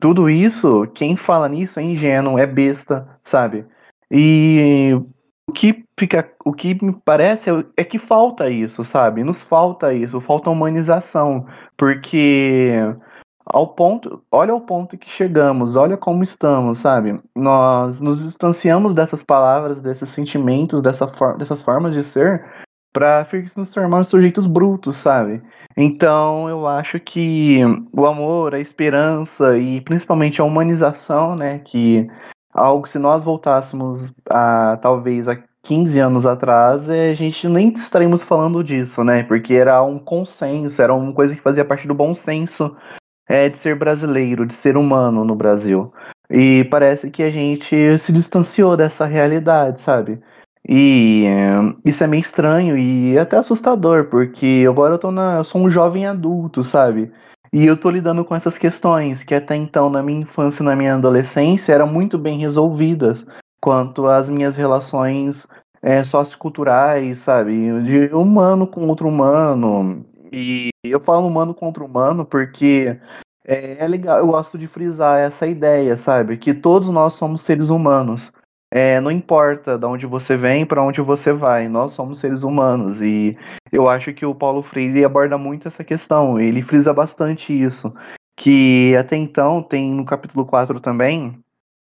[0.00, 3.64] tudo isso, quem fala nisso é ingênuo, é besta, sabe?
[4.10, 4.92] E
[5.48, 9.22] o que fica, o que me parece é que falta isso, sabe?
[9.22, 11.46] Nos falta isso, falta humanização,
[11.76, 12.72] porque
[13.46, 17.20] ao ponto, olha ao ponto que chegamos, olha como estamos, sabe?
[17.36, 22.44] Nós nos distanciamos dessas palavras, desses sentimentos, dessa for dessas formas de ser,
[22.92, 23.26] para
[23.56, 25.42] nos tornarmos sujeitos brutos, sabe?
[25.76, 27.60] Então eu acho que
[27.92, 32.08] o amor, a esperança e principalmente a humanização, né, que
[32.54, 38.22] algo se nós voltássemos a talvez a 15 anos atrás, eh, a gente nem estaríamos
[38.22, 39.22] falando disso, né?
[39.24, 42.76] Porque era um consenso, era uma coisa que fazia parte do bom senso
[43.26, 45.92] é, de ser brasileiro, de ser humano no Brasil.
[46.30, 50.20] E parece que a gente se distanciou dessa realidade, sabe?
[50.66, 55.38] E é, isso é meio estranho e até assustador, porque agora eu tô na.
[55.38, 57.12] Eu sou um jovem adulto, sabe?
[57.54, 60.74] E eu tô lidando com essas questões que até então, na minha infância e na
[60.74, 63.24] minha adolescência, eram muito bem resolvidas
[63.60, 65.46] quanto às minhas relações
[65.80, 67.80] é, socioculturais, sabe?
[67.84, 70.04] De humano com outro humano.
[70.32, 72.98] E eu falo humano contra humano porque
[73.46, 76.36] é, é legal, eu gosto de frisar essa ideia, sabe?
[76.36, 78.32] Que todos nós somos seres humanos.
[78.76, 83.00] É, não importa de onde você vem, para onde você vai, nós somos seres humanos.
[83.00, 83.38] E
[83.70, 87.94] eu acho que o Paulo Freire aborda muito essa questão, ele frisa bastante isso.
[88.36, 91.38] Que até então tem no capítulo 4 também,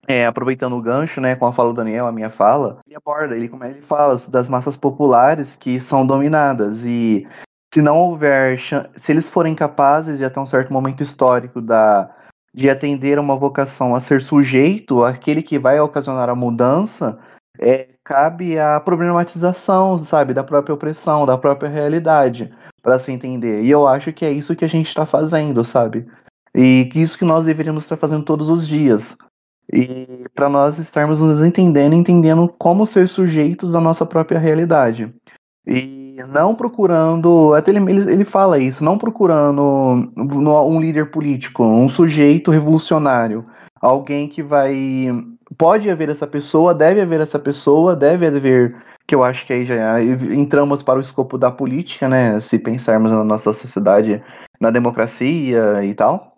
[0.09, 3.36] é, aproveitando o gancho, né, com a fala do Daniel, a minha fala, ele aborda,
[3.36, 6.82] ele, como ele fala, das massas populares que são dominadas.
[6.82, 7.28] E
[7.74, 8.59] se não houver,
[8.97, 12.11] se eles forem capazes de até um certo momento histórico da
[12.55, 17.18] de atender a uma vocação a ser sujeito, aquele que vai ocasionar a mudança,
[17.59, 22.52] é, cabe a problematização, sabe, da própria opressão, da própria realidade,
[22.82, 23.62] para se entender.
[23.62, 26.06] E eu acho que é isso que a gente está fazendo, sabe?
[26.55, 29.16] E que isso que nós deveríamos estar fazendo todos os dias.
[29.72, 35.14] E para nós estarmos nos entendendo, entendendo como ser sujeitos da nossa própria realidade.
[35.64, 39.62] E não procurando, até ele, ele, ele fala isso, não procurando
[40.16, 43.44] um líder político, um sujeito revolucionário,
[43.80, 45.09] alguém que vai.
[45.59, 48.76] Pode haver essa pessoa, deve haver essa pessoa, deve haver.
[49.06, 52.40] Que eu acho que aí já entramos para o escopo da política, né?
[52.40, 54.22] Se pensarmos na nossa sociedade,
[54.60, 56.36] na democracia e tal.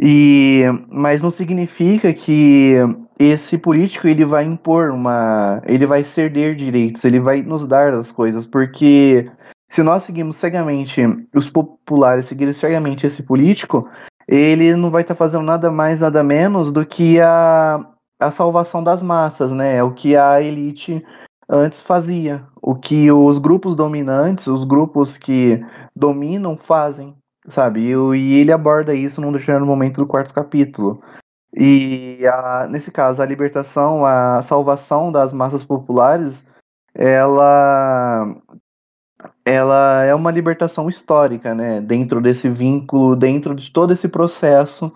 [0.00, 2.74] E, mas não significa que
[3.18, 8.12] esse político ele vai impor uma, ele vai ceder direitos, ele vai nos dar as
[8.12, 9.28] coisas, porque
[9.70, 11.02] se nós seguimos cegamente
[11.34, 13.88] os populares seguirem cegamente esse político,
[14.26, 17.84] ele não vai estar tá fazendo nada mais, nada menos do que a,
[18.20, 19.82] a salvação das massas, né?
[19.82, 21.04] O que a elite
[21.48, 25.64] antes fazia, o que os grupos dominantes, os grupos que
[25.96, 27.14] dominam fazem,
[27.48, 27.80] sabe?
[27.80, 31.00] E, e ele aborda isso num determinado momento do quarto capítulo.
[31.54, 36.44] E a, nesse caso, a libertação, a salvação das massas populares,
[36.94, 38.34] ela
[39.44, 41.80] ela é uma libertação histórica, né?
[41.80, 44.92] Dentro desse vínculo, dentro de todo esse processo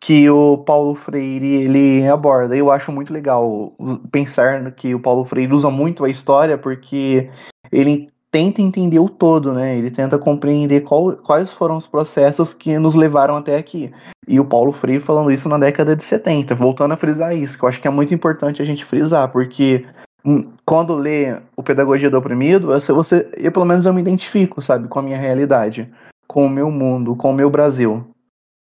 [0.00, 2.56] que o Paulo Freire ele aborda.
[2.56, 3.72] Eu acho muito legal
[4.10, 7.30] pensar que o Paulo Freire usa muito a história porque
[7.70, 9.78] ele tenta entender o todo, né?
[9.78, 13.92] Ele tenta compreender qual, quais foram os processos que nos levaram até aqui.
[14.26, 17.64] E o Paulo Freire falando isso na década de 70, voltando a frisar isso, que
[17.64, 19.86] eu acho que é muito importante a gente frisar, porque
[20.24, 24.88] hum, quando lê o Pedagogia do Oprimido, você, eu pelo menos eu me identifico, sabe,
[24.88, 25.88] com a minha realidade,
[26.26, 28.04] com o meu mundo, com o meu Brasil,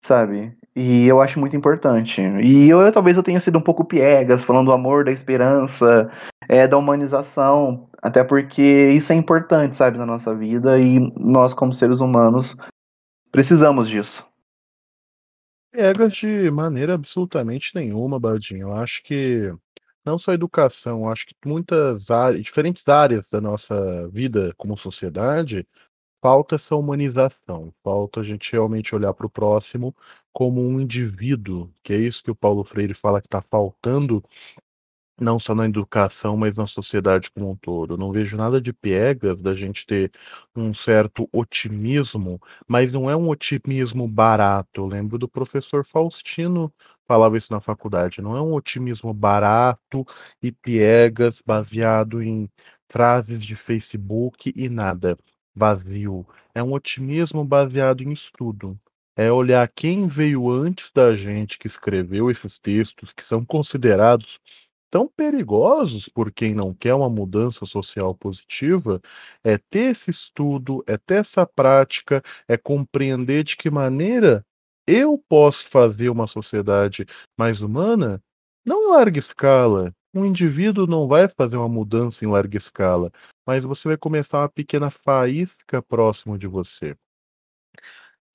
[0.05, 0.53] sabe?
[0.75, 2.21] E eu acho muito importante.
[2.21, 6.11] E eu, eu talvez eu tenha sido um pouco piegas, falando do amor, da esperança,
[6.47, 8.61] é, da humanização, até porque
[8.91, 12.56] isso é importante, sabe, na nossa vida e nós, como seres humanos,
[13.32, 14.23] precisamos disso.
[15.72, 18.68] Piegas de maneira absolutamente nenhuma, Baldinho.
[18.68, 19.52] Eu acho que
[20.06, 24.77] não só a educação, eu acho que muitas áreas, diferentes áreas da nossa vida como
[24.77, 25.68] sociedade,
[26.22, 29.95] falta essa humanização, falta a gente realmente olhar para o próximo
[30.32, 34.23] como um indivíduo, que é isso que o Paulo Freire fala que está faltando
[35.19, 37.97] não só na educação, mas na sociedade como um todo.
[37.97, 40.11] Não vejo nada de piegas da gente ter
[40.55, 44.81] um certo otimismo, mas não é um otimismo barato.
[44.81, 46.71] Eu lembro do professor Faustino
[47.07, 48.21] falava isso na faculdade.
[48.21, 50.05] Não é um otimismo barato
[50.41, 52.49] e piegas baseado em
[52.91, 55.17] frases de Facebook e nada
[55.55, 56.25] vazio.
[56.53, 58.77] É um otimismo baseado em estudo.
[59.17, 64.39] É olhar quem veio antes da gente que escreveu esses textos que são considerados
[64.89, 69.01] tão perigosos por quem não quer uma mudança social positiva
[69.43, 74.45] é ter esse estudo, é ter essa prática, é compreender de que maneira
[74.87, 77.05] eu posso fazer uma sociedade
[77.37, 78.21] mais humana,
[78.65, 79.93] não em larga escala.
[80.13, 83.11] Um indivíduo não vai fazer uma mudança em larga escala,
[83.45, 86.95] mas você vai começar uma pequena faísca próximo de você.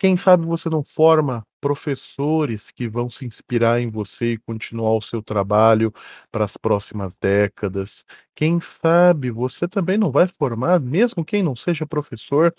[0.01, 5.02] Quem sabe você não forma professores que vão se inspirar em você e continuar o
[5.02, 5.93] seu trabalho
[6.32, 8.02] para as próximas décadas.
[8.35, 12.55] Quem sabe você também não vai formar, mesmo quem não seja professor,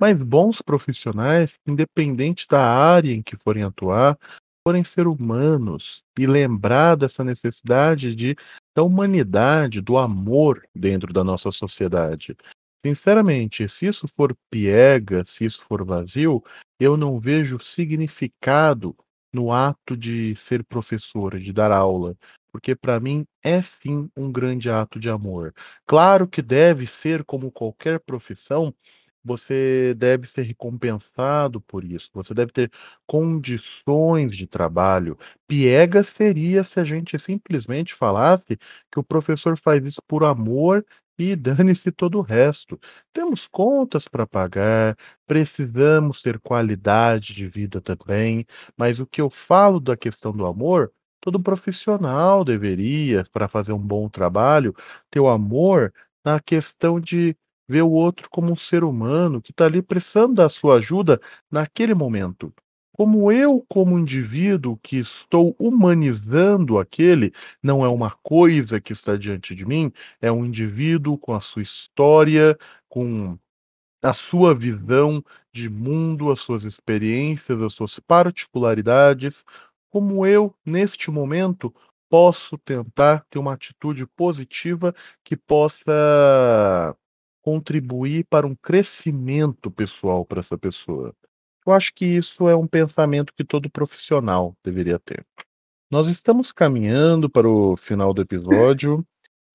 [0.00, 4.16] mas bons profissionais, independente da área em que forem atuar,
[4.62, 8.36] forem ser humanos e lembrar dessa necessidade de
[8.72, 12.36] da humanidade, do amor dentro da nossa sociedade.
[12.84, 16.44] Sinceramente, se isso for piega, se isso for vazio,
[16.78, 18.94] eu não vejo significado
[19.32, 22.14] no ato de ser professor, de dar aula,
[22.52, 25.54] porque para mim é sim um grande ato de amor.
[25.86, 28.74] Claro que deve ser como qualquer profissão,
[29.24, 32.70] você deve ser recompensado por isso, você deve ter
[33.06, 35.18] condições de trabalho.
[35.48, 38.58] Piega seria se a gente simplesmente falasse
[38.92, 40.84] que o professor faz isso por amor
[41.18, 42.78] e dane-se todo o resto.
[43.12, 44.96] Temos contas para pagar,
[45.26, 48.46] precisamos ter qualidade de vida também,
[48.76, 53.78] mas o que eu falo da questão do amor, todo profissional deveria, para fazer um
[53.78, 54.74] bom trabalho,
[55.10, 55.92] ter o amor
[56.24, 57.36] na questão de
[57.68, 61.20] ver o outro como um ser humano que está ali precisando da sua ajuda
[61.50, 62.52] naquele momento.
[62.96, 69.52] Como eu, como indivíduo que estou humanizando aquele, não é uma coisa que está diante
[69.52, 69.92] de mim,
[70.22, 72.56] é um indivíduo com a sua história,
[72.88, 73.36] com
[74.00, 79.34] a sua visão de mundo, as suas experiências, as suas particularidades.
[79.90, 81.74] Como eu, neste momento,
[82.08, 84.94] posso tentar ter uma atitude positiva
[85.24, 86.96] que possa
[87.42, 91.12] contribuir para um crescimento pessoal para essa pessoa.
[91.66, 95.24] Eu acho que isso é um pensamento que todo profissional deveria ter.
[95.90, 99.04] Nós estamos caminhando para o final do episódio.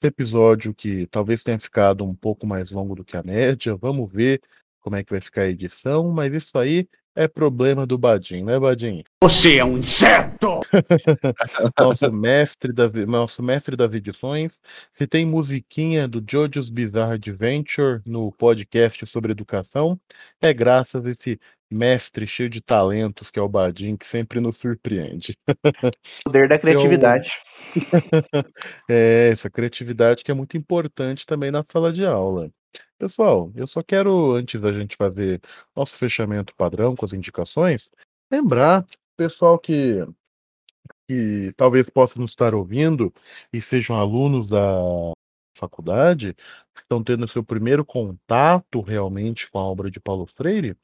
[0.01, 3.75] Episódio que talvez tenha ficado um pouco mais longo do que a média.
[3.75, 4.41] Vamos ver
[4.81, 8.57] como é que vai ficar a edição, mas isso aí é problema do Badin, né,
[8.57, 9.03] Badin?
[9.21, 10.61] Você é um inseto!
[11.77, 14.53] nosso mestre da nosso mestre das edições.
[14.97, 19.99] Se tem musiquinha do Jojo's Bizarre Adventure no podcast sobre educação,
[20.41, 21.39] é graças a esse
[21.71, 25.37] mestre cheio de talentos que é o Badin, que sempre nos surpreende.
[26.25, 27.29] Poder da criatividade.
[27.75, 28.43] Eu...
[28.89, 32.51] é, essa criatividade que é muito importante também na sala de aula.
[32.97, 35.41] Pessoal, eu só quero, antes da gente fazer
[35.75, 37.89] nosso fechamento padrão com as indicações,
[38.31, 38.85] lembrar,
[39.15, 40.05] pessoal que,
[41.07, 43.13] que talvez possa nos estar ouvindo
[43.53, 45.13] e sejam alunos da
[45.57, 46.33] faculdade,
[46.73, 50.75] que estão tendo seu primeiro contato realmente com a obra de Paulo Freire,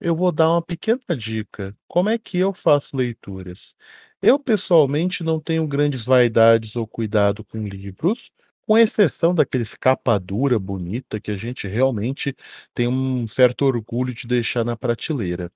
[0.00, 1.74] eu vou dar uma pequena dica.
[1.86, 3.74] Como é que eu faço leituras?
[4.20, 8.18] Eu, pessoalmente, não tenho grandes vaidades ou cuidado com livros,
[8.66, 12.36] com exceção daqueles capa dura bonita que a gente realmente
[12.74, 15.50] tem um certo orgulho de deixar na prateleira.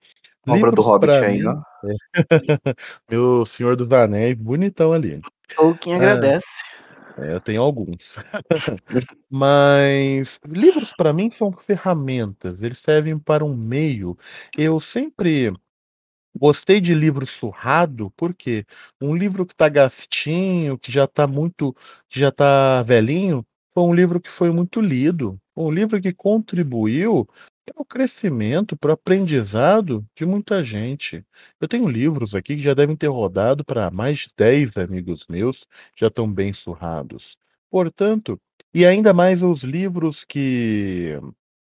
[0.46, 1.62] Obra do Hobbit aí, mim, ó.
[1.86, 1.94] é,
[3.08, 5.20] meu Senhor dos Anéis, bonitão ali.
[5.54, 6.46] Tolkien agradece.
[6.90, 8.16] É, eu tenho alguns.
[9.30, 14.16] Mas livros para mim são ferramentas, eles servem para um meio.
[14.56, 15.52] Eu sempre
[16.34, 18.64] Gostei de livro surrado, porque
[19.00, 21.76] um livro que está gastinho, que já está muito
[22.08, 23.44] que já está velhinho,
[23.74, 27.28] foi um livro que foi muito lido, um livro que contribuiu
[27.64, 31.24] para o crescimento, para o aprendizado de muita gente.
[31.60, 35.66] Eu tenho livros aqui que já devem ter rodado para mais de 10 amigos meus,
[35.96, 37.36] já estão bem surrados.
[37.70, 38.40] Portanto,
[38.74, 41.18] e ainda mais os livros que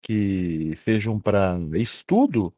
[0.03, 2.55] que sejam para estudo,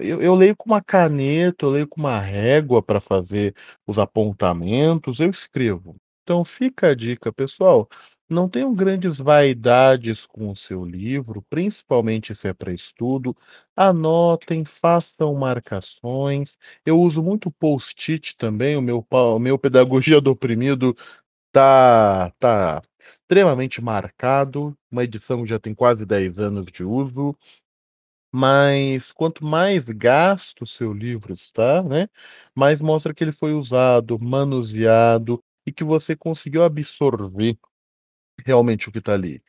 [0.00, 3.54] eu, eu leio com uma caneta, eu leio com uma régua para fazer
[3.86, 5.96] os apontamentos, eu escrevo.
[6.22, 7.88] Então fica a dica, pessoal.
[8.30, 13.36] Não tenham grandes vaidades com o seu livro, principalmente se é para estudo.
[13.76, 16.56] Anotem, façam marcações.
[16.86, 18.76] Eu uso muito post-it também.
[18.76, 20.96] O meu, o meu Pedagogia do Oprimido
[21.52, 22.82] tá, tá
[23.22, 24.76] extremamente marcado.
[24.92, 27.36] Uma edição que já tem quase 10 anos de uso.
[28.32, 32.08] Mas quanto mais gasto o seu livro está, né,
[32.54, 37.56] mais mostra que ele foi usado, manuseado e que você conseguiu absorver
[38.44, 39.42] realmente o que está ali.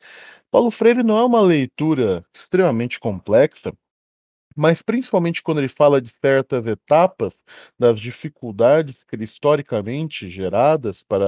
[0.51, 3.73] Paulo Freire não é uma leitura extremamente complexa,
[4.55, 7.33] mas principalmente quando ele fala de certas etapas
[7.79, 11.25] das dificuldades historicamente geradas para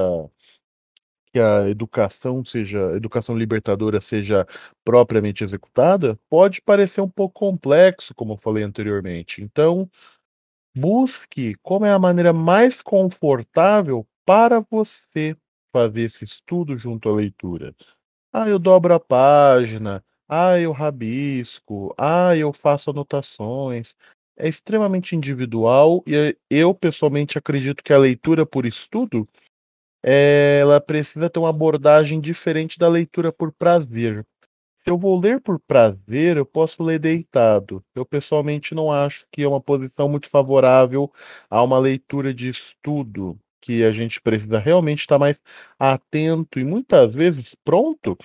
[1.32, 4.46] que a educação seja, a educação libertadora seja
[4.86, 9.42] propriamente executada, pode parecer um pouco complexo, como eu falei anteriormente.
[9.42, 9.90] Então,
[10.76, 15.36] busque como é a maneira mais confortável para você
[15.74, 17.76] fazer esse estudo junto à leitura.
[18.32, 23.94] Ah, eu dobro a página, ah, eu rabisco, ah, eu faço anotações.
[24.38, 29.28] É extremamente individual e eu pessoalmente acredito que a leitura por estudo
[30.04, 34.26] ela precisa ter uma abordagem diferente da leitura por prazer.
[34.84, 37.82] Se eu vou ler por prazer, eu posso ler deitado.
[37.96, 41.10] Eu pessoalmente não acho que é uma posição muito favorável
[41.50, 45.40] a uma leitura de estudo, que a gente precisa realmente estar mais
[45.80, 48.18] atento e muitas vezes pronto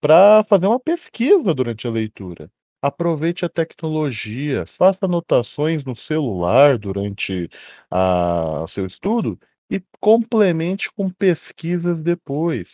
[0.00, 2.50] para fazer uma pesquisa durante a leitura.
[2.82, 7.48] Aproveite a tecnologia, faça anotações no celular durante
[7.90, 9.38] o seu estudo
[9.70, 12.68] e complemente com pesquisas depois.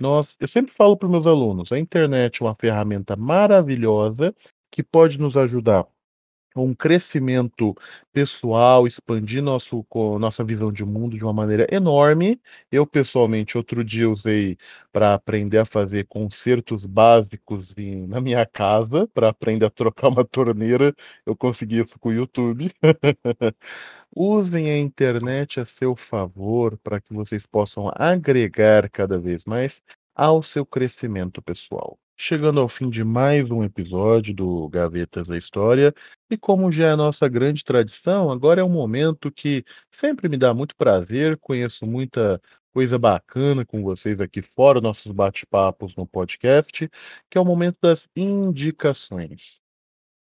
[0.00, 4.34] Nós, eu sempre falo para meus alunos, a internet é uma ferramenta maravilhosa
[4.72, 5.86] que pode nos ajudar
[6.56, 7.74] um crescimento
[8.12, 9.86] pessoal, expandir nosso,
[10.18, 12.40] nossa visão de mundo de uma maneira enorme.
[12.70, 14.58] Eu, pessoalmente, outro dia usei
[14.92, 20.24] para aprender a fazer concertos básicos em, na minha casa, para aprender a trocar uma
[20.24, 20.94] torneira.
[21.24, 22.72] Eu consegui isso com o YouTube.
[24.14, 29.80] Usem a internet a seu favor para que vocês possam agregar cada vez mais
[30.14, 31.98] ao seu crescimento pessoal.
[32.22, 35.94] Chegando ao fim de mais um episódio do Gavetas da História,
[36.30, 39.64] e como já é nossa grande tradição, agora é um momento que
[39.98, 42.38] sempre me dá muito prazer, conheço muita
[42.74, 46.90] coisa bacana com vocês aqui fora, nossos bate-papos no podcast,
[47.30, 49.58] que é o momento das indicações.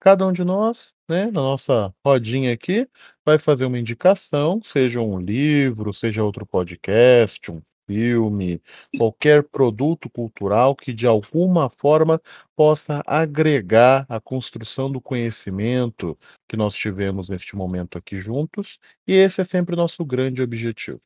[0.01, 2.89] Cada um de nós, né, na nossa rodinha aqui,
[3.27, 8.63] vai fazer uma indicação, seja um livro, seja outro podcast, um filme,
[8.97, 12.21] qualquer produto cultural que de alguma forma
[12.55, 16.17] possa agregar a construção do conhecimento
[16.47, 21.01] que nós tivemos neste momento aqui juntos, e esse é sempre o nosso grande objetivo.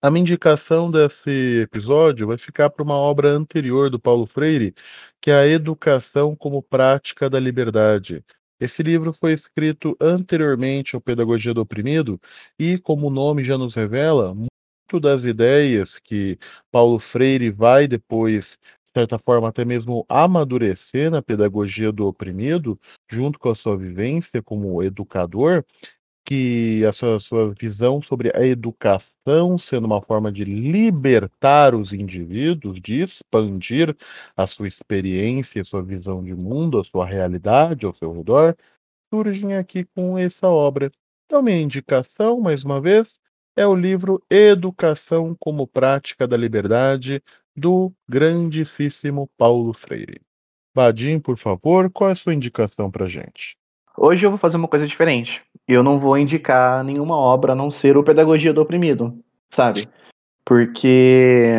[0.00, 4.74] A minha indicação desse episódio vai ficar para uma obra anterior do Paulo Freire,
[5.20, 8.22] que é A Educação como Prática da Liberdade.
[8.60, 12.20] Esse livro foi escrito anteriormente ao Pedagogia do Oprimido
[12.58, 14.34] e, como o nome já nos revela,
[15.00, 16.38] das ideias que
[16.70, 22.78] Paulo Freire vai depois, de certa forma, até mesmo amadurecer na pedagogia do oprimido,
[23.10, 25.64] junto com a sua vivência como educador,
[26.24, 32.80] que a sua, sua visão sobre a educação sendo uma forma de libertar os indivíduos,
[32.80, 33.96] de expandir
[34.36, 38.56] a sua experiência, a sua visão de mundo, a sua realidade ao seu redor,
[39.12, 40.90] surgem aqui com essa obra.
[41.26, 43.08] Então, minha indicação, mais uma vez,
[43.56, 47.22] é o livro Educação como Prática da Liberdade,
[47.56, 50.20] do grandíssimo Paulo Freire.
[50.74, 53.56] Vadim, por favor, qual é a sua indicação para gente?
[53.96, 55.40] Hoje eu vou fazer uma coisa diferente.
[55.68, 59.16] Eu não vou indicar nenhuma obra a não ser o Pedagogia do Oprimido,
[59.52, 59.88] sabe?
[60.44, 61.52] Porque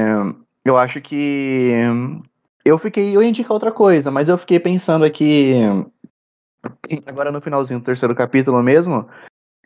[0.65, 1.71] eu acho que
[2.65, 5.53] eu fiquei, eu ia indicar outra coisa, mas eu fiquei pensando aqui
[7.05, 9.07] agora no finalzinho do terceiro capítulo mesmo,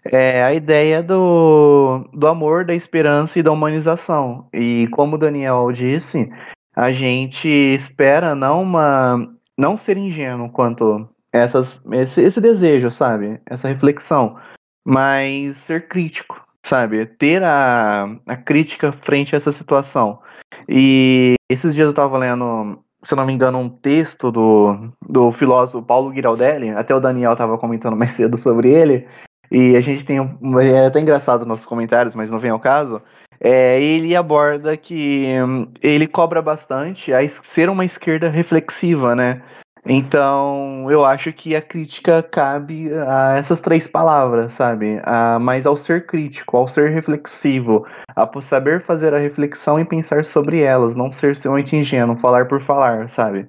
[0.06, 4.48] é a ideia do, do amor, da esperança e da humanização.
[4.54, 6.30] E como o Daniel disse,
[6.76, 9.28] a gente espera não uma
[9.58, 13.40] não ser ingênuo quanto essas, esse, esse desejo, sabe?
[13.46, 14.38] Essa reflexão,
[14.86, 17.06] mas ser crítico, sabe?
[17.06, 20.20] Ter a, a crítica frente a essa situação.
[20.68, 25.84] E esses dias eu estava lendo, se não me engano, um texto do, do filósofo
[25.84, 29.08] Paulo Giraldelli, até o Daniel estava comentando mais cedo sobre ele,
[29.52, 30.60] e a gente tem um.
[30.60, 33.02] É até engraçado nossos comentários, mas não vem ao caso.
[33.42, 39.42] É, ele aborda que hum, ele cobra bastante a ser uma esquerda reflexiva, né?
[39.86, 45.00] Então, eu acho que a crítica cabe a essas três palavras, sabe?
[45.04, 50.26] A, mas ao ser crítico, ao ser reflexivo, a saber fazer a reflexão e pensar
[50.26, 53.48] sobre elas, não ser somente ingênuo, falar por falar, sabe?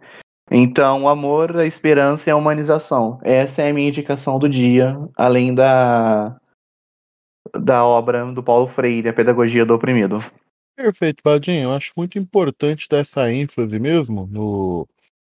[0.50, 3.20] Então, o amor, a esperança e a humanização.
[3.22, 6.40] Essa é a minha indicação do dia, além da,
[7.54, 10.18] da obra do Paulo Freire, A Pedagogia do Oprimido.
[10.76, 11.64] Perfeito, Vadinho.
[11.64, 14.88] Eu acho muito importante dar essa ênfase mesmo no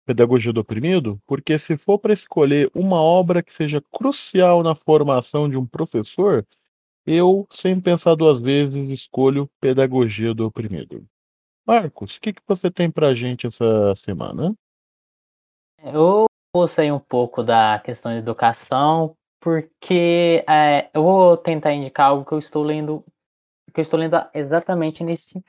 [0.06, 5.48] Pedagogia do Oprimido, porque se for para escolher uma obra que seja crucial na formação
[5.48, 6.46] de um professor,
[7.04, 11.04] eu, sem pensar duas vezes, escolho Pedagogia do Oprimido.
[11.66, 14.54] Marcos, o que, que você tem para gente essa semana?
[15.82, 22.08] Eu vou sair um pouco da questão de educação, porque é, eu vou tentar indicar
[22.08, 23.04] algo que eu estou lendo,
[23.72, 25.42] que eu estou lendo exatamente nesse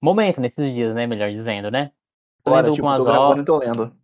[0.00, 1.06] momento, nesses dias, né?
[1.06, 1.90] Melhor dizendo, né?
[2.38, 3.96] Estou lendo tipo, algumas tô gravando e tô lendo.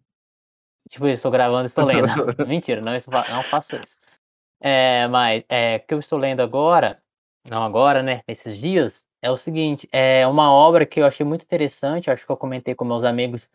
[0.88, 2.46] Tipo, eu estou gravando e estou lendo.
[2.48, 3.98] Mentira, não, não faço isso.
[4.60, 7.00] É, mas é, o que eu estou lendo agora,
[7.48, 8.22] não agora, né?
[8.26, 12.32] Nesses dias, é o seguinte: é uma obra que eu achei muito interessante, acho que
[12.32, 13.48] eu comentei com meus amigos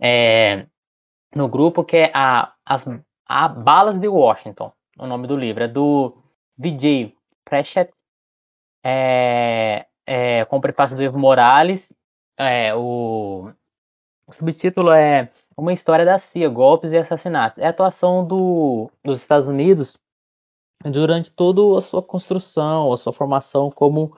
[0.00, 0.66] é,
[1.34, 2.86] no grupo, que é a, as,
[3.26, 5.64] a Balas de Washington, o nome do livro.
[5.64, 6.16] É do
[6.58, 7.92] DJ Pratchett,
[8.84, 11.92] é, é, com o prefácio do Evo Morales.
[12.38, 13.52] É, o,
[14.26, 17.58] o subtítulo é uma história da CIA, golpes e assassinatos.
[17.58, 19.96] É a atuação do, dos Estados Unidos
[20.84, 24.16] durante toda a sua construção, a sua formação como,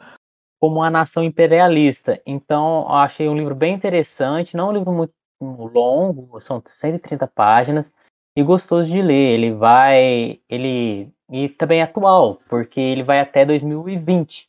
[0.60, 2.22] como uma nação imperialista.
[2.24, 5.12] Então, achei um livro bem interessante, não um livro muito
[5.44, 7.90] longo, são 130 páginas,
[8.36, 9.35] e gostoso de ler.
[9.35, 14.48] Ele vai, ele e também é atual, porque ele vai até 2020,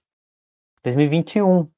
[0.84, 1.70] 2021,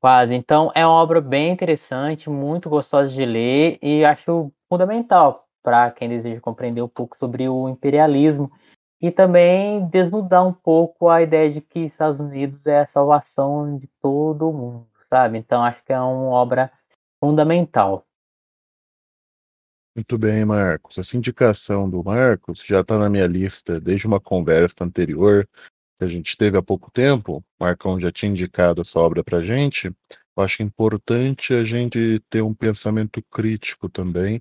[0.00, 0.34] quase.
[0.34, 6.08] Então é uma obra bem interessante, muito gostosa de ler e acho fundamental para quem
[6.08, 8.52] deseja compreender um pouco sobre o imperialismo
[9.00, 13.88] e também desnudar um pouco a ideia de que Estados Unidos é a salvação de
[14.00, 15.38] todo mundo, sabe?
[15.38, 16.70] Então acho que é uma obra
[17.18, 18.04] fundamental.
[19.96, 20.98] Muito bem, Marcos.
[20.98, 25.48] Essa indicação do Marcos já está na minha lista desde uma conversa anterior
[25.98, 27.38] que a gente teve há pouco tempo.
[27.38, 29.86] O Marcão já tinha indicado essa obra para a gente.
[30.36, 34.40] Eu acho importante a gente ter um pensamento crítico também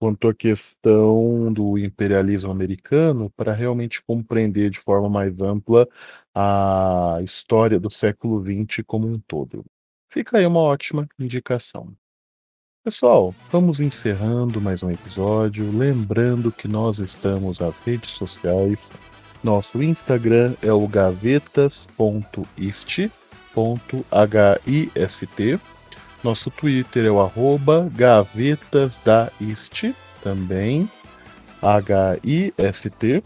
[0.00, 5.86] quanto à questão do imperialismo americano para realmente compreender de forma mais ampla
[6.34, 9.64] a história do século XX como um todo.
[10.10, 11.94] Fica aí uma ótima indicação.
[12.84, 15.74] Pessoal, vamos encerrando mais um episódio.
[15.74, 18.90] Lembrando que nós estamos nas redes sociais.
[19.42, 23.10] Nosso Instagram é o gavetas.ist.hist.
[26.22, 30.86] Nosso Twitter é o arroba gavetasdaist, também
[31.62, 33.24] H-I-S-T.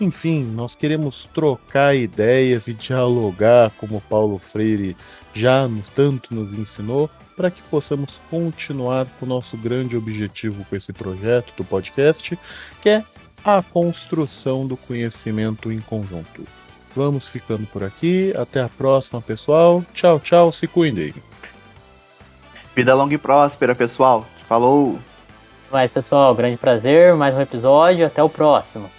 [0.00, 4.96] Enfim, nós queremos trocar ideias e dialogar, como Paulo Freire
[5.34, 10.92] já tanto nos ensinou, para que possamos continuar com o nosso grande objetivo com esse
[10.92, 12.38] projeto do podcast,
[12.80, 13.04] que é
[13.44, 16.44] a construção do conhecimento em conjunto.
[16.94, 18.32] Vamos ficando por aqui.
[18.36, 19.84] Até a próxima, pessoal.
[19.92, 20.52] Tchau, tchau.
[20.52, 21.12] Se cuidem.
[22.74, 24.26] Vida longa e próspera, pessoal.
[24.48, 24.98] Falou!
[25.70, 28.90] Mas, pessoal, grande prazer, mais um episódio, até o próximo.